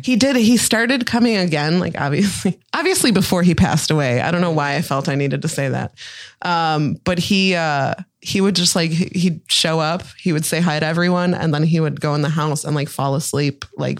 He 0.03 0.15
did 0.15 0.35
he 0.35 0.57
started 0.57 1.05
coming 1.05 1.37
again, 1.37 1.79
like 1.79 1.99
obviously 1.99 2.59
obviously 2.73 3.11
before 3.11 3.43
he 3.43 3.55
passed 3.55 3.91
away. 3.91 4.21
I 4.21 4.31
don't 4.31 4.41
know 4.41 4.51
why 4.51 4.75
I 4.75 4.81
felt 4.81 5.09
I 5.09 5.15
needed 5.15 5.41
to 5.43 5.47
say 5.47 5.69
that. 5.69 5.93
Um, 6.41 6.95
but 7.03 7.19
he 7.19 7.55
uh 7.55 7.93
he 8.21 8.41
would 8.41 8.55
just 8.55 8.75
like 8.75 8.91
he- 8.91 9.17
he'd 9.19 9.41
show 9.51 9.79
up, 9.79 10.03
he 10.19 10.33
would 10.33 10.45
say 10.45 10.59
hi 10.61 10.79
to 10.79 10.85
everyone, 10.85 11.33
and 11.33 11.53
then 11.53 11.63
he 11.63 11.79
would 11.79 11.99
go 12.01 12.15
in 12.15 12.21
the 12.21 12.29
house 12.29 12.63
and 12.65 12.75
like 12.75 12.89
fall 12.89 13.15
asleep 13.15 13.65
like 13.77 13.99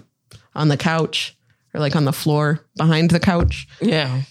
on 0.54 0.68
the 0.68 0.76
couch 0.76 1.36
or 1.74 1.80
like 1.80 1.94
on 1.96 2.04
the 2.04 2.12
floor 2.12 2.60
behind 2.76 3.10
the 3.10 3.20
couch. 3.20 3.66
Yeah. 3.80 4.22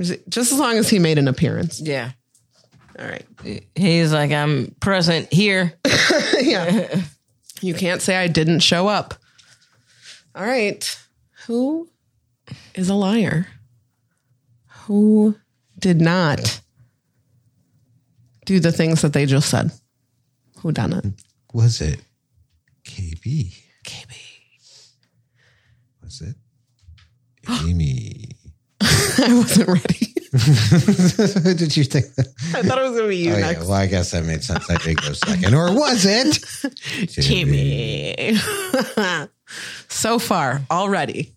Just 0.00 0.52
as 0.52 0.58
long 0.58 0.76
as 0.76 0.88
he 0.90 0.98
made 0.98 1.18
an 1.18 1.28
appearance. 1.28 1.80
Yeah. 1.80 2.12
All 2.98 3.06
right. 3.06 3.24
He's 3.74 4.12
like, 4.12 4.30
I'm 4.32 4.74
present 4.80 5.32
here. 5.32 5.72
yeah. 6.40 7.00
You 7.60 7.74
can't 7.74 8.02
say 8.02 8.16
I 8.16 8.26
didn't 8.28 8.60
show 8.60 8.86
up. 8.88 9.14
All 10.34 10.44
right. 10.44 10.98
Who 11.46 11.88
is 12.74 12.88
a 12.88 12.94
liar? 12.94 13.46
Who 14.86 15.36
did 15.78 16.00
not 16.00 16.60
do 18.44 18.60
the 18.60 18.72
things 18.72 19.02
that 19.02 19.12
they 19.12 19.26
just 19.26 19.48
said? 19.48 19.70
Who 20.60 20.72
done 20.72 20.92
it? 20.92 21.04
Was 21.52 21.80
it 21.80 22.00
KB? 22.84 23.54
KB. 23.84 24.14
Was 26.02 26.20
it 26.20 26.34
Aimee? 27.48 28.30
I 28.80 29.34
wasn't 29.34 29.68
ready. 29.68 30.14
Who 30.32 31.54
did 31.54 31.76
you 31.76 31.84
think? 31.84 32.06
I 32.54 32.62
thought 32.62 32.78
it 32.78 32.82
was 32.82 32.92
going 32.92 33.04
to 33.04 33.08
be 33.08 33.16
you 33.18 33.34
Oh, 33.34 33.38
yeah. 33.38 33.60
Well, 33.60 33.72
I 33.72 33.86
guess 33.86 34.10
that 34.10 34.24
made 34.24 34.42
sense. 34.42 34.68
I 34.68 34.76
did 34.78 35.00
go 35.00 35.12
second. 35.12 35.54
Or 35.54 35.72
was 35.72 36.04
it? 36.04 37.08
Timmy. 37.22 38.36
So 39.88 40.18
far, 40.18 40.62
already, 40.70 41.34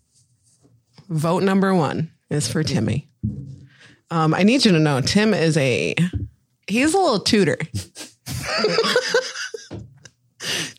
vote 1.08 1.42
number 1.42 1.74
one 1.74 2.10
is 2.30 2.48
for 2.48 2.62
Timmy. 2.62 3.08
Um, 4.10 4.34
I 4.34 4.42
need 4.42 4.64
you 4.64 4.72
to 4.72 4.78
know 4.78 5.00
Tim 5.00 5.34
is 5.34 5.56
a 5.56 5.94
he's 6.66 6.94
a 6.94 6.98
little 6.98 7.20
tutor. 7.20 7.58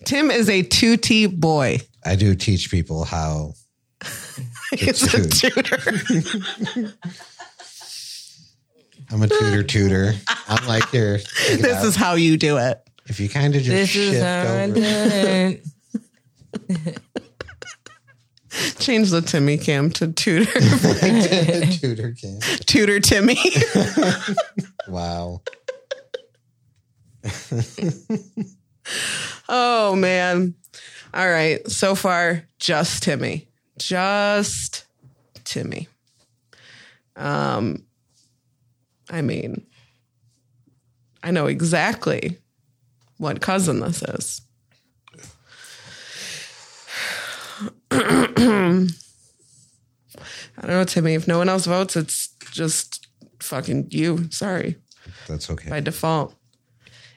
Tim 0.06 0.32
is 0.32 0.50
a 0.50 0.64
2T 0.64 1.40
boy. 1.40 1.80
I 2.04 2.16
do 2.16 2.34
teach 2.34 2.72
people 2.72 3.04
how. 3.04 3.54
He's 4.72 5.04
a 5.14 5.28
tutor. 5.28 5.62
tutor. 5.62 6.94
I'm 9.12 9.22
a 9.22 9.28
tutor 9.28 9.64
tutor. 9.64 10.14
I'm 10.48 10.68
like 10.68 10.90
here. 10.90 11.18
This 11.50 11.78
out. 11.78 11.86
is 11.86 11.96
how 11.96 12.14
you 12.14 12.38
do 12.38 12.58
it. 12.58 12.80
if 13.08 13.20
you 13.20 13.28
kind 13.30 13.56
of 13.56 13.62
just 13.64 13.70
This 13.70 13.96
is 13.96 14.14
shift 14.14 14.24
how 14.24 14.54
I 14.54 14.64
over. 14.64 15.60
Do 16.70 16.76
it. 16.86 17.00
Change 18.80 19.10
the 19.12 19.22
Timmy 19.22 19.58
cam 19.58 19.90
to 19.92 20.12
tutor 20.12 20.46
Tutor 21.80 22.14
cam. 22.14 22.40
tutor 22.66 23.00
Timmy. 23.00 23.38
Wow. 24.88 25.42
oh 29.48 29.96
man. 29.96 30.56
All 31.14 31.30
right. 31.30 31.66
So 31.70 31.94
far, 31.94 32.44
just 32.58 33.04
Timmy. 33.04 33.48
Just 33.78 34.86
Timmy. 35.44 35.88
Um 37.16 37.84
I 39.12 39.22
mean, 39.22 39.66
I 41.22 41.30
know 41.32 41.46
exactly 41.48 42.38
what 43.18 43.42
cousin 43.42 43.80
this 43.80 44.02
is. 44.02 44.42
I 48.00 48.88
don't 50.62 50.70
know, 50.70 50.84
Timmy. 50.84 51.14
If 51.14 51.28
no 51.28 51.38
one 51.38 51.50
else 51.50 51.66
votes, 51.66 51.95
it's 51.95 52.30
just 52.52 53.08
fucking 53.39 53.88
you. 53.91 54.30
Sorry. 54.32 54.76
That's 55.28 55.50
okay. 55.50 55.70
By 55.70 55.80
default. 55.80 56.36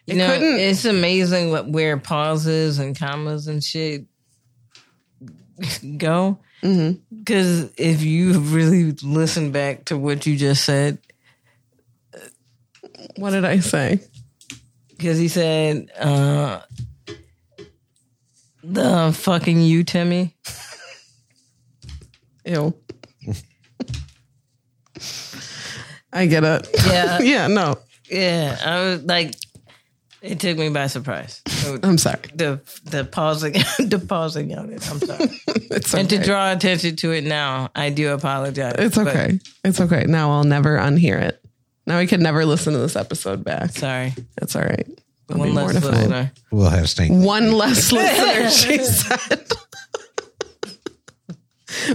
You 0.07 0.15
It 0.15 0.19
know, 0.19 0.29
couldn't- 0.35 0.61
it's 0.61 0.85
amazing 0.85 1.51
what 1.51 1.69
where 1.69 1.97
pauses 1.97 2.79
and 2.79 2.99
commas 2.99 3.47
and 3.49 3.63
shit 3.63 4.07
go. 5.97 6.39
Because 6.61 7.71
if 7.77 8.03
you 8.03 8.39
really 8.39 8.93
listen 9.03 9.51
back 9.51 9.87
to 9.87 9.99
what 9.99 10.27
you 10.27 10.37
just 10.37 10.65
said, 10.65 10.99
What 13.17 13.31
did 13.31 13.45
I 13.45 13.59
say? 13.61 14.01
because 14.91 15.19
he 15.19 15.27
said, 15.27 15.91
uh, 15.99 16.61
"The 18.63 19.13
fucking 19.13 19.61
you, 19.61 19.83
Timmy." 19.83 20.37
Ew. 22.45 22.75
I 26.13 26.27
get 26.27 26.45
it. 26.45 26.69
Yeah. 26.87 27.19
yeah, 27.23 27.47
no. 27.47 27.79
Yeah, 28.11 28.59
I 28.63 28.81
was 28.85 29.03
like, 29.05 29.35
it 30.21 30.39
took 30.39 30.59
me 30.59 30.69
by 30.69 30.87
surprise. 30.87 31.41
I'm 31.83 31.97
sorry. 31.99 32.21
the 32.35 32.61
the 32.85 33.05
pausing, 33.05 33.53
the 33.79 34.05
pausing 34.07 34.57
on 34.57 34.71
it. 34.73 34.91
I'm 34.91 34.99
sorry. 34.99 35.29
It's 35.73 35.95
And 35.95 36.09
to 36.11 36.19
draw 36.23 36.53
attention 36.53 36.97
to 36.97 37.13
it 37.13 37.25
now, 37.25 37.71
I 37.75 37.89
do 37.89 38.13
apologize. 38.13 38.75
It's 38.79 38.95
but 38.97 39.09
okay. 39.09 39.41
It's 39.65 39.81
okay. 39.81 40.05
Now 40.07 40.33
I'll 40.33 40.45
never 40.45 40.77
unhear 40.77 41.19
it. 41.19 41.43
Now 41.87 41.97
I 41.97 42.05
can 42.05 42.23
never 42.23 42.45
listen 42.45 42.75
to 42.75 42.79
this 42.79 42.95
episode 42.95 43.43
back. 43.43 43.71
Sorry. 43.71 44.13
That's 44.39 44.55
all 44.55 44.63
right. 44.63 44.87
I'll 45.31 45.39
One 45.39 45.55
less 45.55 45.73
mortified. 45.73 45.95
listener. 45.95 46.33
We'll 46.51 46.69
have 46.69 46.91
snake. 46.91 47.11
One 47.13 47.53
less 47.53 47.91
listener, 47.91 48.51
she 48.51 48.85
said. 48.85 49.47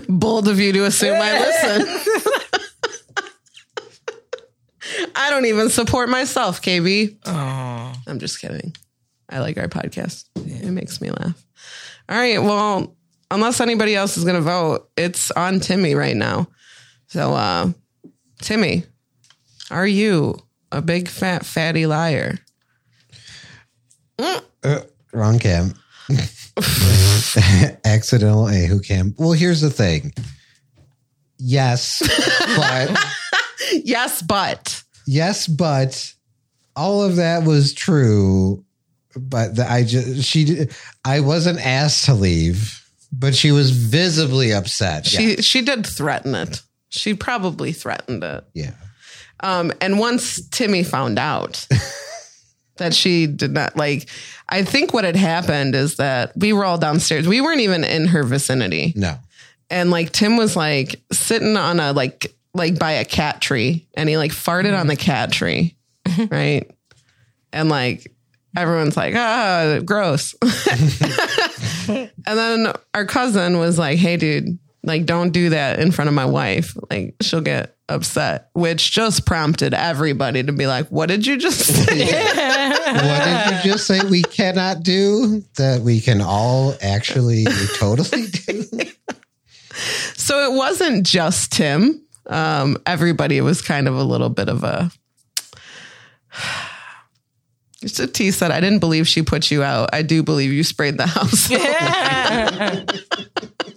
Bold 0.09 0.47
of 0.47 0.59
you 0.59 0.73
to 0.73 0.85
assume 0.85 1.17
I 1.19 1.39
listen. 1.39 1.87
I 5.15 5.29
don't 5.29 5.45
even 5.45 5.69
support 5.69 6.09
myself, 6.09 6.61
KB. 6.61 7.17
Oh, 7.25 7.93
I'm 8.07 8.19
just 8.19 8.39
kidding. 8.41 8.75
I 9.29 9.39
like 9.39 9.57
our 9.57 9.67
podcast. 9.67 10.25
It 10.35 10.71
makes 10.71 11.01
me 11.01 11.09
laugh. 11.11 11.45
All 12.09 12.17
right. 12.17 12.41
Well, 12.41 12.95
unless 13.29 13.59
anybody 13.59 13.95
else 13.95 14.17
is 14.17 14.23
going 14.23 14.35
to 14.37 14.41
vote, 14.41 14.89
it's 14.95 15.31
on 15.31 15.59
Timmy 15.59 15.95
right 15.95 16.15
now. 16.15 16.47
So, 17.07 17.33
uh, 17.33 17.71
Timmy, 18.41 18.83
are 19.69 19.87
you 19.87 20.37
a 20.71 20.81
big 20.81 21.07
fat 21.09 21.45
fatty 21.45 21.85
liar? 21.85 22.39
Uh, 24.19 24.79
wrong 25.13 25.39
cam. 25.39 25.73
Accidental 27.85 28.47
A 28.47 28.65
who 28.65 28.79
cam. 28.79 29.15
Well, 29.17 29.31
here's 29.31 29.61
the 29.61 29.69
thing. 29.69 30.13
Yes, 31.37 32.01
but 32.55 32.97
Yes, 33.83 34.21
but 34.21 34.83
yes, 35.05 35.47
but 35.47 36.13
all 36.75 37.03
of 37.03 37.17
that 37.17 37.43
was 37.43 37.73
true. 37.73 38.63
But 39.15 39.55
the, 39.55 39.69
I 39.69 39.83
just 39.83 40.23
she 40.23 40.67
I 41.03 41.19
wasn't 41.21 41.65
asked 41.65 42.05
to 42.05 42.13
leave, 42.13 42.83
but 43.11 43.35
she 43.35 43.51
was 43.51 43.71
visibly 43.71 44.53
upset. 44.53 45.05
she 45.05 45.31
yeah. 45.31 45.41
she 45.41 45.61
did 45.61 45.85
threaten 45.85 46.35
it. 46.35 46.61
She 46.89 47.13
probably 47.13 47.73
threatened 47.73 48.23
it. 48.23 48.43
yeah. 48.53 48.71
Um, 49.41 49.71
and 49.81 49.99
once 49.99 50.47
Timmy 50.49 50.83
found 50.83 51.19
out 51.19 51.67
that 52.77 52.93
she 52.93 53.27
did 53.27 53.51
not 53.51 53.75
like, 53.75 54.09
I 54.49 54.63
think 54.63 54.93
what 54.93 55.03
had 55.03 55.15
happened 55.15 55.75
is 55.75 55.95
that 55.95 56.31
we 56.35 56.53
were 56.53 56.65
all 56.65 56.77
downstairs. 56.77 57.27
We 57.27 57.41
weren't 57.41 57.61
even 57.61 57.83
in 57.83 58.07
her 58.07 58.23
vicinity. 58.23 58.93
No. 58.95 59.15
and 59.69 59.91
like 59.91 60.11
Tim 60.11 60.37
was 60.37 60.55
like 60.55 61.01
sitting 61.11 61.57
on 61.57 61.79
a 61.79 61.93
like 61.93 62.33
like 62.53 62.79
by 62.79 62.93
a 62.93 63.05
cat 63.05 63.41
tree 63.41 63.87
and 63.93 64.09
he 64.09 64.17
like 64.17 64.31
farted 64.31 64.77
on 64.77 64.87
the 64.87 64.95
cat 64.95 65.31
tree, 65.31 65.75
right? 66.29 66.69
And 67.53 67.69
like 67.69 68.11
everyone's 68.55 68.97
like, 68.97 69.13
ah, 69.15 69.79
gross. 69.85 70.35
and 71.87 72.09
then 72.25 72.73
our 72.93 73.05
cousin 73.05 73.57
was 73.59 73.77
like, 73.77 73.97
hey, 73.99 74.17
dude, 74.17 74.57
like 74.87 75.05
don't 75.05 75.31
do 75.31 75.49
that 75.49 75.79
in 75.79 75.91
front 75.91 76.07
of 76.07 76.13
my 76.13 76.25
wife. 76.25 76.75
Like 76.89 77.15
she'll 77.21 77.41
get 77.41 77.75
upset, 77.89 78.49
which 78.53 78.91
just 78.91 79.25
prompted 79.25 79.73
everybody 79.73 80.43
to 80.43 80.51
be 80.51 80.67
like, 80.67 80.87
what 80.87 81.07
did 81.09 81.25
you 81.25 81.37
just 81.37 81.59
say? 81.65 82.05
What 82.05 83.23
did 83.23 83.65
you 83.65 83.71
just 83.71 83.85
say 83.85 83.99
we 84.09 84.23
cannot 84.23 84.83
do 84.83 85.43
that 85.57 85.81
we 85.81 86.01
can 86.01 86.21
all 86.21 86.73
actually 86.81 87.45
totally 87.77 88.27
do? 88.27 88.63
so 90.15 90.51
it 90.51 90.55
wasn't 90.55 91.05
just 91.05 91.51
Tim. 91.51 92.01
Um, 92.27 92.77
everybody 92.85 93.39
was 93.41 93.61
kind 93.61 93.87
of 93.87 93.95
a 93.95 94.03
little 94.03 94.29
bit 94.29 94.49
of 94.49 94.63
a. 94.63 94.91
Just 97.81 97.99
a 97.99 98.07
T 98.07 98.31
said, 98.31 98.49
I 98.49 98.59
didn't 98.59 98.79
believe 98.79 99.07
she 99.07 99.21
put 99.21 99.51
you 99.51 99.61
out. 99.61 99.91
I 99.93 100.01
do 100.01 100.23
believe 100.23 100.51
you 100.51 100.63
sprayed 100.63 100.97
the 100.97 101.05
house. 101.05 101.47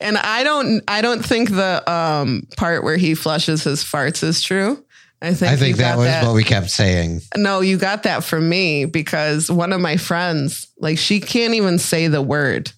and 0.00 0.16
I 0.16 0.44
don't 0.44 0.82
I 0.88 1.02
don't 1.02 1.24
think 1.24 1.50
the 1.50 1.90
um, 1.90 2.46
part 2.56 2.82
where 2.82 2.96
he 2.96 3.14
flushes 3.14 3.64
his 3.64 3.84
farts 3.84 4.22
is 4.22 4.42
true. 4.42 4.84
I 5.22 5.34
think 5.34 5.52
I 5.52 5.56
think 5.56 5.76
that 5.76 5.96
got 5.96 5.98
was 5.98 6.26
what 6.26 6.34
we 6.34 6.44
kept 6.44 6.70
saying. 6.70 7.20
no, 7.36 7.60
you 7.60 7.76
got 7.76 8.04
that 8.04 8.24
from 8.24 8.48
me 8.48 8.86
because 8.86 9.50
one 9.50 9.72
of 9.72 9.80
my 9.80 9.98
friends, 9.98 10.72
like 10.78 10.96
she 10.96 11.20
can't 11.20 11.54
even 11.54 11.78
say 11.78 12.08
the 12.08 12.22
word. 12.22 12.72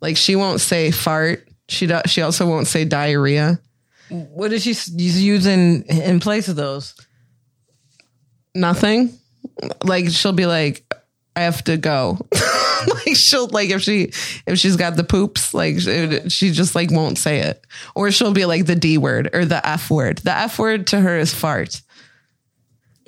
Like 0.00 0.16
she 0.16 0.34
won't 0.34 0.60
say 0.60 0.90
fart. 0.90 1.48
She 1.68 1.86
does, 1.86 2.02
she 2.10 2.22
also 2.22 2.48
won't 2.48 2.66
say 2.66 2.84
diarrhea. 2.84 3.60
what 4.08 4.52
is 4.52 4.64
she 4.64 4.74
using 4.96 5.84
in 5.84 6.18
place 6.18 6.48
of 6.48 6.56
those? 6.56 6.94
Nothing. 8.54 9.16
Like 9.84 10.10
she'll 10.10 10.32
be 10.32 10.46
like, 10.46 10.84
I 11.36 11.42
have 11.42 11.62
to 11.64 11.76
go. 11.76 12.18
like 12.94 13.16
she'll 13.16 13.48
like 13.48 13.70
if 13.70 13.82
she 13.82 14.12
if 14.46 14.58
she's 14.58 14.76
got 14.76 14.96
the 14.96 15.04
poops, 15.04 15.54
like 15.54 15.80
she, 15.80 16.28
she 16.28 16.50
just 16.50 16.74
like 16.74 16.90
won't 16.90 17.18
say 17.18 17.40
it, 17.40 17.64
or 17.94 18.10
she'll 18.10 18.32
be 18.32 18.44
like 18.44 18.66
the 18.66 18.76
D 18.76 18.98
word 18.98 19.30
or 19.32 19.44
the 19.44 19.66
F 19.66 19.90
word. 19.90 20.18
The 20.18 20.36
F 20.36 20.58
word 20.58 20.86
to 20.88 21.00
her 21.00 21.18
is 21.18 21.34
fart. 21.34 21.80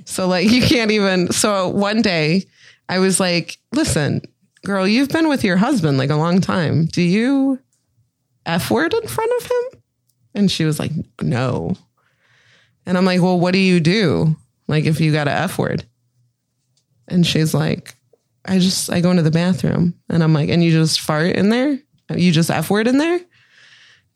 So 0.05 0.27
like 0.27 0.51
you 0.51 0.63
can't 0.63 0.91
even. 0.91 1.33
So 1.33 1.69
one 1.69 2.03
day 2.03 2.45
I 2.89 2.99
was 2.99 3.21
like, 3.21 3.59
listen, 3.73 4.23
girl, 4.65 4.87
you've 4.87 5.09
been 5.09 5.29
with 5.29 5.45
your 5.45 5.57
husband 5.57 5.99
like 5.99 6.11
a 6.11 6.17
long 6.17 6.41
time. 6.41 6.87
Do 6.87 7.03
you 7.03 7.59
F 8.47 8.71
word 8.71 8.93
in 8.93 9.09
front 9.09 9.33
of 9.39 9.51
him? 9.51 9.81
And 10.35 10.51
she 10.51 10.65
was 10.65 10.79
like, 10.79 10.93
no. 11.23 11.77
And 12.87 12.99
I'm 12.99 13.05
like, 13.05 13.23
well, 13.23 13.39
what 13.39 13.53
do 13.53 13.59
you 13.59 13.81
do? 13.81 14.37
Like 14.69 14.85
if 14.85 15.01
you 15.01 15.13
got 15.13 15.29
a 15.29 15.33
F 15.33 15.59
word? 15.59 15.85
And 17.09 17.27
she's 17.27 17.55
like, 17.55 17.95
I 18.45 18.59
just 18.59 18.91
I 18.91 19.01
go 19.01 19.11
into 19.11 19.23
the 19.23 19.31
bathroom 19.31 19.95
and 20.09 20.23
I'm 20.23 20.35
like, 20.35 20.49
and 20.49 20.63
you 20.63 20.71
just 20.71 21.01
fart 21.01 21.37
in 21.37 21.49
there? 21.49 21.79
You 22.15 22.33
just 22.33 22.51
F 22.51 22.71
word 22.71 22.87
in 22.87 22.99
there? 22.99 23.21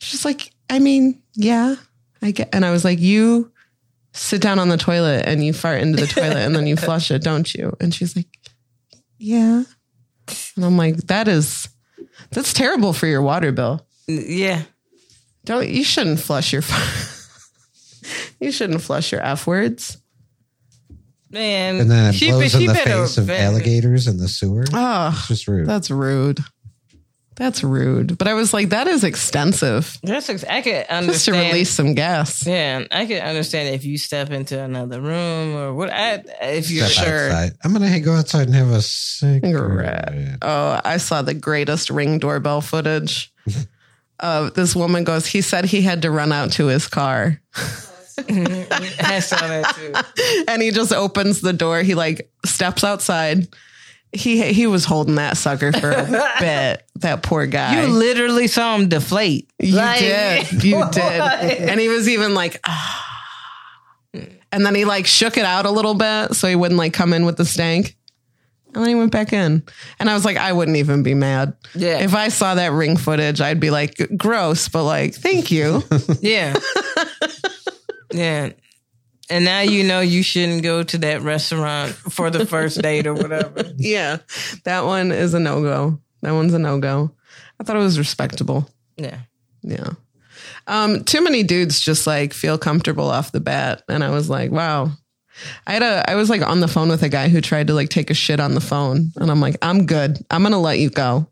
She's 0.00 0.24
like, 0.24 0.52
I 0.68 0.78
mean, 0.78 1.22
yeah, 1.34 1.76
I 2.20 2.32
get 2.32 2.50
and 2.52 2.64
I 2.64 2.70
was 2.70 2.84
like, 2.84 3.00
you 3.00 3.50
sit 4.12 4.42
down 4.42 4.58
on 4.58 4.68
the 4.68 4.76
toilet 4.76 5.24
and 5.26 5.44
you 5.44 5.52
fart 5.52 5.80
into 5.80 6.00
the 6.00 6.06
toilet 6.06 6.38
and 6.38 6.54
then 6.54 6.66
you 6.66 6.76
flush 6.88 7.10
it, 7.10 7.22
don't 7.22 7.52
you? 7.54 7.74
And 7.80 7.94
she's 7.94 8.16
like, 8.16 8.26
Yeah. 9.18 9.64
And 10.56 10.64
I'm 10.64 10.76
like, 10.76 10.96
that 11.06 11.28
is 11.28 11.68
that's 12.30 12.52
terrible 12.52 12.92
for 12.92 13.06
your 13.06 13.22
water 13.22 13.52
bill. 13.52 13.86
Yeah. 14.06 14.62
Don't 15.44 15.68
you 15.68 15.84
shouldn't 15.84 16.20
flush 16.20 16.52
your 16.52 16.62
you 18.40 18.52
shouldn't 18.52 18.82
flush 18.82 19.12
your 19.12 19.22
F 19.22 19.46
words. 19.46 19.98
Man, 21.30 21.76
And 21.80 21.90
then 21.90 22.06
it 22.10 22.14
she- 22.14 22.30
blows 22.30 22.52
she 22.52 22.62
in 22.64 22.66
the 22.68 22.74
face 22.74 23.18
of 23.18 23.24
vet- 23.26 23.40
alligators 23.40 24.06
in 24.06 24.16
the 24.18 24.28
sewer. 24.28 24.64
Oh, 24.72 25.08
It's 25.18 25.28
just 25.28 25.48
rude. 25.48 25.66
that's 25.66 25.90
rude. 25.90 26.40
That's 27.36 27.62
rude. 27.62 28.18
But 28.18 28.26
I 28.26 28.34
was 28.34 28.52
like, 28.52 28.70
that 28.70 28.88
is 28.88 29.04
extensive. 29.04 29.96
That's 30.02 30.28
ex- 30.28 30.42
I 30.42 30.60
could 30.60 30.86
Just 31.06 31.24
to 31.26 31.32
release 31.32 31.70
some 31.70 31.94
gas. 31.94 32.44
Yeah, 32.44 32.82
I 32.90 33.06
could 33.06 33.20
understand 33.20 33.72
if 33.76 33.84
you 33.84 33.96
step 33.96 34.30
into 34.30 34.60
another 34.60 35.00
room 35.00 35.54
or 35.54 35.72
what. 35.72 35.88
I, 35.92 36.24
if 36.42 36.68
you're 36.68 36.86
Step 36.86 37.06
Sure. 37.06 37.26
outside. 37.28 37.52
I'm 37.62 37.72
gonna 37.72 38.00
go 38.00 38.14
outside 38.14 38.48
and 38.48 38.56
have 38.56 38.70
a 38.70 38.82
cigarette. 38.82 40.38
Oh, 40.42 40.80
I 40.84 40.96
saw 40.96 41.22
the 41.22 41.34
greatest 41.34 41.90
ring 41.90 42.18
doorbell 42.18 42.60
footage. 42.60 43.32
Uh, 44.20 44.50
this 44.50 44.74
woman 44.74 45.04
goes, 45.04 45.26
he 45.28 45.40
said 45.40 45.64
he 45.64 45.80
had 45.80 46.02
to 46.02 46.10
run 46.10 46.32
out 46.32 46.50
to 46.50 46.66
his 46.66 46.88
car. 46.88 47.40
I 48.18 49.20
saw 49.20 49.36
that 49.46 49.74
too. 49.74 50.44
and 50.48 50.62
he 50.62 50.70
just 50.70 50.92
opens 50.92 51.40
the 51.40 51.52
door. 51.52 51.82
He 51.82 51.94
like 51.94 52.30
steps 52.44 52.84
outside. 52.84 53.48
He 54.12 54.52
he 54.52 54.66
was 54.66 54.84
holding 54.84 55.16
that 55.16 55.36
sucker 55.36 55.72
for 55.72 55.90
a 55.90 56.04
bit. 56.40 56.82
That 56.96 57.22
poor 57.22 57.46
guy. 57.46 57.80
You 57.82 57.88
literally 57.88 58.46
saw 58.48 58.74
him 58.76 58.88
deflate. 58.88 59.50
You 59.58 59.76
Like- 59.76 60.00
did. 60.00 60.64
You 60.64 60.84
did. 60.92 61.02
And 61.02 61.78
he 61.80 61.88
was 61.88 62.08
even 62.08 62.34
like, 62.34 62.60
ah. 62.64 63.04
And 64.50 64.64
then 64.64 64.74
he 64.74 64.84
like 64.86 65.06
shook 65.06 65.36
it 65.36 65.44
out 65.44 65.66
a 65.66 65.70
little 65.70 65.94
bit 65.94 66.34
so 66.34 66.48
he 66.48 66.56
wouldn't 66.56 66.78
like 66.78 66.94
come 66.94 67.12
in 67.12 67.26
with 67.26 67.36
the 67.36 67.44
stank. 67.44 67.96
And 68.74 68.82
then 68.82 68.88
he 68.88 68.94
went 68.94 69.12
back 69.12 69.32
in. 69.32 69.62
And 69.98 70.08
I 70.10 70.14
was 70.14 70.24
like, 70.24 70.36
I 70.36 70.52
wouldn't 70.52 70.76
even 70.76 71.02
be 71.02 71.14
mad. 71.14 71.54
Yeah. 71.74 71.98
If 72.00 72.14
I 72.14 72.28
saw 72.28 72.54
that 72.54 72.72
ring 72.72 72.96
footage, 72.96 73.40
I'd 73.40 73.60
be 73.60 73.70
like, 73.70 73.98
gross, 74.16 74.68
but 74.68 74.84
like, 74.84 75.14
thank 75.14 75.50
you. 75.50 75.82
Yeah. 76.20 76.54
Yeah. 78.12 78.50
And 79.30 79.44
now 79.44 79.60
you 79.60 79.84
know 79.84 80.00
you 80.00 80.22
shouldn't 80.22 80.62
go 80.62 80.82
to 80.82 80.98
that 80.98 81.20
restaurant 81.20 81.92
for 81.92 82.30
the 82.30 82.46
first 82.46 82.80
date 82.80 83.06
or 83.06 83.14
whatever. 83.14 83.64
yeah. 83.76 84.18
That 84.64 84.84
one 84.84 85.12
is 85.12 85.34
a 85.34 85.40
no 85.40 85.60
go. 85.60 86.00
That 86.22 86.32
one's 86.32 86.54
a 86.54 86.58
no 86.58 86.80
go. 86.80 87.12
I 87.60 87.64
thought 87.64 87.76
it 87.76 87.80
was 87.80 87.98
respectable. 87.98 88.68
Yeah. 88.96 89.20
Yeah. 89.62 89.90
Um, 90.66 91.04
too 91.04 91.22
many 91.22 91.42
dudes 91.42 91.80
just 91.80 92.06
like 92.06 92.32
feel 92.32 92.58
comfortable 92.58 93.10
off 93.10 93.32
the 93.32 93.40
bat. 93.40 93.82
And 93.88 94.02
I 94.02 94.10
was 94.10 94.30
like, 94.30 94.50
wow. 94.50 94.92
I 95.66 95.72
had 95.72 95.82
a 95.82 96.10
I 96.10 96.14
was 96.14 96.30
like 96.30 96.42
on 96.42 96.60
the 96.60 96.68
phone 96.68 96.88
with 96.88 97.02
a 97.02 97.08
guy 97.08 97.28
who 97.28 97.40
tried 97.40 97.68
to 97.68 97.74
like 97.74 97.90
take 97.90 98.10
a 98.10 98.14
shit 98.14 98.40
on 98.40 98.54
the 98.54 98.60
phone. 98.60 99.12
And 99.16 99.30
I'm 99.30 99.40
like, 99.40 99.56
I'm 99.62 99.86
good. 99.86 100.18
I'm 100.30 100.42
gonna 100.42 100.60
let 100.60 100.78
you 100.78 100.90
go. 100.90 101.28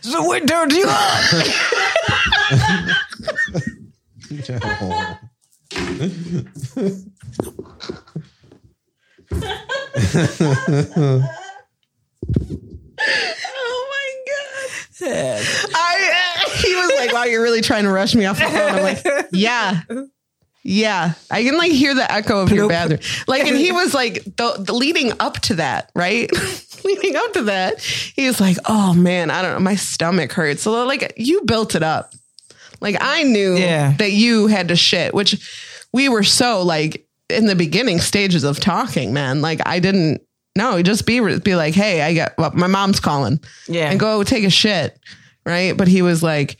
So 0.00 0.24
what 0.24 0.48
turned 0.48 0.72
you 0.72 0.86
on? 4.80 5.18
Oh 13.46 13.88
my 13.90 14.14
god. 14.26 15.46
I 15.74 16.44
he 16.64 16.74
was 16.74 16.92
like, 16.96 17.12
Wow, 17.12 17.24
you're 17.24 17.42
really 17.42 17.60
trying 17.60 17.84
to 17.84 17.90
rush 17.90 18.14
me 18.14 18.24
off 18.26 18.38
the 18.38 18.44
phone. 18.44 18.74
I'm 18.74 18.82
like, 18.82 19.28
Yeah. 19.32 19.82
Yeah, 20.66 21.12
I 21.30 21.42
can 21.42 21.58
like 21.58 21.72
hear 21.72 21.94
the 21.94 22.10
echo 22.10 22.40
of 22.40 22.50
your 22.50 22.70
bathroom. 22.70 23.00
Like, 23.28 23.44
and 23.44 23.54
he 23.54 23.70
was 23.70 23.92
like, 23.92 24.24
the, 24.24 24.56
the 24.58 24.72
leading 24.72 25.12
up 25.20 25.38
to 25.40 25.56
that, 25.56 25.90
right? 25.94 26.30
leading 26.84 27.16
up 27.16 27.34
to 27.34 27.42
that, 27.42 27.82
he 27.82 28.26
was 28.26 28.40
like, 28.40 28.56
"Oh 28.64 28.94
man, 28.94 29.30
I 29.30 29.42
don't 29.42 29.52
know, 29.52 29.60
my 29.60 29.76
stomach 29.76 30.32
hurts." 30.32 30.62
So 30.62 30.86
like, 30.86 31.12
you 31.18 31.42
built 31.44 31.74
it 31.74 31.82
up. 31.82 32.14
Like, 32.80 32.96
I 33.00 33.22
knew 33.22 33.56
Yeah. 33.56 33.94
that 33.98 34.12
you 34.12 34.46
had 34.48 34.68
to 34.68 34.76
shit, 34.76 35.14
which 35.14 35.36
we 35.92 36.08
were 36.08 36.24
so 36.24 36.62
like 36.62 37.06
in 37.28 37.46
the 37.46 37.54
beginning 37.56 38.00
stages 38.00 38.44
of 38.44 38.60
talking, 38.60 39.12
man. 39.12 39.40
Like, 39.42 39.60
I 39.66 39.78
didn't. 39.80 40.20
No, 40.56 40.80
just 40.82 41.04
be 41.06 41.18
be 41.38 41.56
like, 41.56 41.74
"Hey, 41.74 42.00
I 42.02 42.14
got 42.14 42.32
well, 42.38 42.52
my 42.54 42.68
mom's 42.68 43.00
calling." 43.00 43.40
Yeah. 43.68 43.90
and 43.90 43.98
go 43.98 44.22
take 44.22 44.44
a 44.44 44.50
shit, 44.50 44.96
right? 45.44 45.76
But 45.76 45.88
he 45.88 46.00
was 46.02 46.22
like, 46.22 46.56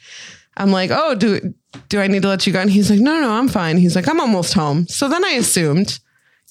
I'm 0.56 0.72
like, 0.72 0.90
oh, 0.92 1.14
do 1.14 1.54
do 1.88 2.00
I 2.00 2.06
need 2.08 2.22
to 2.22 2.28
let 2.28 2.44
you 2.46 2.52
go? 2.52 2.60
And 2.60 2.70
he's 2.70 2.90
like, 2.90 3.00
no, 3.00 3.20
no, 3.20 3.30
I'm 3.30 3.48
fine. 3.48 3.76
He's 3.78 3.94
like, 3.96 4.08
I'm 4.08 4.18
almost 4.20 4.52
home. 4.54 4.86
So 4.88 5.08
then 5.08 5.24
I 5.24 5.30
assumed 5.32 5.98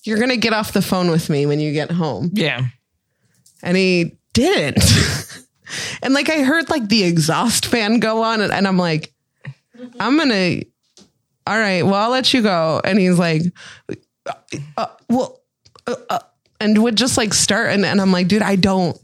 you're 0.04 0.20
gonna 0.20 0.38
get 0.38 0.54
off 0.54 0.72
the 0.74 0.82
phone 0.82 1.10
with 1.12 1.30
me 1.30 1.46
when 1.46 1.60
you 1.60 1.72
get 1.74 1.92
home, 1.92 2.30
Yeah. 2.34 2.66
and 3.62 3.76
he 3.78 4.18
didn't. 4.34 4.84
and 6.04 6.14
like 6.14 6.30
I 6.30 6.44
heard 6.44 6.70
like 6.70 6.88
the 6.90 7.04
exhaust 7.04 7.66
fan 7.66 8.00
go 8.00 8.22
on, 8.24 8.40
and, 8.42 8.54
and 8.54 8.68
I'm 8.68 8.78
like, 8.78 9.14
I'm 10.00 10.18
gonna. 10.18 10.62
All 11.46 11.58
right, 11.58 11.84
well, 11.84 11.96
I'll 11.96 12.10
let 12.10 12.34
you 12.34 12.42
go. 12.42 12.80
And 12.84 12.98
he's 12.98 13.20
like, 13.20 13.42
uh, 14.78 14.86
well, 15.10 15.42
uh, 15.88 15.96
uh, 16.10 16.20
and 16.62 16.82
would 16.82 16.96
just 16.96 17.18
like 17.18 17.34
start, 17.34 17.72
and, 17.72 17.86
and 17.86 18.00
I'm 18.00 18.14
like, 18.14 18.30
dude, 18.30 18.42
I 18.42 18.56
don't, 18.56 18.98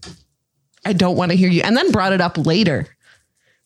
I 0.84 0.94
don't 0.94 1.16
want 1.16 1.32
to 1.32 1.36
hear 1.36 1.50
you. 1.50 1.60
And 1.62 1.76
then 1.76 1.92
brought 1.92 2.14
it 2.14 2.22
up 2.22 2.38
later. 2.38 2.80
It 2.80 2.88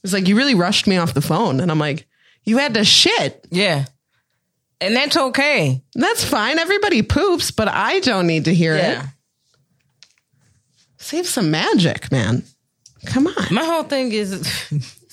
was 0.03 0.13
like, 0.13 0.27
you 0.27 0.37
really 0.37 0.57
rushed 0.57 0.89
me 0.89 0.97
off 0.97 1.15
the 1.15 1.21
phone. 1.21 1.61
And 1.61 1.71
I'm 1.71 1.79
like, 1.79 2.07
you 2.43 2.59
had 2.59 2.75
to 2.75 2.85
shit. 2.85 3.47
Yeah. 3.51 3.85
And 4.81 4.97
that's 4.97 5.17
okay. 5.17 5.81
That's 5.95 6.25
fine. 6.25 6.59
Everybody 6.59 7.03
poops, 7.03 7.53
but 7.53 7.69
I 7.69 8.01
don't 8.01 8.27
need 8.27 8.47
to 8.47 8.55
hear 8.55 8.77
Yeah. 8.77 9.03
it. 9.05 9.09
Save 10.99 11.27
some 11.27 11.51
magic, 11.53 12.11
man. 12.11 12.43
Come 13.07 13.29
on. 13.29 13.55
My 13.55 13.65
whole 13.65 13.85
thing 13.85 14.11
is 14.13 14.43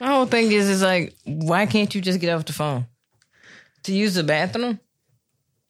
My 0.00 0.08
whole 0.08 0.26
thing 0.26 0.50
is 0.52 0.68
is 0.68 0.82
like, 0.82 1.14
why 1.24 1.66
can't 1.66 1.94
you 1.94 2.00
just 2.00 2.20
get 2.20 2.30
off 2.30 2.44
the 2.44 2.52
phone? 2.52 2.86
To 3.84 3.92
use 3.94 4.14
the 4.14 4.22
bathroom? 4.24 4.80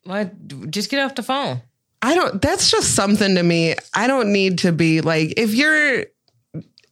Why 0.05 0.31
just 0.71 0.91
get 0.91 1.01
off 1.05 1.15
the 1.15 1.23
phone? 1.23 1.63
I 2.03 2.15
don't, 2.15 2.41
that's 2.43 2.71
just 2.71 2.95
something 2.95 3.35
to 3.35 3.43
me. 3.43 3.75
I 3.95 4.07
don't 4.07 4.33
need 4.33 4.59
to 4.59 4.73
be 4.73 5.01
like, 5.01 5.35
if 5.39 5.55
you're 5.55 6.05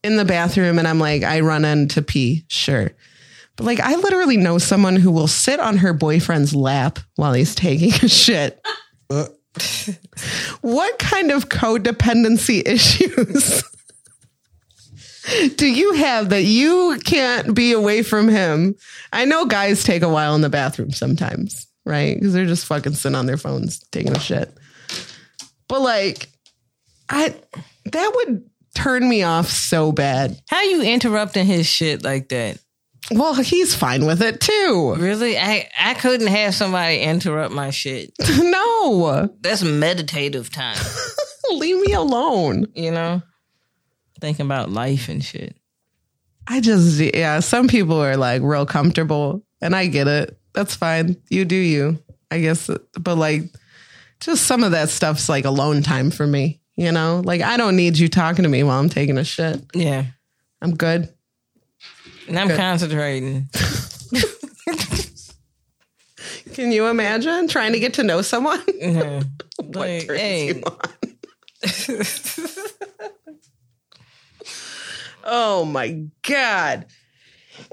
in 0.02 0.16
the 0.16 0.24
bathroom 0.24 0.78
and 0.78 0.88
I'm 0.88 0.98
like, 0.98 1.22
I 1.22 1.40
run 1.40 1.64
in 1.64 1.88
to 1.88 2.02
pee, 2.02 2.44
sure. 2.48 2.90
But 3.56 3.64
like, 3.66 3.80
I 3.80 3.94
literally 3.96 4.38
know 4.38 4.56
someone 4.58 4.96
who 4.96 5.10
will 5.10 5.28
sit 5.28 5.60
on 5.60 5.76
her 5.78 5.92
boyfriend's 5.92 6.54
lap 6.54 6.98
while 7.16 7.34
he's 7.34 7.54
taking 7.54 7.92
a 8.02 8.08
shit. 8.08 8.60
Uh, 9.10 9.26
What 10.62 10.98
kind 10.98 11.30
of 11.30 11.48
codependency 11.50 12.62
issues 12.66 13.62
do 15.56 15.66
you 15.66 15.92
have 15.94 16.30
that 16.30 16.42
you 16.44 16.98
can't 17.04 17.54
be 17.54 17.72
away 17.72 18.02
from 18.02 18.28
him? 18.28 18.74
I 19.12 19.24
know 19.24 19.46
guys 19.46 19.84
take 19.84 20.02
a 20.02 20.08
while 20.08 20.34
in 20.34 20.40
the 20.40 20.48
bathroom 20.50 20.90
sometimes, 20.92 21.66
right? 21.84 22.14
Because 22.14 22.32
they're 22.32 22.46
just 22.46 22.66
fucking 22.66 22.94
sitting 22.94 23.16
on 23.16 23.26
their 23.26 23.36
phones 23.36 23.78
taking 23.90 24.16
a 24.16 24.20
shit. 24.20 24.52
But 25.68 25.80
like, 25.80 26.28
I 27.08 27.34
that 27.86 28.12
would 28.14 28.48
turn 28.74 29.08
me 29.08 29.22
off 29.22 29.48
so 29.48 29.92
bad. 29.92 30.40
How 30.48 30.62
you 30.62 30.82
interrupting 30.82 31.46
his 31.46 31.66
shit 31.66 32.02
like 32.04 32.28
that? 32.30 32.58
Well, 33.10 33.34
he's 33.34 33.74
fine 33.74 34.06
with 34.06 34.22
it 34.22 34.40
too. 34.40 34.94
Really? 34.96 35.36
I 35.38 35.68
I 35.78 35.94
couldn't 35.94 36.28
have 36.28 36.54
somebody 36.54 37.00
interrupt 37.00 37.52
my 37.54 37.70
shit. 37.70 38.12
no, 38.38 39.28
That's 39.40 39.62
meditative 39.62 40.50
time, 40.50 40.78
leave 41.52 41.78
me 41.80 41.92
alone. 41.92 42.66
you 42.74 42.90
know? 42.90 43.22
Thinking 44.22 44.46
about 44.46 44.70
life 44.70 45.08
and 45.08 45.22
shit. 45.22 45.56
I 46.46 46.60
just, 46.60 46.98
yeah, 47.00 47.40
some 47.40 47.66
people 47.66 48.00
are 48.00 48.16
like 48.16 48.40
real 48.40 48.64
comfortable, 48.64 49.42
and 49.60 49.74
I 49.74 49.88
get 49.88 50.06
it. 50.06 50.38
That's 50.54 50.76
fine. 50.76 51.16
You 51.28 51.44
do 51.44 51.56
you, 51.56 51.98
I 52.30 52.38
guess. 52.40 52.70
But 53.00 53.18
like, 53.18 53.42
just 54.20 54.46
some 54.46 54.62
of 54.62 54.70
that 54.70 54.90
stuff's 54.90 55.28
like 55.28 55.44
alone 55.44 55.82
time 55.82 56.12
for 56.12 56.24
me, 56.24 56.60
you 56.76 56.92
know? 56.92 57.20
Like, 57.24 57.40
I 57.42 57.56
don't 57.56 57.74
need 57.74 57.98
you 57.98 58.06
talking 58.08 58.44
to 58.44 58.48
me 58.48 58.62
while 58.62 58.78
I'm 58.78 58.88
taking 58.88 59.18
a 59.18 59.24
shit. 59.24 59.60
Yeah. 59.74 60.04
I'm 60.60 60.76
good. 60.76 61.12
And 62.28 62.38
I'm 62.38 62.48
concentrating. 62.56 63.48
Can 66.54 66.70
you 66.70 66.86
imagine 66.86 67.48
trying 67.48 67.72
to 67.72 67.80
get 67.80 67.94
to 67.94 68.04
know 68.04 68.22
someone? 68.22 68.62
Yeah. 68.78 69.24
what 69.56 69.74
Like, 69.76 70.06
turns 70.06 70.20
hey. 70.20 70.46
you 70.54 70.62
on? 70.64 70.78
oh 75.24 75.64
my 75.64 76.04
God. 76.22 76.86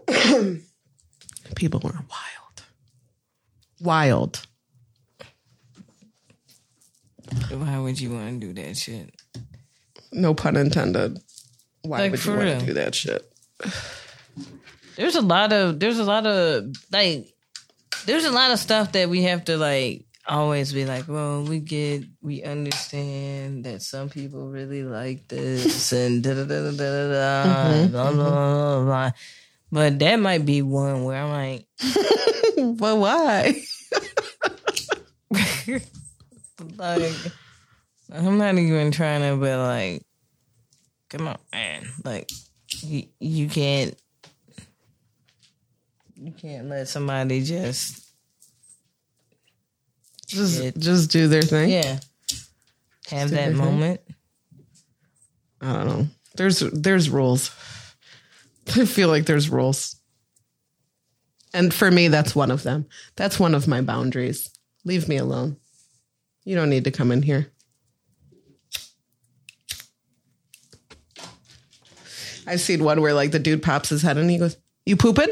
People 1.55 1.81
are 1.85 1.93
wild. 2.09 2.63
Wild. 3.81 4.45
Why 7.51 7.77
would 7.79 7.99
you 7.99 8.11
want 8.11 8.41
to 8.41 8.47
do 8.47 8.61
that 8.61 8.77
shit? 8.77 9.13
No 10.11 10.33
pun 10.33 10.55
intended. 10.55 11.19
Why 11.83 11.99
Like, 11.99 12.11
would 12.11 12.25
you 12.25 12.31
want 12.31 12.43
real. 12.43 12.59
to 12.59 12.65
do 12.65 12.73
that 12.73 12.95
shit? 12.95 13.31
There's 14.95 15.15
a 15.15 15.21
lot 15.21 15.53
of 15.53 15.79
there's 15.79 15.99
a 15.99 16.03
lot 16.03 16.25
of 16.25 16.65
like 16.91 17.27
there's 18.05 18.25
a 18.25 18.31
lot 18.31 18.51
of 18.51 18.59
stuff 18.59 18.91
that 18.93 19.09
we 19.09 19.23
have 19.23 19.45
to 19.45 19.57
like 19.57 20.05
always 20.29 20.71
be 20.71 20.85
like, 20.85 21.07
well, 21.07 21.43
we 21.43 21.59
get 21.59 22.03
we 22.21 22.43
understand 22.43 23.65
that 23.65 23.81
some 23.81 24.09
people 24.09 24.47
really 24.49 24.83
like 24.83 25.27
this 25.27 25.91
and 25.99 26.23
da 26.23 26.33
da 26.33 26.45
da 26.45 26.63
da 26.63 26.71
da 26.71 27.09
da 27.09 27.43
mm-hmm, 27.43 27.91
blah, 27.91 28.07
mm-hmm. 28.07 28.17
blah, 28.17 28.29
blah, 28.29 28.83
blah. 28.83 29.11
But 29.71 29.99
that 29.99 30.15
might 30.17 30.45
be 30.45 30.61
one 30.61 31.03
where 31.03 31.21
I'm 31.21 31.29
like, 31.31 31.65
But 32.59 32.97
why? 32.97 33.61
like 36.77 37.13
I'm 38.11 38.37
not 38.37 38.57
even 38.57 38.91
trying 38.91 39.21
to, 39.21 39.37
but 39.37 39.59
like, 39.59 40.03
come 41.09 41.27
on, 41.27 41.37
man. 41.53 41.87
Like, 42.03 42.29
you, 42.81 43.03
you 43.19 43.47
can't, 43.47 43.95
you 46.15 46.31
can't 46.31 46.67
let 46.67 46.87
somebody 46.87 47.43
just, 47.43 48.08
Just 50.29 50.77
just 50.77 51.11
do 51.11 51.27
their 51.27 51.41
thing. 51.41 51.69
yeah, 51.71 51.99
have 53.07 53.29
that 53.31 53.35
their 53.35 53.47
thing. 53.47 53.57
moment. 53.57 54.01
I 55.59 55.73
don't 55.73 55.87
know. 55.87 56.07
There's 56.35 56.59
there's 56.59 57.09
rules. 57.09 57.49
I 58.67 58.85
feel 58.85 59.07
like 59.09 59.25
there's 59.25 59.49
rules. 59.49 59.95
And 61.51 61.73
for 61.73 61.89
me, 61.89 62.09
that's 62.09 62.35
one 62.35 62.51
of 62.51 62.61
them. 62.61 62.85
That's 63.15 63.39
one 63.39 63.55
of 63.55 63.67
my 63.67 63.81
boundaries. 63.81 64.49
Leave 64.85 65.09
me 65.09 65.17
alone. 65.17 65.57
You 66.45 66.55
don't 66.55 66.69
need 66.69 66.83
to 66.83 66.91
come 66.91 67.11
in 67.11 67.23
here. 67.23 67.51
I've 72.45 72.61
seen 72.61 72.83
one 72.83 73.01
where 73.01 73.13
like 73.13 73.31
the 73.31 73.39
dude 73.39 73.63
pops 73.63 73.89
his 73.89 74.01
head 74.01 74.17
and 74.17 74.29
he 74.29 74.37
goes, 74.37 74.57
You 74.85 74.95
pooping? 74.95 75.29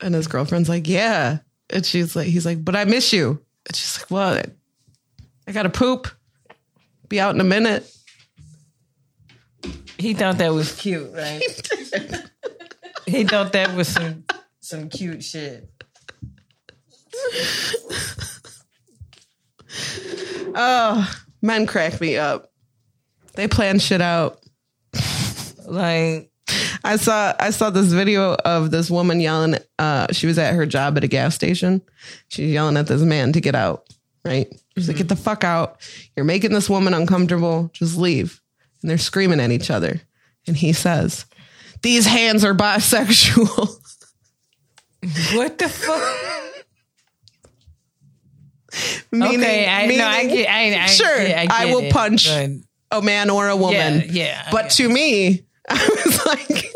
And 0.00 0.14
his 0.14 0.26
girlfriend's 0.28 0.68
like, 0.68 0.88
Yeah. 0.88 1.38
And 1.70 1.84
she's 1.84 2.16
like, 2.16 2.26
he's 2.28 2.46
like, 2.46 2.64
but 2.64 2.74
I 2.74 2.84
miss 2.84 3.12
you. 3.12 3.42
And 3.68 3.76
she's 3.76 4.00
like, 4.00 4.10
What? 4.10 4.50
I 5.46 5.52
gotta 5.52 5.70
poop. 5.70 6.08
Be 7.08 7.20
out 7.20 7.34
in 7.34 7.40
a 7.40 7.44
minute. 7.44 7.90
He 9.96 10.14
thought 10.14 10.38
that 10.38 10.52
was 10.52 10.74
cute, 10.74 11.12
right? 11.14 11.42
he 13.06 13.24
thought 13.24 13.52
that 13.52 13.74
was 13.74 13.88
some 13.88 14.24
some 14.60 14.88
cute 14.88 15.24
shit. 15.24 15.70
Oh, 20.54 21.08
men 21.40 21.66
crack 21.66 22.00
me 22.00 22.16
up. 22.16 22.50
They 23.34 23.48
plan 23.48 23.78
shit 23.78 24.00
out. 24.00 24.40
Like, 25.64 26.27
I 26.84 26.96
saw 26.96 27.34
I 27.38 27.50
saw 27.50 27.70
this 27.70 27.92
video 27.92 28.34
of 28.34 28.70
this 28.70 28.90
woman 28.90 29.20
yelling. 29.20 29.56
Uh, 29.78 30.06
she 30.12 30.26
was 30.26 30.38
at 30.38 30.54
her 30.54 30.66
job 30.66 30.96
at 30.96 31.04
a 31.04 31.08
gas 31.08 31.34
station. 31.34 31.82
She's 32.28 32.52
yelling 32.52 32.76
at 32.76 32.86
this 32.86 33.02
man 33.02 33.32
to 33.32 33.40
get 33.40 33.54
out. 33.54 33.86
Right? 34.24 34.48
She's 34.76 34.88
like, 34.88 34.96
"Get 34.98 35.08
the 35.08 35.16
fuck 35.16 35.44
out! 35.44 35.80
You're 36.16 36.24
making 36.24 36.52
this 36.52 36.68
woman 36.68 36.94
uncomfortable. 36.94 37.70
Just 37.72 37.96
leave." 37.96 38.40
And 38.82 38.90
they're 38.90 38.98
screaming 38.98 39.40
at 39.40 39.50
each 39.50 39.70
other. 39.70 40.00
And 40.46 40.56
he 40.56 40.72
says, 40.72 41.26
"These 41.82 42.06
hands 42.06 42.44
are 42.44 42.54
bisexual." 42.54 43.76
what 45.34 45.58
the 45.58 45.68
fuck? 45.68 46.64
meaning, 49.10 49.40
okay, 49.40 49.66
I 49.68 49.86
no, 49.86 50.04
I 50.06 50.22
meaning, 50.22 50.36
get, 50.36 50.50
I, 50.50 50.84
I 50.84 50.86
sure, 50.86 51.18
I, 51.18 51.46
I 51.50 51.66
will 51.66 51.84
it, 51.84 51.92
punch 51.92 52.28
but- 52.28 52.50
a 52.90 53.02
man 53.02 53.30
or 53.30 53.48
a 53.48 53.56
woman. 53.56 54.02
Yeah, 54.06 54.10
yeah. 54.10 54.48
But 54.50 54.70
to 54.72 54.88
me, 54.88 55.42
I 55.70 56.02
was 56.04 56.26
like, 56.26 56.72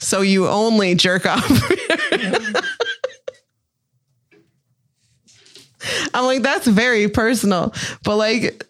so 0.00 0.20
you 0.20 0.46
only 0.48 0.94
jerk 0.94 1.26
off. 1.26 1.44
I'm 6.14 6.24
like, 6.24 6.42
that's 6.42 6.66
very 6.66 7.08
personal. 7.08 7.72
But 8.02 8.16
like, 8.16 8.64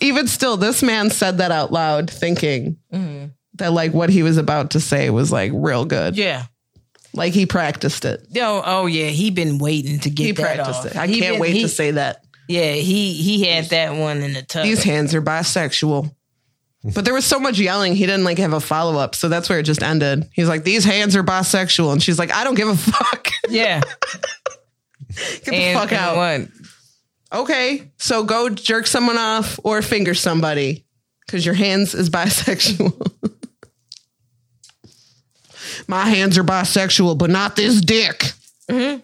even 0.00 0.26
still, 0.28 0.56
this 0.56 0.82
man 0.82 1.10
said 1.10 1.38
that 1.38 1.50
out 1.50 1.72
loud, 1.72 2.10
thinking 2.10 2.76
mm-hmm. 2.92 3.26
that 3.54 3.72
like 3.72 3.92
what 3.92 4.10
he 4.10 4.22
was 4.22 4.36
about 4.36 4.70
to 4.72 4.80
say 4.80 5.10
was 5.10 5.32
like 5.32 5.52
real 5.54 5.84
good. 5.84 6.16
yeah. 6.16 6.44
Like 7.12 7.32
he 7.32 7.44
practiced 7.44 8.04
it. 8.04 8.24
Oh, 8.36 8.62
oh 8.64 8.86
yeah, 8.86 9.08
he 9.08 9.32
been 9.32 9.58
waiting 9.58 9.98
to 10.00 10.10
get 10.10 10.26
He 10.26 10.30
that 10.32 10.42
practiced 10.42 10.80
off. 10.80 10.86
it. 10.86 10.96
I 10.96 11.08
He 11.08 11.18
can't 11.18 11.34
been- 11.34 11.40
wait 11.40 11.54
he- 11.54 11.62
to 11.62 11.68
say 11.68 11.90
that. 11.92 12.24
Yeah, 12.46 12.72
he 12.72 13.12
he 13.14 13.44
had 13.44 13.66
that 13.66 13.94
one 13.96 14.22
in 14.22 14.32
the 14.32 14.42
tub. 14.42 14.64
These 14.64 14.82
hands 14.82 15.14
are 15.14 15.22
bisexual. 15.22 16.12
But 16.82 17.04
there 17.04 17.12
was 17.12 17.26
so 17.26 17.38
much 17.38 17.58
yelling, 17.58 17.94
he 17.94 18.06
didn't 18.06 18.24
like 18.24 18.38
have 18.38 18.54
a 18.54 18.60
follow 18.60 18.98
up. 18.98 19.14
So 19.14 19.28
that's 19.28 19.50
where 19.50 19.58
it 19.58 19.64
just 19.64 19.82
ended. 19.82 20.28
He's 20.32 20.48
like, 20.48 20.64
These 20.64 20.84
hands 20.84 21.14
are 21.14 21.22
bisexual. 21.22 21.92
And 21.92 22.02
she's 22.02 22.18
like, 22.18 22.32
I 22.32 22.42
don't 22.44 22.54
give 22.54 22.68
a 22.68 22.76
fuck. 22.76 23.28
yeah, 23.50 23.82
Get 25.16 25.44
the 25.44 25.54
and, 25.54 25.78
fuck 25.78 25.92
out. 25.92 26.16
What? 26.16 26.48
Okay. 27.32 27.90
So 27.98 28.24
go 28.24 28.48
jerk 28.48 28.86
someone 28.86 29.18
off 29.18 29.58
or 29.62 29.82
finger 29.82 30.14
somebody 30.14 30.86
because 31.26 31.44
your 31.44 31.54
hands 31.54 31.94
is 31.94 32.08
bisexual. 32.10 33.08
My 35.86 36.04
hands 36.06 36.38
are 36.38 36.44
bisexual, 36.44 37.18
but 37.18 37.30
not 37.30 37.56
this 37.56 37.80
dick. 37.80 38.32
Mm-hmm. 38.70 39.00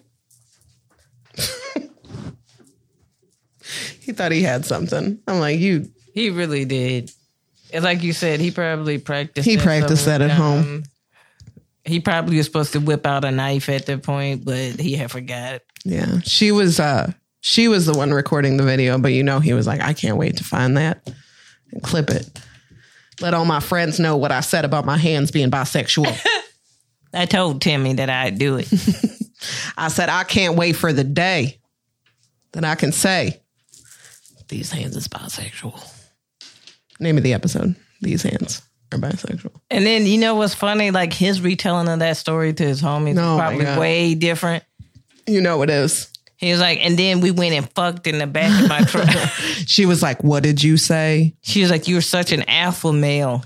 he 4.01 4.12
thought 4.12 4.33
he 4.33 4.43
had 4.43 4.64
something. 4.64 5.18
I'm 5.27 5.41
like, 5.41 5.59
you 5.59 5.91
He 6.14 6.31
really 6.31 6.64
did. 6.64 7.11
And 7.73 7.85
like 7.85 8.03
you 8.03 8.12
said, 8.12 8.41
he 8.41 8.51
probably 8.51 8.99
practiced. 8.99 9.47
He 9.47 9.57
that 9.57 9.64
practiced 9.64 10.07
that 10.07 10.23
at 10.23 10.31
home. 10.31 10.85
He 11.85 12.01
probably 12.01 12.37
was 12.37 12.47
supposed 12.47 12.73
to 12.73 12.81
whip 12.81 13.07
out 13.07 13.25
a 13.25 13.31
knife 13.31 13.69
at 13.69 13.87
that 13.87 14.03
point, 14.03 14.45
but 14.45 14.81
he 14.81 14.95
had 14.95 15.11
forgot. 15.11 15.62
Yeah, 15.85 16.21
she 16.25 16.51
was 16.51 16.81
uh 16.81 17.12
she 17.41 17.69
was 17.69 17.87
the 17.87 17.93
one 17.93 18.11
recording 18.11 18.57
the 18.57 18.64
video, 18.64 18.99
but 18.99 19.12
you 19.12 19.23
know 19.23 19.39
he 19.39 19.53
was 19.53 19.67
like, 19.67 19.81
I 19.81 19.93
can't 19.93 20.17
wait 20.17 20.39
to 20.39 20.45
find 20.45 20.77
that 20.77 21.09
and 21.73 21.83
clip 21.83 22.11
it. 22.11 22.29
Let 23.21 23.35
all 23.35 23.45
my 23.45 23.61
friends 23.61 24.01
know 24.01 24.17
what 24.17 24.33
I 24.33 24.41
said 24.41 24.64
about 24.64 24.85
my 24.85 24.99
hands 24.99 25.31
being 25.31 25.51
bisexual. 25.51 26.21
I 27.14 27.27
told 27.27 27.62
Timmy 27.62 27.95
that 27.95 28.11
I'd 28.11 28.39
do 28.39 28.57
it. 28.57 28.69
I 29.77 29.89
said 29.89 30.09
I 30.09 30.25
can't 30.25 30.57
wait 30.57 30.73
for 30.73 30.93
the 30.93 31.05
day 31.05 31.61
that 32.53 32.64
I 32.64 32.75
can 32.75 32.93
say 32.93 33.41
these 34.49 34.71
hands 34.71 34.97
is 34.97 35.09
bisexual. 35.09 35.95
Name 37.01 37.16
of 37.18 37.22
the 37.24 37.34
episode. 37.34 37.74
These 38.01 38.22
hands 38.22 38.62
are 38.92 38.99
bisexual. 38.99 39.53
and 39.70 39.84
then 39.84 40.07
you 40.07 40.18
know 40.18 40.34
what's 40.36 40.55
funny? 40.55 40.90
Like 40.90 41.12
his 41.12 41.40
retelling 41.40 41.88
of 41.88 41.99
that 42.01 42.16
story 42.16 42.53
to 42.55 42.64
his 42.64 42.80
homies 42.82 43.18
Oh, 43.18 43.36
my 43.36 43.47
probably 43.49 43.64
God. 43.64 43.78
way 43.78 44.14
different. 44.14 44.64
You 45.26 45.40
know 45.40 45.62
it 45.62 45.70
is. 45.70 46.11
He 46.36 46.51
was 46.53 46.61
like, 46.61 46.78
and 46.84 46.99
then 46.99 47.20
we 47.20 47.30
went 47.30 47.55
and 47.55 47.68
fucked 47.70 48.07
in 48.07 48.18
the 48.18 48.26
back 48.26 48.62
of 48.62 48.68
my 48.68 48.80
truck. 48.82 49.09
She 49.66 49.86
was 49.86 50.03
like, 50.03 50.22
What 50.22 50.42
did 50.42 50.62
you 50.62 50.76
say? 50.76 51.34
she 51.42 51.62
was 51.62 51.70
like, 51.70 51.88
"You're 51.88 52.01
such 52.03 52.30
an 52.32 52.44
alpha 52.49 52.92
male." 52.92 53.42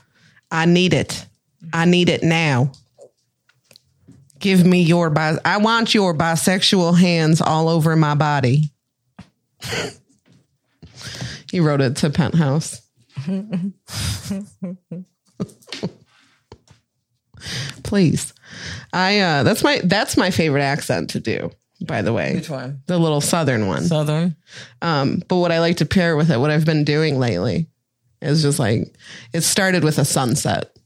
I 0.50 0.66
need 0.66 0.92
it. 0.92 1.24
I 1.72 1.84
need 1.86 2.08
it 2.10 2.22
now. 2.22 2.72
Give 4.38 4.64
me 4.66 4.82
your 4.82 5.08
bi- 5.10 5.38
I 5.44 5.58
want 5.58 5.94
your 5.94 6.12
bisexual 6.14 6.98
hands 6.98 7.40
all 7.40 7.68
over 7.68 7.94
my 7.96 8.14
body. 8.14 8.70
he 11.50 11.60
wrote 11.60 11.80
it 11.80 11.96
to 11.96 12.10
Penthouse. 12.10 12.80
Please. 17.82 18.34
I 18.92 19.20
uh 19.20 19.42
that's 19.42 19.62
my 19.64 19.80
that's 19.84 20.16
my 20.16 20.30
favorite 20.30 20.62
accent 20.62 21.10
to 21.10 21.20
do, 21.20 21.50
by 21.86 22.02
the 22.02 22.12
way. 22.12 22.34
Which 22.34 22.50
one? 22.50 22.82
The 22.86 22.98
little 22.98 23.20
southern 23.22 23.66
one. 23.66 23.84
Southern. 23.84 24.36
Um, 24.82 25.22
but 25.28 25.36
what 25.36 25.50
I 25.52 25.60
like 25.60 25.78
to 25.78 25.86
pair 25.86 26.16
with 26.16 26.30
it, 26.30 26.38
what 26.38 26.50
I've 26.50 26.66
been 26.66 26.84
doing 26.84 27.18
lately, 27.18 27.68
is 28.20 28.42
just 28.42 28.58
like 28.58 28.94
it 29.32 29.40
started 29.40 29.84
with 29.84 29.98
a 29.98 30.04
sunset, 30.04 30.76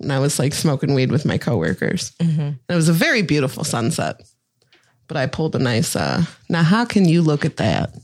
and 0.00 0.12
I 0.12 0.20
was 0.20 0.38
like 0.38 0.54
smoking 0.54 0.94
weed 0.94 1.10
with 1.10 1.24
my 1.24 1.38
coworkers. 1.38 2.12
And 2.20 2.58
it 2.68 2.74
was 2.74 2.88
a 2.88 2.92
very 2.92 3.22
beautiful 3.22 3.64
sunset. 3.64 4.22
But 5.08 5.16
I 5.16 5.26
pulled 5.26 5.56
a 5.56 5.58
nice. 5.58 5.96
uh 5.96 6.24
Now, 6.48 6.62
how 6.62 6.84
can 6.84 7.04
you 7.06 7.22
look 7.22 7.44
at 7.44 7.56
that 7.56 7.94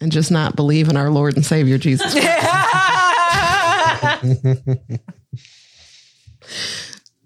and 0.00 0.12
just 0.12 0.30
not 0.30 0.54
believe 0.56 0.88
in 0.88 0.96
our 0.96 1.10
Lord 1.10 1.34
and 1.36 1.44
Savior 1.44 1.78
Jesus? 1.78 2.12
Christ? 2.12 2.26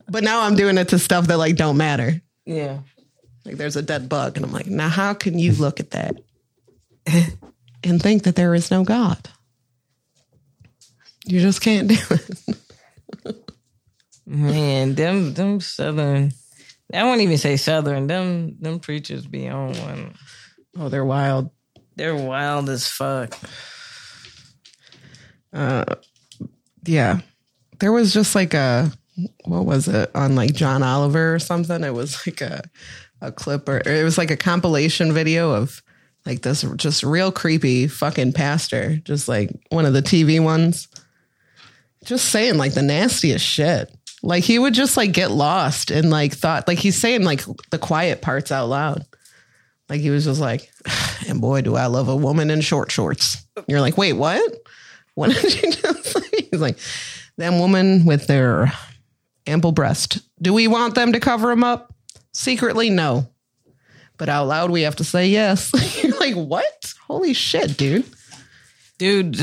but 0.09 0.25
now 0.25 0.43
I'm 0.43 0.57
doing 0.57 0.79
it 0.79 0.89
to 0.89 0.99
stuff 0.99 1.27
that 1.29 1.39
like 1.39 1.57
don't 1.57 1.77
matter. 1.77 2.20
Yeah. 2.45 2.81
Like 3.45 3.57
there's 3.57 3.77
a 3.77 3.83
dead 3.83 4.09
bug, 4.09 4.37
and 4.37 4.45
I'm 4.45 4.53
like, 4.53 4.66
now 4.66 4.89
how 4.89 5.14
can 5.14 5.39
you 5.39 5.53
look 5.53 5.81
at 5.81 5.91
that 5.91 6.16
and 7.85 8.03
think 8.03 8.25
that 8.25 8.37
there 8.37 8.55
is 8.55 8.70
no 8.70 8.85
God? 8.85 9.29
You 11.27 11.41
just 11.41 11.61
can't 11.61 11.89
do 11.89 11.97
it. 12.11 12.57
Man, 14.27 14.95
them 14.95 15.35
them 15.35 15.61
southern. 15.61 16.33
I 16.93 17.05
won't 17.05 17.20
even 17.20 17.39
say 17.39 17.57
southern. 17.57 18.07
Them 18.07 18.57
them 18.61 18.81
preachers 18.81 19.27
be 19.27 19.49
on 19.49 19.75
one. 19.75 20.14
Oh, 20.79 20.89
they're 20.89 21.05
wild. 21.05 21.51
They're 21.97 22.16
wild 22.16 22.68
as 22.70 22.89
fuck. 22.89 23.39
Uh, 25.53 25.85
Yeah. 26.85 27.20
There 27.80 27.93
was 27.93 28.12
just 28.12 28.35
like 28.35 28.55
a 28.55 28.93
what 29.45 29.64
was 29.64 29.87
it 29.89 30.11
on 30.14 30.35
like 30.35 30.55
John 30.55 30.82
Oliver 30.82 31.35
or 31.35 31.39
something? 31.39 31.85
It 31.85 31.95
was 31.95 32.26
like 32.26 32.41
a 32.41 32.62
a 33.20 33.32
clip 33.32 33.68
or, 33.68 33.78
it 33.78 34.05
was 34.05 34.18
like 34.18 34.30
a 34.30 34.37
compilation 34.37 35.12
video 35.12 35.53
of 35.53 35.82
like 36.26 36.43
this 36.43 36.62
just 36.76 37.03
real 37.03 37.30
creepy 37.30 37.87
fucking 37.87 38.32
pastor, 38.32 38.97
just 39.05 39.28
like 39.28 39.51
one 39.70 39.85
of 39.85 39.93
the 39.93 40.03
TV 40.03 40.43
ones, 40.43 40.89
just 42.05 42.30
saying 42.30 42.57
like 42.57 42.74
the 42.74 42.82
nastiest 42.82 43.45
shit. 43.45 43.95
Like 44.22 44.43
he 44.43 44.59
would 44.59 44.72
just 44.72 44.97
like 44.97 45.12
get 45.12 45.30
lost 45.30 45.91
and 45.91 46.09
like 46.11 46.32
thought 46.32 46.66
like 46.66 46.78
he's 46.78 47.01
saying 47.01 47.24
like 47.24 47.45
the 47.70 47.78
quiet 47.78 48.22
parts 48.22 48.51
out 48.51 48.68
loud. 48.68 49.05
Like 49.91 50.01
he 50.01 50.11
was 50.11 50.24
just 50.24 50.41
like, 50.41 50.70
and 51.28 51.41
boy, 51.41 51.61
do 51.61 51.76
I 51.76 51.87
love 51.87 52.09
a 52.09 52.16
woman 52.16 52.51
in 52.51 52.62
short 52.62 52.91
shorts. 52.91 53.45
You're 53.66 53.82
like, 53.82 53.99
wait, 53.99 54.14
what? 54.14 54.55
What 55.14 55.30
did 55.40 55.62
you 55.62 55.72
just? 55.72 56.18
He's 56.34 56.60
like, 56.60 56.78
them 57.36 57.58
woman 57.58 58.04
with 58.04 58.26
their 58.26 58.72
ample 59.46 59.72
breast. 59.72 60.20
Do 60.40 60.52
we 60.52 60.68
want 60.68 60.94
them 60.94 61.12
to 61.12 61.20
cover 61.20 61.48
them 61.48 61.64
up? 61.64 61.92
Secretly, 62.32 62.90
no. 62.90 63.28
But 64.16 64.28
out 64.28 64.46
loud, 64.46 64.70
we 64.70 64.82
have 64.82 64.96
to 64.96 65.04
say 65.04 65.28
yes. 65.28 65.72
You're 66.02 66.16
like, 66.18 66.34
what? 66.34 66.94
Holy 67.06 67.32
shit, 67.32 67.76
dude. 67.76 68.04
Dude, 68.96 69.34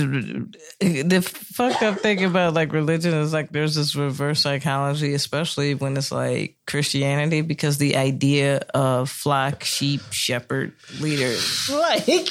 the 0.80 1.22
fucked 1.22 1.84
up 1.84 2.00
thing 2.00 2.24
about 2.24 2.54
like 2.54 2.72
religion 2.72 3.14
is 3.14 3.34
like 3.34 3.52
there's 3.52 3.76
this 3.76 3.98
reverse 3.98 4.40
psychology, 4.40 5.14
especially 5.14 5.76
when 5.76 5.98
it's 5.98 6.10
like 6.10 6.56
Christianity, 6.66 7.42
because 7.42 7.78
the 7.78 7.98
idea 7.98 8.62
of 8.74 9.10
flock, 9.10 9.66
sheep, 9.66 10.00
shepherd, 10.12 10.72
leader, 11.02 11.36
like, 11.72 12.30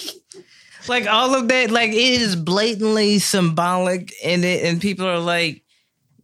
like 0.88 1.06
all 1.06 1.34
of 1.34 1.48
that, 1.48 1.70
like 1.70 1.90
it 1.90 1.96
is 1.96 2.36
blatantly 2.36 3.18
symbolic, 3.18 4.12
and 4.24 4.44
it, 4.44 4.64
and 4.64 4.80
people 4.80 5.06
are 5.06 5.18
like, 5.18 5.62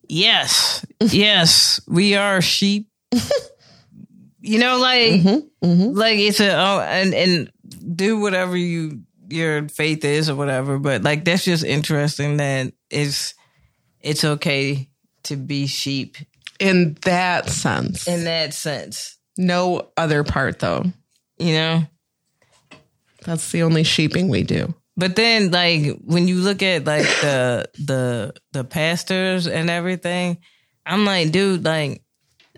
yes, 0.08 0.84
yes, 1.00 1.80
we 1.86 2.14
are 2.14 2.40
sheep. 2.40 2.88
you 4.40 4.58
know, 4.58 4.78
like, 4.78 5.12
mm-hmm, 5.12 5.66
mm-hmm. 5.66 5.96
like 5.96 6.18
it's 6.18 6.40
a 6.40 6.52
oh, 6.54 6.80
and 6.80 7.14
and 7.14 7.52
do 7.94 8.18
whatever 8.20 8.56
you 8.56 9.02
your 9.28 9.68
faith 9.68 10.04
is 10.04 10.30
or 10.30 10.36
whatever, 10.36 10.78
but 10.78 11.02
like 11.02 11.24
that's 11.24 11.44
just 11.44 11.64
interesting 11.64 12.36
that 12.38 12.72
it's 12.90 13.34
it's 14.00 14.24
okay 14.24 14.88
to 15.24 15.36
be 15.36 15.66
sheep 15.66 16.16
In 16.60 16.96
that 17.02 17.48
sense. 17.48 18.06
in 18.06 18.24
that 18.24 18.54
sense, 18.54 19.18
no 19.36 19.90
other 19.96 20.24
part, 20.24 20.60
though. 20.60 20.84
you 21.38 21.52
know. 21.52 21.86
That's 23.26 23.50
the 23.52 23.62
only 23.62 23.82
sheeping 23.82 24.28
we 24.28 24.42
do. 24.44 24.74
But 24.96 25.14
then, 25.16 25.50
like 25.50 25.98
when 26.04 26.26
you 26.28 26.36
look 26.36 26.62
at 26.62 26.84
like 26.86 27.02
the 27.20 27.68
the 27.84 28.34
the 28.52 28.64
pastors 28.64 29.46
and 29.46 29.68
everything, 29.68 30.38
I'm 30.86 31.04
like, 31.04 31.32
dude, 31.32 31.64
like 31.64 32.02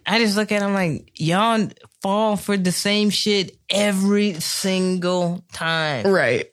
I 0.07 0.21
just 0.21 0.37
look 0.37 0.53
at 0.53 0.61
them 0.61 0.75
like 0.75 1.11
y'all 1.15 1.69
fall 2.03 2.37
for 2.37 2.57
the 2.57 2.71
same 2.71 3.11
shit 3.11 3.57
every 3.69 4.35
single 4.35 5.45
time. 5.53 6.07
Right. 6.07 6.47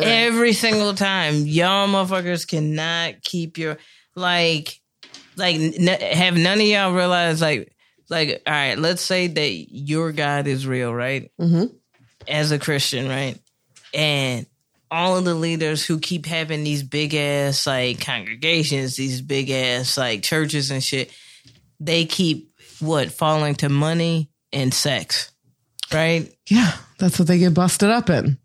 Every 0.00 0.52
single 0.52 0.94
time, 0.94 1.46
y'all 1.46 1.88
motherfuckers 1.88 2.46
cannot 2.46 3.22
keep 3.22 3.58
your 3.58 3.76
like, 4.14 4.80
like 5.36 5.56
n- 5.56 5.86
have 6.16 6.36
none 6.36 6.58
of 6.60 6.66
y'all 6.66 6.92
realize 6.94 7.40
like, 7.42 7.72
like 8.08 8.42
all 8.46 8.52
right, 8.52 8.78
let's 8.78 9.02
say 9.02 9.26
that 9.26 9.50
your 9.70 10.12
God 10.12 10.46
is 10.46 10.66
real, 10.66 10.94
right? 10.94 11.30
Mhm. 11.40 11.74
As 12.28 12.50
a 12.52 12.58
Christian, 12.58 13.08
right? 13.08 13.38
And 13.94 14.46
all 14.90 15.16
of 15.16 15.24
the 15.24 15.34
leaders 15.34 15.84
who 15.84 15.98
keep 15.98 16.26
having 16.26 16.64
these 16.64 16.82
big 16.82 17.14
ass 17.14 17.66
like 17.66 18.00
congregations, 18.00 18.96
these 18.96 19.20
big 19.20 19.50
ass 19.50 19.96
like 19.96 20.22
churches 20.22 20.70
and 20.70 20.82
shit, 20.82 21.10
they 21.78 22.04
keep 22.04 22.50
what 22.80 23.12
falling 23.12 23.54
to 23.56 23.68
money 23.68 24.30
and 24.52 24.74
sex, 24.74 25.30
right? 25.92 26.32
Yeah. 26.48 26.72
That's 26.98 27.18
what 27.18 27.28
they 27.28 27.38
get 27.38 27.54
busted 27.54 27.88
up 27.88 28.10
in. 28.10 28.38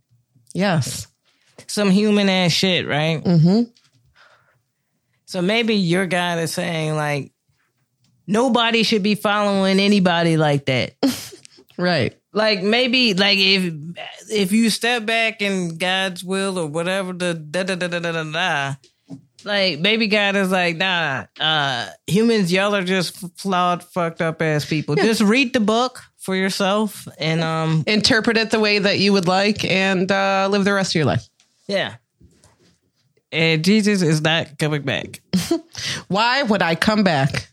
Yes. 0.54 1.08
some 1.68 1.90
human 1.90 2.30
ass 2.30 2.52
shit, 2.52 2.88
right? 2.88 3.24
Mm-hmm. 3.24 3.64
So 5.26 5.42
maybe 5.42 5.76
your 5.76 6.06
God 6.06 6.40
is 6.40 6.54
saying 6.54 6.96
like 6.96 7.32
nobody 8.28 8.84
should 8.84 9.04
be 9.04 9.16
following 9.16 9.80
anybody 9.80 10.38
like 10.38 10.66
that. 10.66 10.94
Right. 11.78 12.18
Like 12.36 12.62
maybe 12.62 13.14
like 13.14 13.40
if 13.40 13.74
if 14.30 14.52
you 14.52 14.70
step 14.70 15.06
back 15.06 15.42
in 15.42 15.78
God's 15.78 16.24
will 16.24 16.60
or 16.60 16.68
whatever 16.68 17.14
the 17.14 17.34
da 17.34 17.64
da 17.64 17.76
da 17.76 17.88
da 17.88 18.00
da 18.00 18.12
da 18.12 18.24
da. 18.24 18.76
Like 19.46 19.80
maybe 19.80 20.08
God 20.08 20.36
is 20.36 20.52
like, 20.52 20.76
nah, 20.76 21.26
uh 21.40 21.88
humans, 22.08 22.52
y'all 22.52 22.76
are 22.76 22.84
just 22.84 23.16
flawed, 23.40 23.84
fucked 23.84 24.22
up 24.22 24.42
ass 24.42 24.66
people. 24.66 24.96
Just 24.96 25.22
read 25.22 25.54
the 25.54 25.60
book 25.60 26.02
for 26.18 26.36
yourself 26.36 27.08
and 27.20 27.42
um 27.42 27.84
Interpret 27.88 28.38
it 28.38 28.52
the 28.52 28.60
way 28.60 28.80
that 28.80 29.00
you 29.00 29.14
would 29.14 29.28
like 29.28 29.64
and 29.64 30.12
uh, 30.12 30.48
live 30.52 30.66
the 30.66 30.74
rest 30.74 30.92
of 30.92 30.96
your 30.96 31.06
life. 31.06 31.28
yeah. 31.68 31.96
And 33.32 33.66
Jesus 33.66 34.02
is 34.02 34.22
not 34.22 34.58
coming 34.58 34.84
back. 34.84 35.22
Why 36.08 36.44
would 36.44 36.62
I 36.62 36.76
come 36.76 37.04
back? 37.04 37.50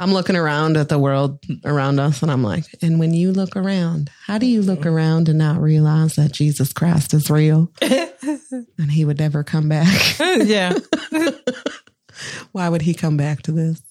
I'm 0.00 0.12
looking 0.12 0.36
around 0.36 0.76
at 0.76 0.88
the 0.88 0.98
world 0.98 1.44
around 1.64 1.98
us 1.98 2.22
and 2.22 2.30
I'm 2.30 2.44
like, 2.44 2.64
and 2.82 3.00
when 3.00 3.12
you 3.12 3.32
look 3.32 3.56
around, 3.56 4.10
how 4.26 4.38
do 4.38 4.46
you 4.46 4.62
look 4.62 4.86
around 4.86 5.28
and 5.28 5.38
not 5.38 5.60
realize 5.60 6.14
that 6.14 6.32
Jesus 6.32 6.72
Christ 6.72 7.14
is 7.14 7.28
real 7.30 7.72
and 7.82 8.90
he 8.90 9.04
would 9.04 9.18
never 9.18 9.42
come 9.42 9.68
back? 9.68 10.18
yeah. 10.20 10.78
Why 12.52 12.68
would 12.68 12.82
he 12.82 12.94
come 12.94 13.16
back 13.16 13.42
to 13.42 13.52
this? 13.52 13.82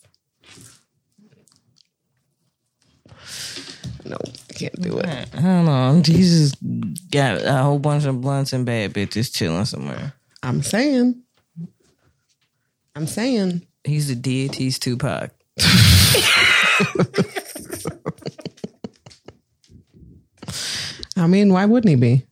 No, 4.06 4.18
I 4.50 4.54
can't 4.54 4.82
do 4.82 5.00
it. 5.00 5.06
I 5.06 5.42
don't 5.42 5.66
know. 5.66 6.02
Jesus 6.02 6.56
got 7.12 7.42
a 7.42 7.58
whole 7.58 7.80
bunch 7.80 8.06
of 8.06 8.22
blunts 8.22 8.54
and 8.54 8.66
bad 8.66 8.94
bitches 8.94 9.34
chilling 9.34 9.66
somewhere. 9.66 10.14
I'm 10.42 10.62
saying. 10.62 11.22
I'm 12.96 13.08
saying. 13.08 13.68
He's 13.84 14.08
the 14.08 14.16
deity's 14.16 14.80
Tupac. 14.80 15.32
I 21.18 21.26
mean, 21.28 21.52
why 21.52 21.66
wouldn't 21.66 21.90
he 21.90 21.96
be? 21.96 22.26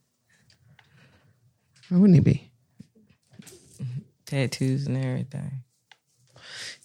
Why 1.89 1.97
wouldn't 1.97 2.15
he 2.15 2.21
be? 2.21 2.51
Tattoos 4.25 4.87
and 4.87 4.97
everything. 4.97 5.51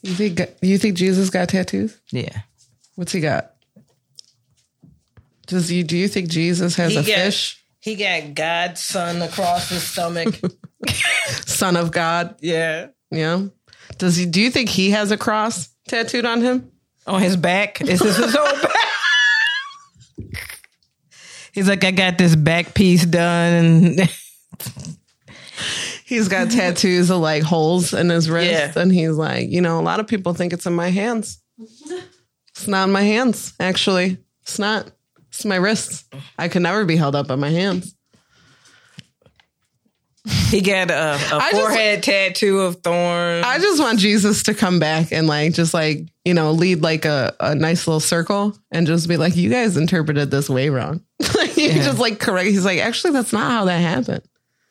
You 0.03 0.15
think 0.15 0.41
you 0.63 0.79
think 0.79 0.97
Jesus 0.97 1.31
got 1.31 1.49
tattoos? 1.51 2.01
Yeah. 2.11 2.41
What's 2.95 3.13
he 3.13 3.21
got? 3.21 3.53
Does 5.47 5.71
you 5.71 5.85
do 5.85 5.97
you 5.97 6.09
think 6.09 6.29
Jesus 6.29 6.77
has 6.77 6.93
a 6.97 7.03
got, 7.03 7.05
fish? 7.05 7.63
He 7.81 7.97
got 7.97 8.35
God's 8.35 8.81
son 8.81 9.21
across 9.23 9.69
his 9.69 9.83
stomach. 9.83 10.35
Son 11.47 11.77
of 11.77 11.91
God? 11.91 12.37
yeah. 12.41 12.89
Yeah. 13.11 13.47
Does 13.99 14.17
he 14.17 14.25
do 14.25 14.41
you 14.41 14.51
think 14.51 14.71
he 14.71 14.91
has 14.91 15.11
a 15.11 15.19
cross 15.19 15.69
tattooed 15.89 16.25
on 16.25 16.41
him? 16.41 16.71
On 17.07 17.21
his 17.21 17.37
back. 17.37 17.81
Is 17.81 17.99
this 18.01 18.17
his 18.17 18.35
whole 18.35 18.63
back? 18.63 18.77
He's 21.53 21.69
like, 21.69 21.83
I 21.85 21.91
got 21.91 22.17
this 22.19 22.37
back 22.37 22.75
piece 22.75 23.05
done. 23.05 23.97
He's 26.05 26.29
got 26.29 26.51
tattoos 26.51 27.11
of 27.11 27.19
like 27.21 27.43
holes 27.45 27.95
in 27.95 28.09
his 28.09 28.29
wrist, 28.29 28.51
Yeah. 28.51 28.73
and 28.83 28.93
he's 28.93 29.13
like, 29.13 29.49
you 29.49 29.61
know, 29.61 29.79
a 29.79 29.83
lot 29.83 30.01
of 30.01 30.09
people 30.09 30.35
think 30.35 30.53
it's 30.53 30.67
in 30.67 30.73
my 30.75 30.89
hands. 30.89 31.41
It's 31.59 32.67
not 32.67 32.89
in 32.89 32.93
my 32.93 33.03
hands, 33.03 33.53
actually. 33.61 34.19
It's 34.43 34.59
not. 34.59 34.91
It's 35.29 35.45
my 35.45 35.55
wrists. 35.57 36.05
I 36.37 36.49
could 36.49 36.63
never 36.63 36.85
be 36.85 36.97
held 36.97 37.15
up 37.15 37.29
by 37.29 37.37
my 37.37 37.51
hands. 37.51 37.95
he 40.51 40.61
got 40.61 40.91
a, 40.91 41.15
a 41.15 41.19
just- 41.19 41.53
forehead 41.53 42.03
tattoo 42.03 42.61
of 42.61 42.77
thorns. 42.83 43.45
I 43.47 43.59
just 43.59 43.81
want 43.81 43.99
Jesus 43.99 44.43
to 44.45 44.55
come 44.55 44.79
back 44.79 45.13
and 45.13 45.27
like 45.27 45.55
just 45.55 45.73
like, 45.75 46.01
you 46.25 46.35
know, 46.35 46.53
lead 46.53 46.83
like 46.83 47.05
a, 47.07 47.35
a 47.41 47.55
nice 47.55 47.87
little 47.87 48.01
circle 48.01 48.57
and 48.71 48.87
just 48.87 49.09
be 49.09 49.17
like, 49.17 49.35
you 49.37 49.49
guys 49.51 49.77
interpreted 49.77 50.31
this 50.31 50.49
way 50.51 50.69
wrong. 50.69 51.03
like 51.37 51.57
you 51.57 51.69
Yeah. 51.69 51.85
just 51.85 51.99
like 51.99 52.19
correct. 52.21 52.49
He's 52.51 52.65
like, 52.65 52.81
actually, 52.81 53.13
that's 53.15 53.33
not 53.33 53.51
how 53.51 53.65
that 53.65 53.79
happened. 53.81 54.23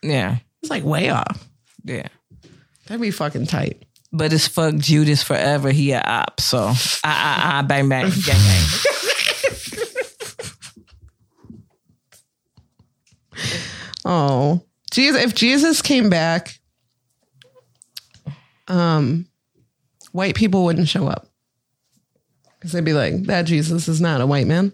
yeah. 0.03 0.37
It's 0.61 0.69
like 0.69 0.83
way 0.83 1.09
off. 1.09 1.47
Yeah. 1.83 2.07
That'd 2.87 3.01
be 3.01 3.11
fucking 3.11 3.47
tight. 3.47 3.83
But 4.11 4.33
it's 4.33 4.47
fuck 4.47 4.75
Judas 4.75 5.23
forever. 5.23 5.71
He 5.71 5.91
a 5.91 6.01
op. 6.01 6.41
So 6.41 6.59
ah 6.67 6.75
ah 7.03 7.59
ah 7.59 7.61
bang 7.63 7.87
bang 7.87 8.09
gang 8.09 8.23
gang. 8.25 8.65
Oh, 14.05 14.61
Jesus! 14.91 15.23
If 15.23 15.35
Jesus 15.35 15.81
came 15.81 16.09
back, 16.09 16.57
um, 18.67 19.27
white 20.11 20.35
people 20.35 20.63
wouldn't 20.65 20.87
show 20.87 21.07
up 21.07 21.27
because 22.59 22.71
they'd 22.71 22.83
be 22.85 22.93
like, 22.93 23.23
"That 23.23 23.43
Jesus 23.43 23.87
is 23.87 24.01
not 24.01 24.21
a 24.21 24.25
white 24.27 24.47
man." 24.47 24.73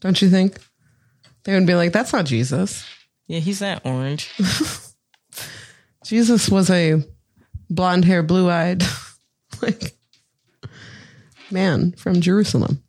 Don't 0.00 0.20
you 0.20 0.28
think? 0.28 0.58
They 1.44 1.54
would 1.54 1.66
be 1.66 1.74
like, 1.74 1.92
"That's 1.92 2.12
not 2.12 2.26
Jesus. 2.26 2.84
Yeah, 3.26 3.38
he's 3.40 3.60
not 3.60 3.84
orange. 3.86 4.30
Jesus 6.04 6.50
was 6.50 6.68
a 6.70 7.02
blonde 7.70 8.04
hair, 8.04 8.22
blue 8.22 8.50
eyed, 8.50 8.82
like 9.62 9.96
man 11.50 11.92
from 11.92 12.20
Jerusalem." 12.20 12.82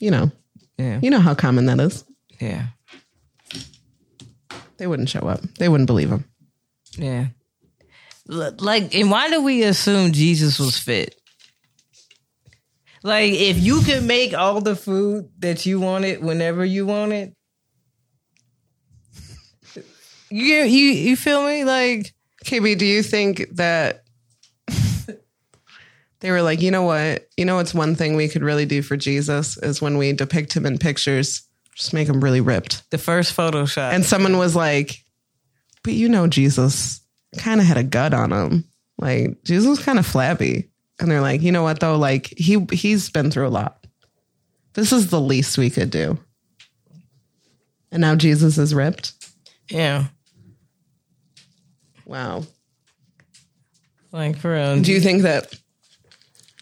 You 0.00 0.10
know, 0.10 0.32
Yeah. 0.78 0.98
you 1.02 1.10
know 1.10 1.20
how 1.20 1.34
common 1.34 1.66
that 1.66 1.78
is. 1.78 2.04
Yeah. 2.40 2.66
They 4.78 4.86
wouldn't 4.86 5.10
show 5.10 5.20
up. 5.20 5.42
They 5.58 5.68
wouldn't 5.68 5.86
believe 5.86 6.10
him. 6.10 6.24
Yeah. 6.96 7.26
Like, 8.26 8.94
and 8.94 9.10
why 9.10 9.28
do 9.28 9.42
we 9.42 9.62
assume 9.64 10.12
Jesus 10.12 10.58
was 10.58 10.78
fit? 10.78 11.20
Like 13.02 13.32
if 13.32 13.58
you 13.58 13.80
could 13.82 14.04
make 14.04 14.34
all 14.34 14.60
the 14.60 14.76
food 14.76 15.30
that 15.38 15.64
you 15.64 15.80
wanted 15.80 16.22
whenever 16.22 16.64
you 16.64 16.84
wanted, 16.84 17.34
you 20.30 20.56
you 20.56 20.90
you 20.92 21.16
feel 21.16 21.44
me? 21.46 21.64
Like 21.64 22.12
KB, 22.44 22.76
do 22.76 22.84
you 22.84 23.02
think 23.02 23.46
that 23.52 24.04
they 26.20 26.30
were 26.30 26.42
like, 26.42 26.60
you 26.60 26.70
know 26.70 26.82
what? 26.82 27.26
You 27.38 27.46
know 27.46 27.56
what's 27.56 27.74
one 27.74 27.94
thing 27.94 28.16
we 28.16 28.28
could 28.28 28.42
really 28.42 28.66
do 28.66 28.82
for 28.82 28.96
Jesus 28.96 29.56
is 29.56 29.80
when 29.80 29.96
we 29.96 30.12
depict 30.12 30.54
him 30.54 30.66
in 30.66 30.76
pictures, 30.76 31.48
just 31.80 31.94
make 31.94 32.06
him 32.08 32.20
really 32.22 32.42
ripped. 32.42 32.88
the 32.90 32.98
first 32.98 33.34
Photoshop. 33.34 33.92
And 33.94 34.04
someone 34.04 34.36
was 34.36 34.54
like, 34.54 35.02
but 35.82 35.94
you 35.94 36.10
know, 36.10 36.26
Jesus 36.26 37.00
kind 37.38 37.58
of 37.58 37.66
had 37.66 37.78
a 37.78 37.82
gut 37.82 38.12
on 38.12 38.30
him. 38.32 38.64
Like 38.98 39.42
Jesus 39.44 39.66
was 39.66 39.78
kind 39.82 39.98
of 39.98 40.06
flabby. 40.06 40.68
And 41.00 41.10
they're 41.10 41.22
like, 41.22 41.40
you 41.40 41.52
know 41.52 41.62
what 41.62 41.80
though? 41.80 41.96
Like 41.96 42.26
he 42.36 42.64
he's 42.70 43.08
been 43.08 43.30
through 43.30 43.46
a 43.46 43.48
lot. 43.48 43.86
This 44.74 44.92
is 44.92 45.08
the 45.08 45.20
least 45.20 45.56
we 45.56 45.70
could 45.70 45.90
do. 45.90 46.18
And 47.90 48.02
now 48.02 48.14
Jesus 48.14 48.58
is 48.58 48.74
ripped. 48.74 49.14
yeah, 49.70 50.08
Wow. 52.04 52.44
like 54.12 54.36
for 54.36 54.52
real. 54.52 54.80
Do 54.82 54.92
you 54.92 55.00
think 55.00 55.22
that? 55.22 55.50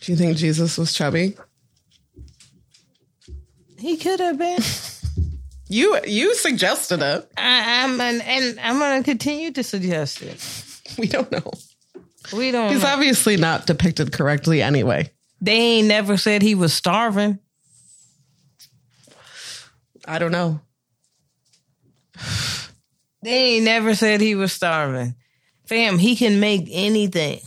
Do 0.00 0.12
you 0.12 0.16
think 0.16 0.36
Jesus 0.36 0.78
was 0.78 0.92
chubby? 0.92 1.36
he 3.78 3.96
could 3.96 4.20
have 4.20 4.38
been? 4.38 4.58
You 5.68 5.98
you 6.06 6.34
suggested 6.34 7.02
it. 7.02 7.30
I, 7.36 7.84
I'm 7.84 8.00
and, 8.00 8.22
and 8.22 8.60
I'm 8.60 8.78
gonna 8.78 9.02
continue 9.02 9.52
to 9.52 9.62
suggest 9.62 10.22
it. 10.22 10.64
We 10.98 11.06
don't 11.06 11.30
know. 11.30 11.52
We 12.32 12.50
don't. 12.50 12.72
He's 12.72 12.82
know. 12.82 12.88
obviously 12.88 13.36
not 13.36 13.66
depicted 13.66 14.10
correctly 14.10 14.62
anyway. 14.62 15.12
They 15.40 15.52
ain't 15.52 15.86
never 15.86 16.16
said 16.16 16.42
he 16.42 16.54
was 16.54 16.72
starving. 16.72 17.38
I 20.04 20.18
don't 20.18 20.32
know. 20.32 20.60
They 23.22 23.56
ain't 23.56 23.64
never 23.64 23.94
said 23.94 24.20
he 24.20 24.34
was 24.34 24.52
starving. 24.52 25.14
Fam, 25.66 25.98
he 25.98 26.16
can 26.16 26.40
make 26.40 26.66
anything. 26.70 27.40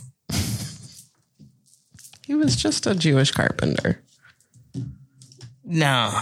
He 2.26 2.34
was 2.34 2.54
just 2.56 2.86
a 2.86 2.94
Jewish 2.94 3.32
carpenter. 3.32 4.00
No. 5.64 6.20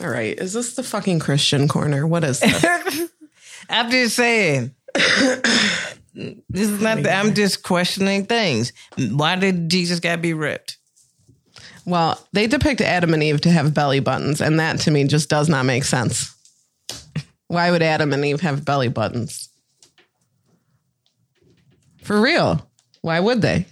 All 0.00 0.08
right. 0.08 0.38
Is 0.38 0.52
this 0.52 0.74
the 0.74 0.82
fucking 0.82 1.18
Christian 1.18 1.68
corner? 1.68 2.06
What 2.06 2.24
is 2.24 2.40
this? 2.40 3.10
I'm 3.70 3.90
just 3.90 4.16
saying. 4.16 4.74
this 4.94 6.36
is 6.54 6.80
not. 6.80 7.02
The, 7.02 7.12
I'm 7.12 7.34
just 7.34 7.62
questioning 7.62 8.26
things. 8.26 8.72
Why 8.96 9.36
did 9.36 9.68
Jesus 9.68 10.00
got 10.00 10.16
to 10.16 10.22
be 10.22 10.34
ripped? 10.34 10.78
well, 11.88 12.22
they 12.32 12.46
depict 12.46 12.82
Adam 12.82 13.14
and 13.14 13.22
Eve 13.22 13.40
to 13.40 13.50
have 13.50 13.72
belly 13.72 14.00
buttons, 14.00 14.42
and 14.42 14.60
that 14.60 14.80
to 14.80 14.90
me 14.90 15.04
just 15.04 15.30
does 15.30 15.48
not 15.48 15.64
make 15.64 15.84
sense. 15.84 16.34
Why 17.46 17.70
would 17.70 17.80
Adam 17.80 18.12
and 18.12 18.22
Eve 18.26 18.42
have 18.42 18.62
belly 18.62 18.88
buttons? 18.88 19.48
For 22.02 22.20
real. 22.20 22.70
Why 23.00 23.20
would 23.20 23.40
they? 23.40 23.66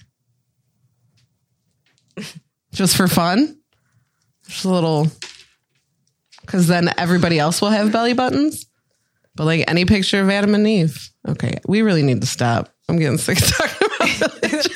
Just 2.72 2.96
for 2.96 3.06
fun? 3.06 3.58
Just 4.48 4.64
a 4.64 4.70
little. 4.70 5.08
Because 6.46 6.68
then 6.68 6.90
everybody 6.96 7.38
else 7.38 7.60
will 7.60 7.70
have 7.70 7.92
belly 7.92 8.12
buttons? 8.12 8.66
But 9.34 9.44
like 9.44 9.64
any 9.68 9.84
picture 9.84 10.20
of 10.20 10.30
Adam 10.30 10.54
and 10.54 10.66
Eve. 10.66 11.10
Okay, 11.28 11.58
we 11.66 11.82
really 11.82 12.02
need 12.02 12.20
to 12.20 12.26
stop. 12.26 12.72
I'm 12.88 12.98
getting 12.98 13.18
sick 13.18 13.38
of 13.38 13.48
talking 13.48 13.88
about 13.88 14.42
religion. 14.42 14.72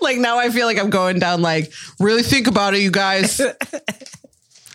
like 0.00 0.18
now 0.18 0.38
I 0.38 0.50
feel 0.50 0.66
like 0.66 0.78
I'm 0.78 0.90
going 0.90 1.18
down 1.20 1.40
like, 1.40 1.72
really 2.00 2.22
think 2.22 2.48
about 2.48 2.74
it, 2.74 2.80
you 2.80 2.90
guys. 2.90 3.40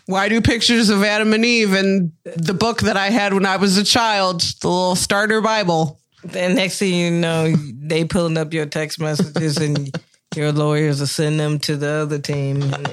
Why 0.05 0.29
do 0.29 0.41
pictures 0.41 0.89
of 0.89 1.03
Adam 1.03 1.33
and 1.33 1.43
Eve 1.43 1.73
and 1.73 2.13
the 2.23 2.53
book 2.53 2.79
that 2.81 2.95
I 2.95 3.09
had 3.09 3.33
when 3.33 3.45
I 3.45 3.57
was 3.57 3.77
a 3.77 3.83
child, 3.83 4.39
the 4.61 4.69
little 4.69 4.95
starter 4.95 5.41
Bible? 5.41 5.99
Then 6.23 6.55
next 6.55 6.79
thing 6.79 6.93
you 6.95 7.11
know, 7.11 7.53
they 7.55 8.05
pulling 8.05 8.37
up 8.37 8.53
your 8.53 8.65
text 8.65 9.01
messages 9.01 9.57
and 9.57 9.91
your 10.33 10.53
lawyers 10.53 11.01
are 11.01 11.07
sending 11.07 11.37
them 11.37 11.59
to 11.59 11.75
the 11.75 11.89
other 11.89 12.19
team. 12.19 12.63
And 12.73 12.87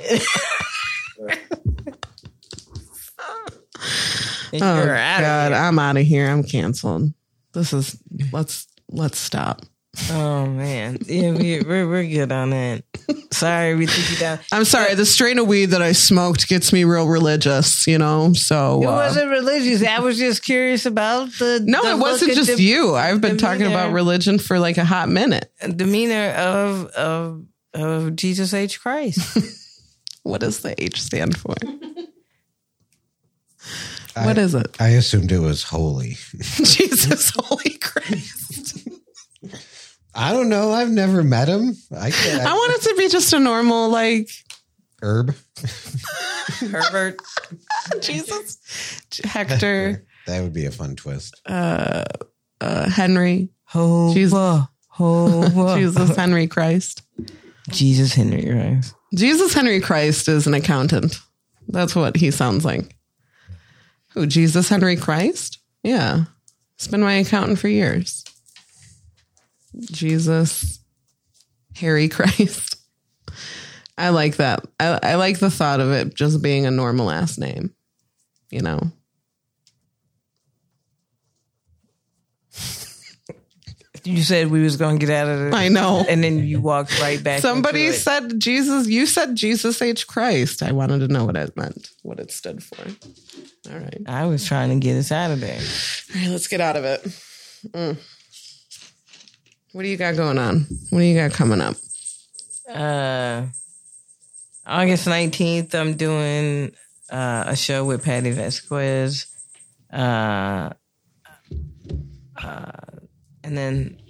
Oh 4.62 4.84
you're 4.84 4.96
out 4.96 5.20
God, 5.20 5.52
of 5.52 5.58
here. 5.58 5.66
I'm 5.66 5.78
out 5.78 5.96
of 5.96 6.04
here. 6.04 6.28
I'm 6.28 6.42
canceled. 6.42 7.12
This 7.52 7.72
is 7.72 7.96
let's 8.32 8.66
let's 8.88 9.18
stop. 9.18 9.62
Oh 10.10 10.46
man, 10.46 10.98
yeah, 11.06 11.30
we, 11.32 11.60
we're 11.62 11.88
we're 11.88 12.04
good 12.04 12.32
on 12.32 12.50
that. 12.50 12.82
Sorry, 13.32 13.76
we 13.76 13.86
took 13.86 14.10
you 14.10 14.16
down. 14.16 14.40
I'm 14.50 14.64
sorry. 14.64 14.94
The 14.94 15.06
strain 15.06 15.38
of 15.38 15.46
weed 15.46 15.66
that 15.66 15.82
I 15.82 15.92
smoked 15.92 16.48
gets 16.48 16.72
me 16.72 16.82
real 16.82 17.06
religious, 17.06 17.86
you 17.86 17.98
know. 17.98 18.32
So 18.32 18.82
It 18.82 18.86
uh, 18.86 18.92
wasn't 18.92 19.30
religious. 19.30 19.84
I 19.84 20.00
was 20.00 20.18
just 20.18 20.42
curious 20.42 20.84
about 20.84 21.30
the. 21.38 21.60
no, 21.64 21.82
the 21.82 21.90
it 21.90 21.98
wasn't 21.98 22.34
just 22.34 22.56
the 22.56 22.62
you. 22.62 22.96
I've 22.96 23.20
been 23.20 23.38
talking 23.38 23.66
about 23.66 23.92
religion 23.92 24.38
for 24.40 24.58
like 24.58 24.78
a 24.78 24.84
hot 24.84 25.08
minute. 25.08 25.52
demeanor 25.76 26.30
of 26.30 26.86
of 26.86 27.44
of 27.72 28.16
Jesus 28.16 28.52
H 28.52 28.80
Christ. 28.80 29.38
What 30.24 30.40
does 30.40 30.60
the 30.60 30.74
H 30.82 31.02
stand 31.02 31.36
for? 31.36 31.54
I- 34.16 34.26
What 34.26 34.38
is 34.38 34.54
it? 34.54 34.76
I 34.80 34.88
assumed 34.90 35.32
it 35.32 35.38
was 35.40 35.62
holy. 35.62 36.16
Jesus, 36.40 37.32
holy 37.36 37.78
Christ! 37.78 38.88
I 40.14 40.32
don't 40.32 40.48
know. 40.48 40.70
I've 40.70 40.90
never 40.90 41.24
met 41.24 41.48
him. 41.48 41.74
I, 41.92 42.06
I 42.06 42.52
want 42.52 42.72
it 42.74 42.82
to 42.88 42.94
be 42.96 43.08
just 43.08 43.32
a 43.32 43.40
normal 43.40 43.88
like 43.90 44.30
herb. 45.02 45.34
Herbert. 46.60 47.20
Jesus, 48.00 48.58
Hector, 49.24 50.04
That 50.26 50.42
would 50.42 50.52
be 50.52 50.66
a 50.66 50.70
fun 50.70 50.94
twist. 50.96 51.40
uh, 51.46 52.04
Henry, 52.60 53.50
Hova. 53.64 54.14
Jesus. 54.14 54.60
Hova. 54.88 55.74
Jesus, 55.78 56.16
Henry 56.16 56.46
Christ. 56.46 57.02
Jesus 57.70 58.12
Henry 58.14 58.44
Christ. 58.44 58.94
Jesus 59.14 59.52
Henry 59.52 59.80
Christ 59.80 60.28
is 60.28 60.46
an 60.46 60.54
accountant. 60.54 61.18
That's 61.68 61.96
what 61.96 62.16
he 62.16 62.30
sounds 62.30 62.64
like. 62.64 62.94
Who, 64.14 64.26
Jesus 64.26 64.68
Henry 64.68 64.96
Christ? 64.96 65.58
Yeah. 65.82 66.24
It's 66.76 66.86
been 66.86 67.02
my 67.02 67.14
accountant 67.14 67.58
for 67.58 67.68
years. 67.68 68.24
Jesus 69.80 70.80
Harry 71.76 72.08
Christ. 72.10 72.76
I 73.98 74.08
like 74.10 74.36
that. 74.36 74.64
I, 74.80 74.98
I 75.02 75.14
like 75.16 75.38
the 75.38 75.50
thought 75.50 75.80
of 75.80 75.92
it 75.92 76.14
just 76.14 76.42
being 76.42 76.66
a 76.66 76.70
normal 76.70 77.06
last 77.06 77.38
name, 77.38 77.74
you 78.50 78.60
know? 78.60 78.80
You 84.04 84.22
said 84.22 84.50
we 84.50 84.62
was 84.62 84.76
gonna 84.76 84.98
get 84.98 85.10
out 85.10 85.28
of 85.28 85.40
it. 85.46 85.54
I 85.54 85.68
know. 85.68 86.04
And 86.08 86.22
then 86.22 86.46
you 86.46 86.60
walked 86.60 87.00
right 87.00 87.22
back. 87.22 87.40
Somebody 87.40 87.90
said 87.92 88.38
Jesus, 88.38 88.86
you 88.86 89.06
said 89.06 89.34
Jesus 89.34 89.80
H. 89.80 90.06
Christ. 90.06 90.62
I 90.62 90.72
wanted 90.72 91.00
to 91.00 91.08
know 91.08 91.24
what 91.24 91.36
it 91.36 91.56
meant, 91.56 91.90
what 92.02 92.20
it 92.20 92.30
stood 92.30 92.62
for. 92.62 92.84
All 93.72 93.78
right. 93.78 94.02
I 94.06 94.26
was 94.26 94.44
trying 94.44 94.68
to 94.70 94.76
get 94.76 94.96
us 94.96 95.10
out 95.10 95.30
of 95.30 95.40
there. 95.40 95.58
All 95.58 96.20
right, 96.20 96.30
let's 96.30 96.48
get 96.48 96.60
out 96.60 96.76
of 96.76 96.84
it. 96.84 97.02
Mm. 97.68 97.96
What 99.72 99.82
do 99.82 99.88
you 99.88 99.96
got 99.96 100.16
going 100.16 100.38
on? 100.38 100.66
What 100.90 101.00
do 101.00 101.04
you 101.04 101.16
got 101.16 101.32
coming 101.32 101.60
up? 101.60 101.76
Uh, 102.68 103.46
August 104.66 105.06
19th, 105.06 105.74
I'm 105.74 105.94
doing 105.94 106.74
uh, 107.10 107.44
a 107.48 107.56
show 107.56 107.84
with 107.84 108.04
Patty 108.04 108.30
Vasquez. 108.30 109.26
Uh, 109.92 110.70
uh, 112.42 112.70
and 113.44 113.56
then 113.56 114.00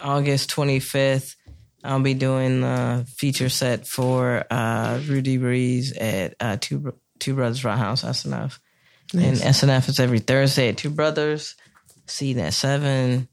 August 0.00 0.50
25th, 0.50 1.36
I'll 1.82 2.00
be 2.00 2.12
doing 2.14 2.62
a 2.62 3.04
feature 3.06 3.48
set 3.48 3.86
for 3.86 4.44
uh, 4.50 5.00
Rudy 5.06 5.38
Breeze 5.38 5.96
at 5.96 6.34
uh, 6.40 6.58
Two, 6.60 6.94
Two 7.18 7.34
Brothers 7.34 7.64
Roundhouse, 7.64 8.02
SNF. 8.02 8.58
And 9.14 9.36
SNF 9.38 9.88
is 9.88 9.98
every 9.98 10.18
Thursday 10.18 10.68
at 10.68 10.76
Two 10.76 10.90
Brothers, 10.90 11.56
seat 12.06 12.36
at 12.36 12.52
7. 12.52 13.26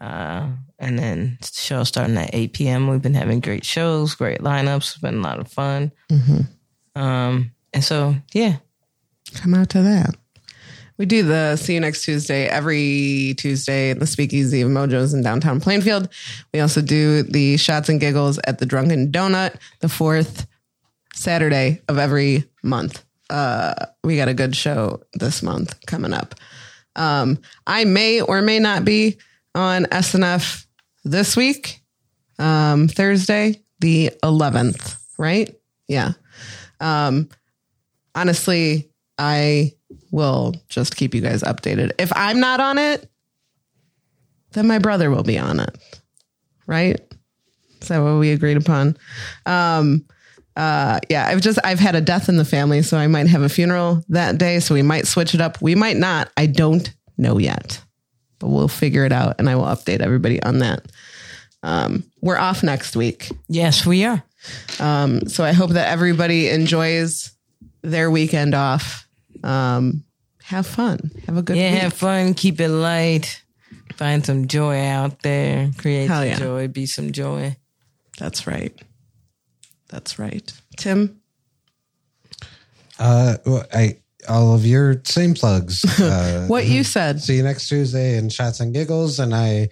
Uh, 0.00 0.48
and 0.78 0.98
then 0.98 1.38
show 1.42 1.82
starting 1.84 2.16
at 2.16 2.30
8 2.32 2.52
p.m. 2.52 2.88
We've 2.88 3.02
been 3.02 3.14
having 3.14 3.40
great 3.40 3.64
shows, 3.64 4.14
great 4.14 4.38
lineups. 4.40 4.76
It's 4.92 4.98
been 4.98 5.18
a 5.18 5.22
lot 5.22 5.40
of 5.40 5.48
fun. 5.48 5.92
Um, 6.94 7.52
and 7.72 7.84
so, 7.84 8.14
yeah, 8.32 8.56
Come 9.34 9.54
out 9.54 9.68
to 9.70 9.82
that. 9.82 10.16
We 11.00 11.06
do 11.06 11.22
the 11.22 11.56
See 11.56 11.72
You 11.72 11.80
Next 11.80 12.04
Tuesday 12.04 12.46
every 12.46 13.34
Tuesday 13.38 13.88
at 13.88 14.00
the 14.00 14.06
Speakeasy 14.06 14.60
of 14.60 14.68
Mojos 14.68 15.14
in 15.14 15.22
downtown 15.22 15.58
Plainfield. 15.58 16.10
We 16.52 16.60
also 16.60 16.82
do 16.82 17.22
the 17.22 17.56
Shots 17.56 17.88
and 17.88 17.98
Giggles 17.98 18.38
at 18.44 18.58
the 18.58 18.66
Drunken 18.66 19.10
Donut 19.10 19.56
the 19.78 19.88
fourth 19.88 20.46
Saturday 21.14 21.80
of 21.88 21.96
every 21.96 22.44
month. 22.62 23.02
Uh, 23.30 23.86
we 24.04 24.18
got 24.18 24.28
a 24.28 24.34
good 24.34 24.54
show 24.54 25.00
this 25.14 25.42
month 25.42 25.74
coming 25.86 26.12
up. 26.12 26.34
Um, 26.96 27.38
I 27.66 27.86
may 27.86 28.20
or 28.20 28.42
may 28.42 28.58
not 28.58 28.84
be 28.84 29.16
on 29.54 29.86
SNF 29.86 30.66
this 31.02 31.34
week, 31.34 31.80
um, 32.38 32.88
Thursday, 32.88 33.62
the 33.78 34.10
11th, 34.22 34.98
right? 35.16 35.58
Yeah. 35.88 36.12
Um, 36.78 37.30
honestly, 38.14 38.90
I 39.16 39.72
will 40.10 40.54
just 40.68 40.96
keep 40.96 41.14
you 41.14 41.20
guys 41.20 41.42
updated. 41.42 41.92
If 41.98 42.12
I'm 42.14 42.40
not 42.40 42.60
on 42.60 42.78
it, 42.78 43.08
then 44.52 44.66
my 44.66 44.78
brother 44.78 45.10
will 45.10 45.22
be 45.22 45.38
on 45.38 45.60
it. 45.60 45.78
Right? 46.66 47.00
Is 47.80 47.88
that 47.88 47.98
what 48.00 48.18
we 48.18 48.30
agreed 48.32 48.56
upon? 48.56 48.96
Um, 49.46 50.04
uh, 50.56 51.00
yeah, 51.08 51.26
I've 51.28 51.40
just 51.40 51.58
I've 51.64 51.78
had 51.78 51.94
a 51.94 52.00
death 52.00 52.28
in 52.28 52.36
the 52.36 52.44
family, 52.44 52.82
so 52.82 52.98
I 52.98 53.06
might 53.06 53.26
have 53.28 53.42
a 53.42 53.48
funeral 53.48 54.04
that 54.08 54.36
day. 54.38 54.60
So 54.60 54.74
we 54.74 54.82
might 54.82 55.06
switch 55.06 55.34
it 55.34 55.40
up. 55.40 55.60
We 55.62 55.74
might 55.74 55.96
not. 55.96 56.30
I 56.36 56.46
don't 56.46 56.92
know 57.16 57.38
yet, 57.38 57.80
but 58.38 58.48
we'll 58.48 58.68
figure 58.68 59.04
it 59.04 59.12
out, 59.12 59.36
and 59.38 59.48
I 59.48 59.54
will 59.56 59.64
update 59.64 60.00
everybody 60.00 60.42
on 60.42 60.58
that. 60.58 60.90
Um, 61.62 62.04
we're 62.22 62.38
off 62.38 62.62
next 62.62 62.96
week, 62.96 63.28
Yes, 63.48 63.84
we 63.84 64.04
are. 64.04 64.22
um, 64.78 65.28
so 65.28 65.44
I 65.44 65.52
hope 65.52 65.70
that 65.72 65.88
everybody 65.88 66.48
enjoys 66.48 67.32
their 67.82 68.10
weekend 68.10 68.54
off. 68.54 69.06
Um, 69.42 70.04
have 70.44 70.66
fun. 70.66 71.10
Have 71.26 71.36
a 71.36 71.42
good 71.42 71.56
Yeah, 71.56 71.72
week. 71.72 71.80
have 71.82 71.92
fun. 71.94 72.34
Keep 72.34 72.60
it 72.60 72.68
light. 72.68 73.42
Find 73.94 74.24
some 74.24 74.46
joy 74.48 74.80
out 74.86 75.22
there. 75.22 75.70
Create 75.78 76.08
Hell 76.08 76.20
some 76.22 76.28
yeah. 76.28 76.38
joy. 76.38 76.68
Be 76.68 76.86
some 76.86 77.12
joy. 77.12 77.56
That's 78.18 78.46
right. 78.46 78.72
That's 79.88 80.18
right. 80.18 80.52
Tim, 80.76 81.20
Uh, 82.98 83.36
well, 83.46 83.64
I 83.72 83.96
all 84.28 84.54
of 84.54 84.66
your 84.66 85.00
same 85.04 85.34
plugs. 85.34 85.84
Uh, 86.00 86.46
what 86.46 86.66
you 86.66 86.84
said. 86.84 87.20
see 87.20 87.36
you 87.36 87.42
next 87.42 87.68
Tuesday 87.68 88.16
in 88.18 88.28
Shots 88.28 88.60
and 88.60 88.74
Giggles, 88.74 89.18
and 89.18 89.34
I 89.34 89.68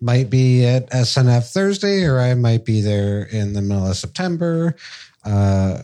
might 0.00 0.28
be 0.30 0.64
at 0.66 0.90
SNF 0.90 1.52
Thursday, 1.52 2.04
or 2.04 2.18
I 2.20 2.34
might 2.34 2.64
be 2.64 2.80
there 2.80 3.22
in 3.22 3.52
the 3.52 3.62
middle 3.62 3.86
of 3.86 3.96
September. 3.96 4.74
Uh, 5.24 5.82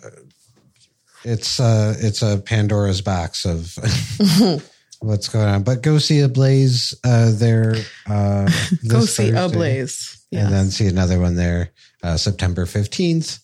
it's 1.29 1.61
uh, 1.61 1.95
it's 1.99 2.23
a 2.23 2.39
Pandora's 2.39 3.03
box 3.03 3.45
of 3.45 3.77
what's 5.01 5.29
going 5.29 5.49
on. 5.49 5.63
But 5.63 5.83
go 5.83 5.99
see 5.99 6.21
a 6.21 6.29
Blaze 6.29 6.95
uh, 7.05 7.33
there. 7.35 7.77
Uh, 8.09 8.49
Go 8.89 9.01
see 9.01 9.31
a 9.31 9.33
Thursday. 9.33 9.57
blaze. 9.57 10.27
and 10.33 10.53
then 10.53 10.71
see 10.71 10.87
another 10.87 11.19
one 11.21 11.37
there 11.37 11.71
uh, 12.03 12.17
September 12.17 12.65
15th. 12.65 13.41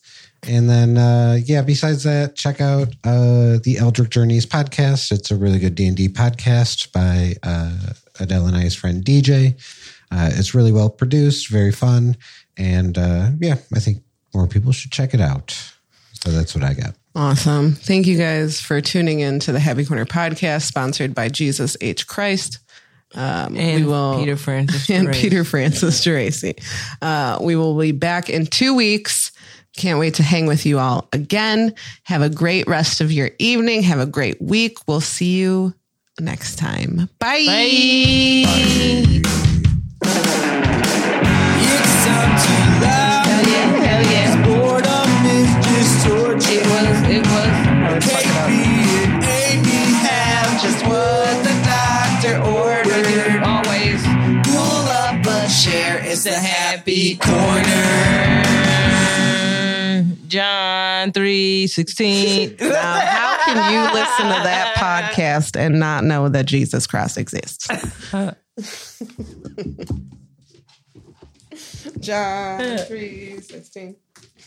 And 0.47 0.69
then, 0.69 0.97
uh, 0.97 1.39
yeah, 1.43 1.63
besides 1.63 2.03
that, 2.03 2.35
check 2.35 2.61
out 2.61 2.89
uh, 3.03 3.57
the 3.63 3.77
Eldritch 3.79 4.11
Journeys 4.11 4.45
podcast. 4.45 5.11
It's 5.11 5.31
a 5.31 5.35
really 5.35 5.57
good 5.57 5.73
D&D 5.73 6.09
podcast 6.09 6.91
by 6.91 7.33
uh, 7.41 7.93
Adele 8.19 8.47
and 8.47 8.55
I's 8.55 8.75
friend 8.75 9.03
DJ. 9.03 9.59
Uh, 10.11 10.29
it's 10.33 10.53
really 10.53 10.71
well 10.71 10.89
produced, 10.89 11.49
very 11.49 11.71
fun. 11.71 12.15
And 12.57 12.95
uh, 12.95 13.31
yeah, 13.39 13.55
I 13.73 13.79
think 13.79 14.03
more 14.35 14.47
people 14.47 14.71
should 14.71 14.91
check 14.91 15.15
it 15.15 15.21
out. 15.21 15.51
So 16.13 16.29
that's 16.29 16.53
what 16.53 16.63
I 16.63 16.75
got. 16.75 16.93
Awesome. 17.15 17.71
Thank 17.73 18.07
you 18.07 18.17
guys 18.17 18.59
for 18.59 18.81
tuning 18.81 19.21
in 19.21 19.39
to 19.41 19.51
the 19.53 19.59
Happy 19.59 19.85
Corner 19.85 20.05
podcast, 20.05 20.63
sponsored 20.63 21.15
by 21.15 21.29
Jesus 21.29 21.77
H. 21.79 22.07
Christ. 22.07 22.59
Um, 23.13 23.55
And 23.55 23.85
we 23.85 23.89
will, 23.89 24.19
Peter 24.19 24.35
Francis. 24.35 24.89
and. 24.89 25.13
Peter 25.13 25.45
Francis 25.45 26.03
Geraci. 26.03 26.59
Uh, 27.01 27.37
we 27.41 27.55
will 27.55 27.77
be 27.77 27.93
back 27.93 28.29
in 28.29 28.45
two 28.45 28.75
weeks. 28.75 29.31
Can't 29.77 29.99
wait 29.99 30.15
to 30.15 30.23
hang 30.23 30.45
with 30.45 30.65
you 30.65 30.79
all 30.79 31.07
again. 31.13 31.73
Have 32.03 32.21
a 32.21 32.29
great 32.29 32.67
rest 32.67 32.99
of 33.01 33.11
your 33.11 33.29
evening. 33.39 33.83
Have 33.83 33.99
a 33.99 34.05
great 34.05 34.41
week. 34.41 34.77
We'll 34.87 35.01
see 35.01 35.37
you 35.37 35.73
next 36.19 36.57
time. 36.57 37.09
Bye. 37.19 37.45
It's 38.47 39.34
happy 56.85 57.15
corner. 57.17 58.43
John 60.27 61.11
three 61.11 61.65
sixteen. 61.67 62.55
Now, 62.61 62.99
how 62.99 63.37
can 63.43 63.73
you 63.73 63.81
listen 63.93 64.25
to 64.25 64.43
that 64.43 64.75
podcast 64.75 65.55
and 65.59 65.79
not 65.79 66.03
know 66.03 66.29
that 66.29 66.45
Jesus 66.45 66.85
Christ 66.85 67.17
exists? 67.17 67.67
John 71.99 72.61
uh. 72.61 72.77
three 72.87 73.39
sixteen. 73.41 73.95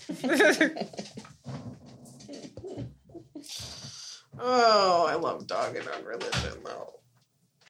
oh, 4.38 5.06
I 5.08 5.14
love 5.14 5.46
dogging 5.48 5.88
on 5.88 6.04
religion 6.04 6.58
though. 6.64 6.97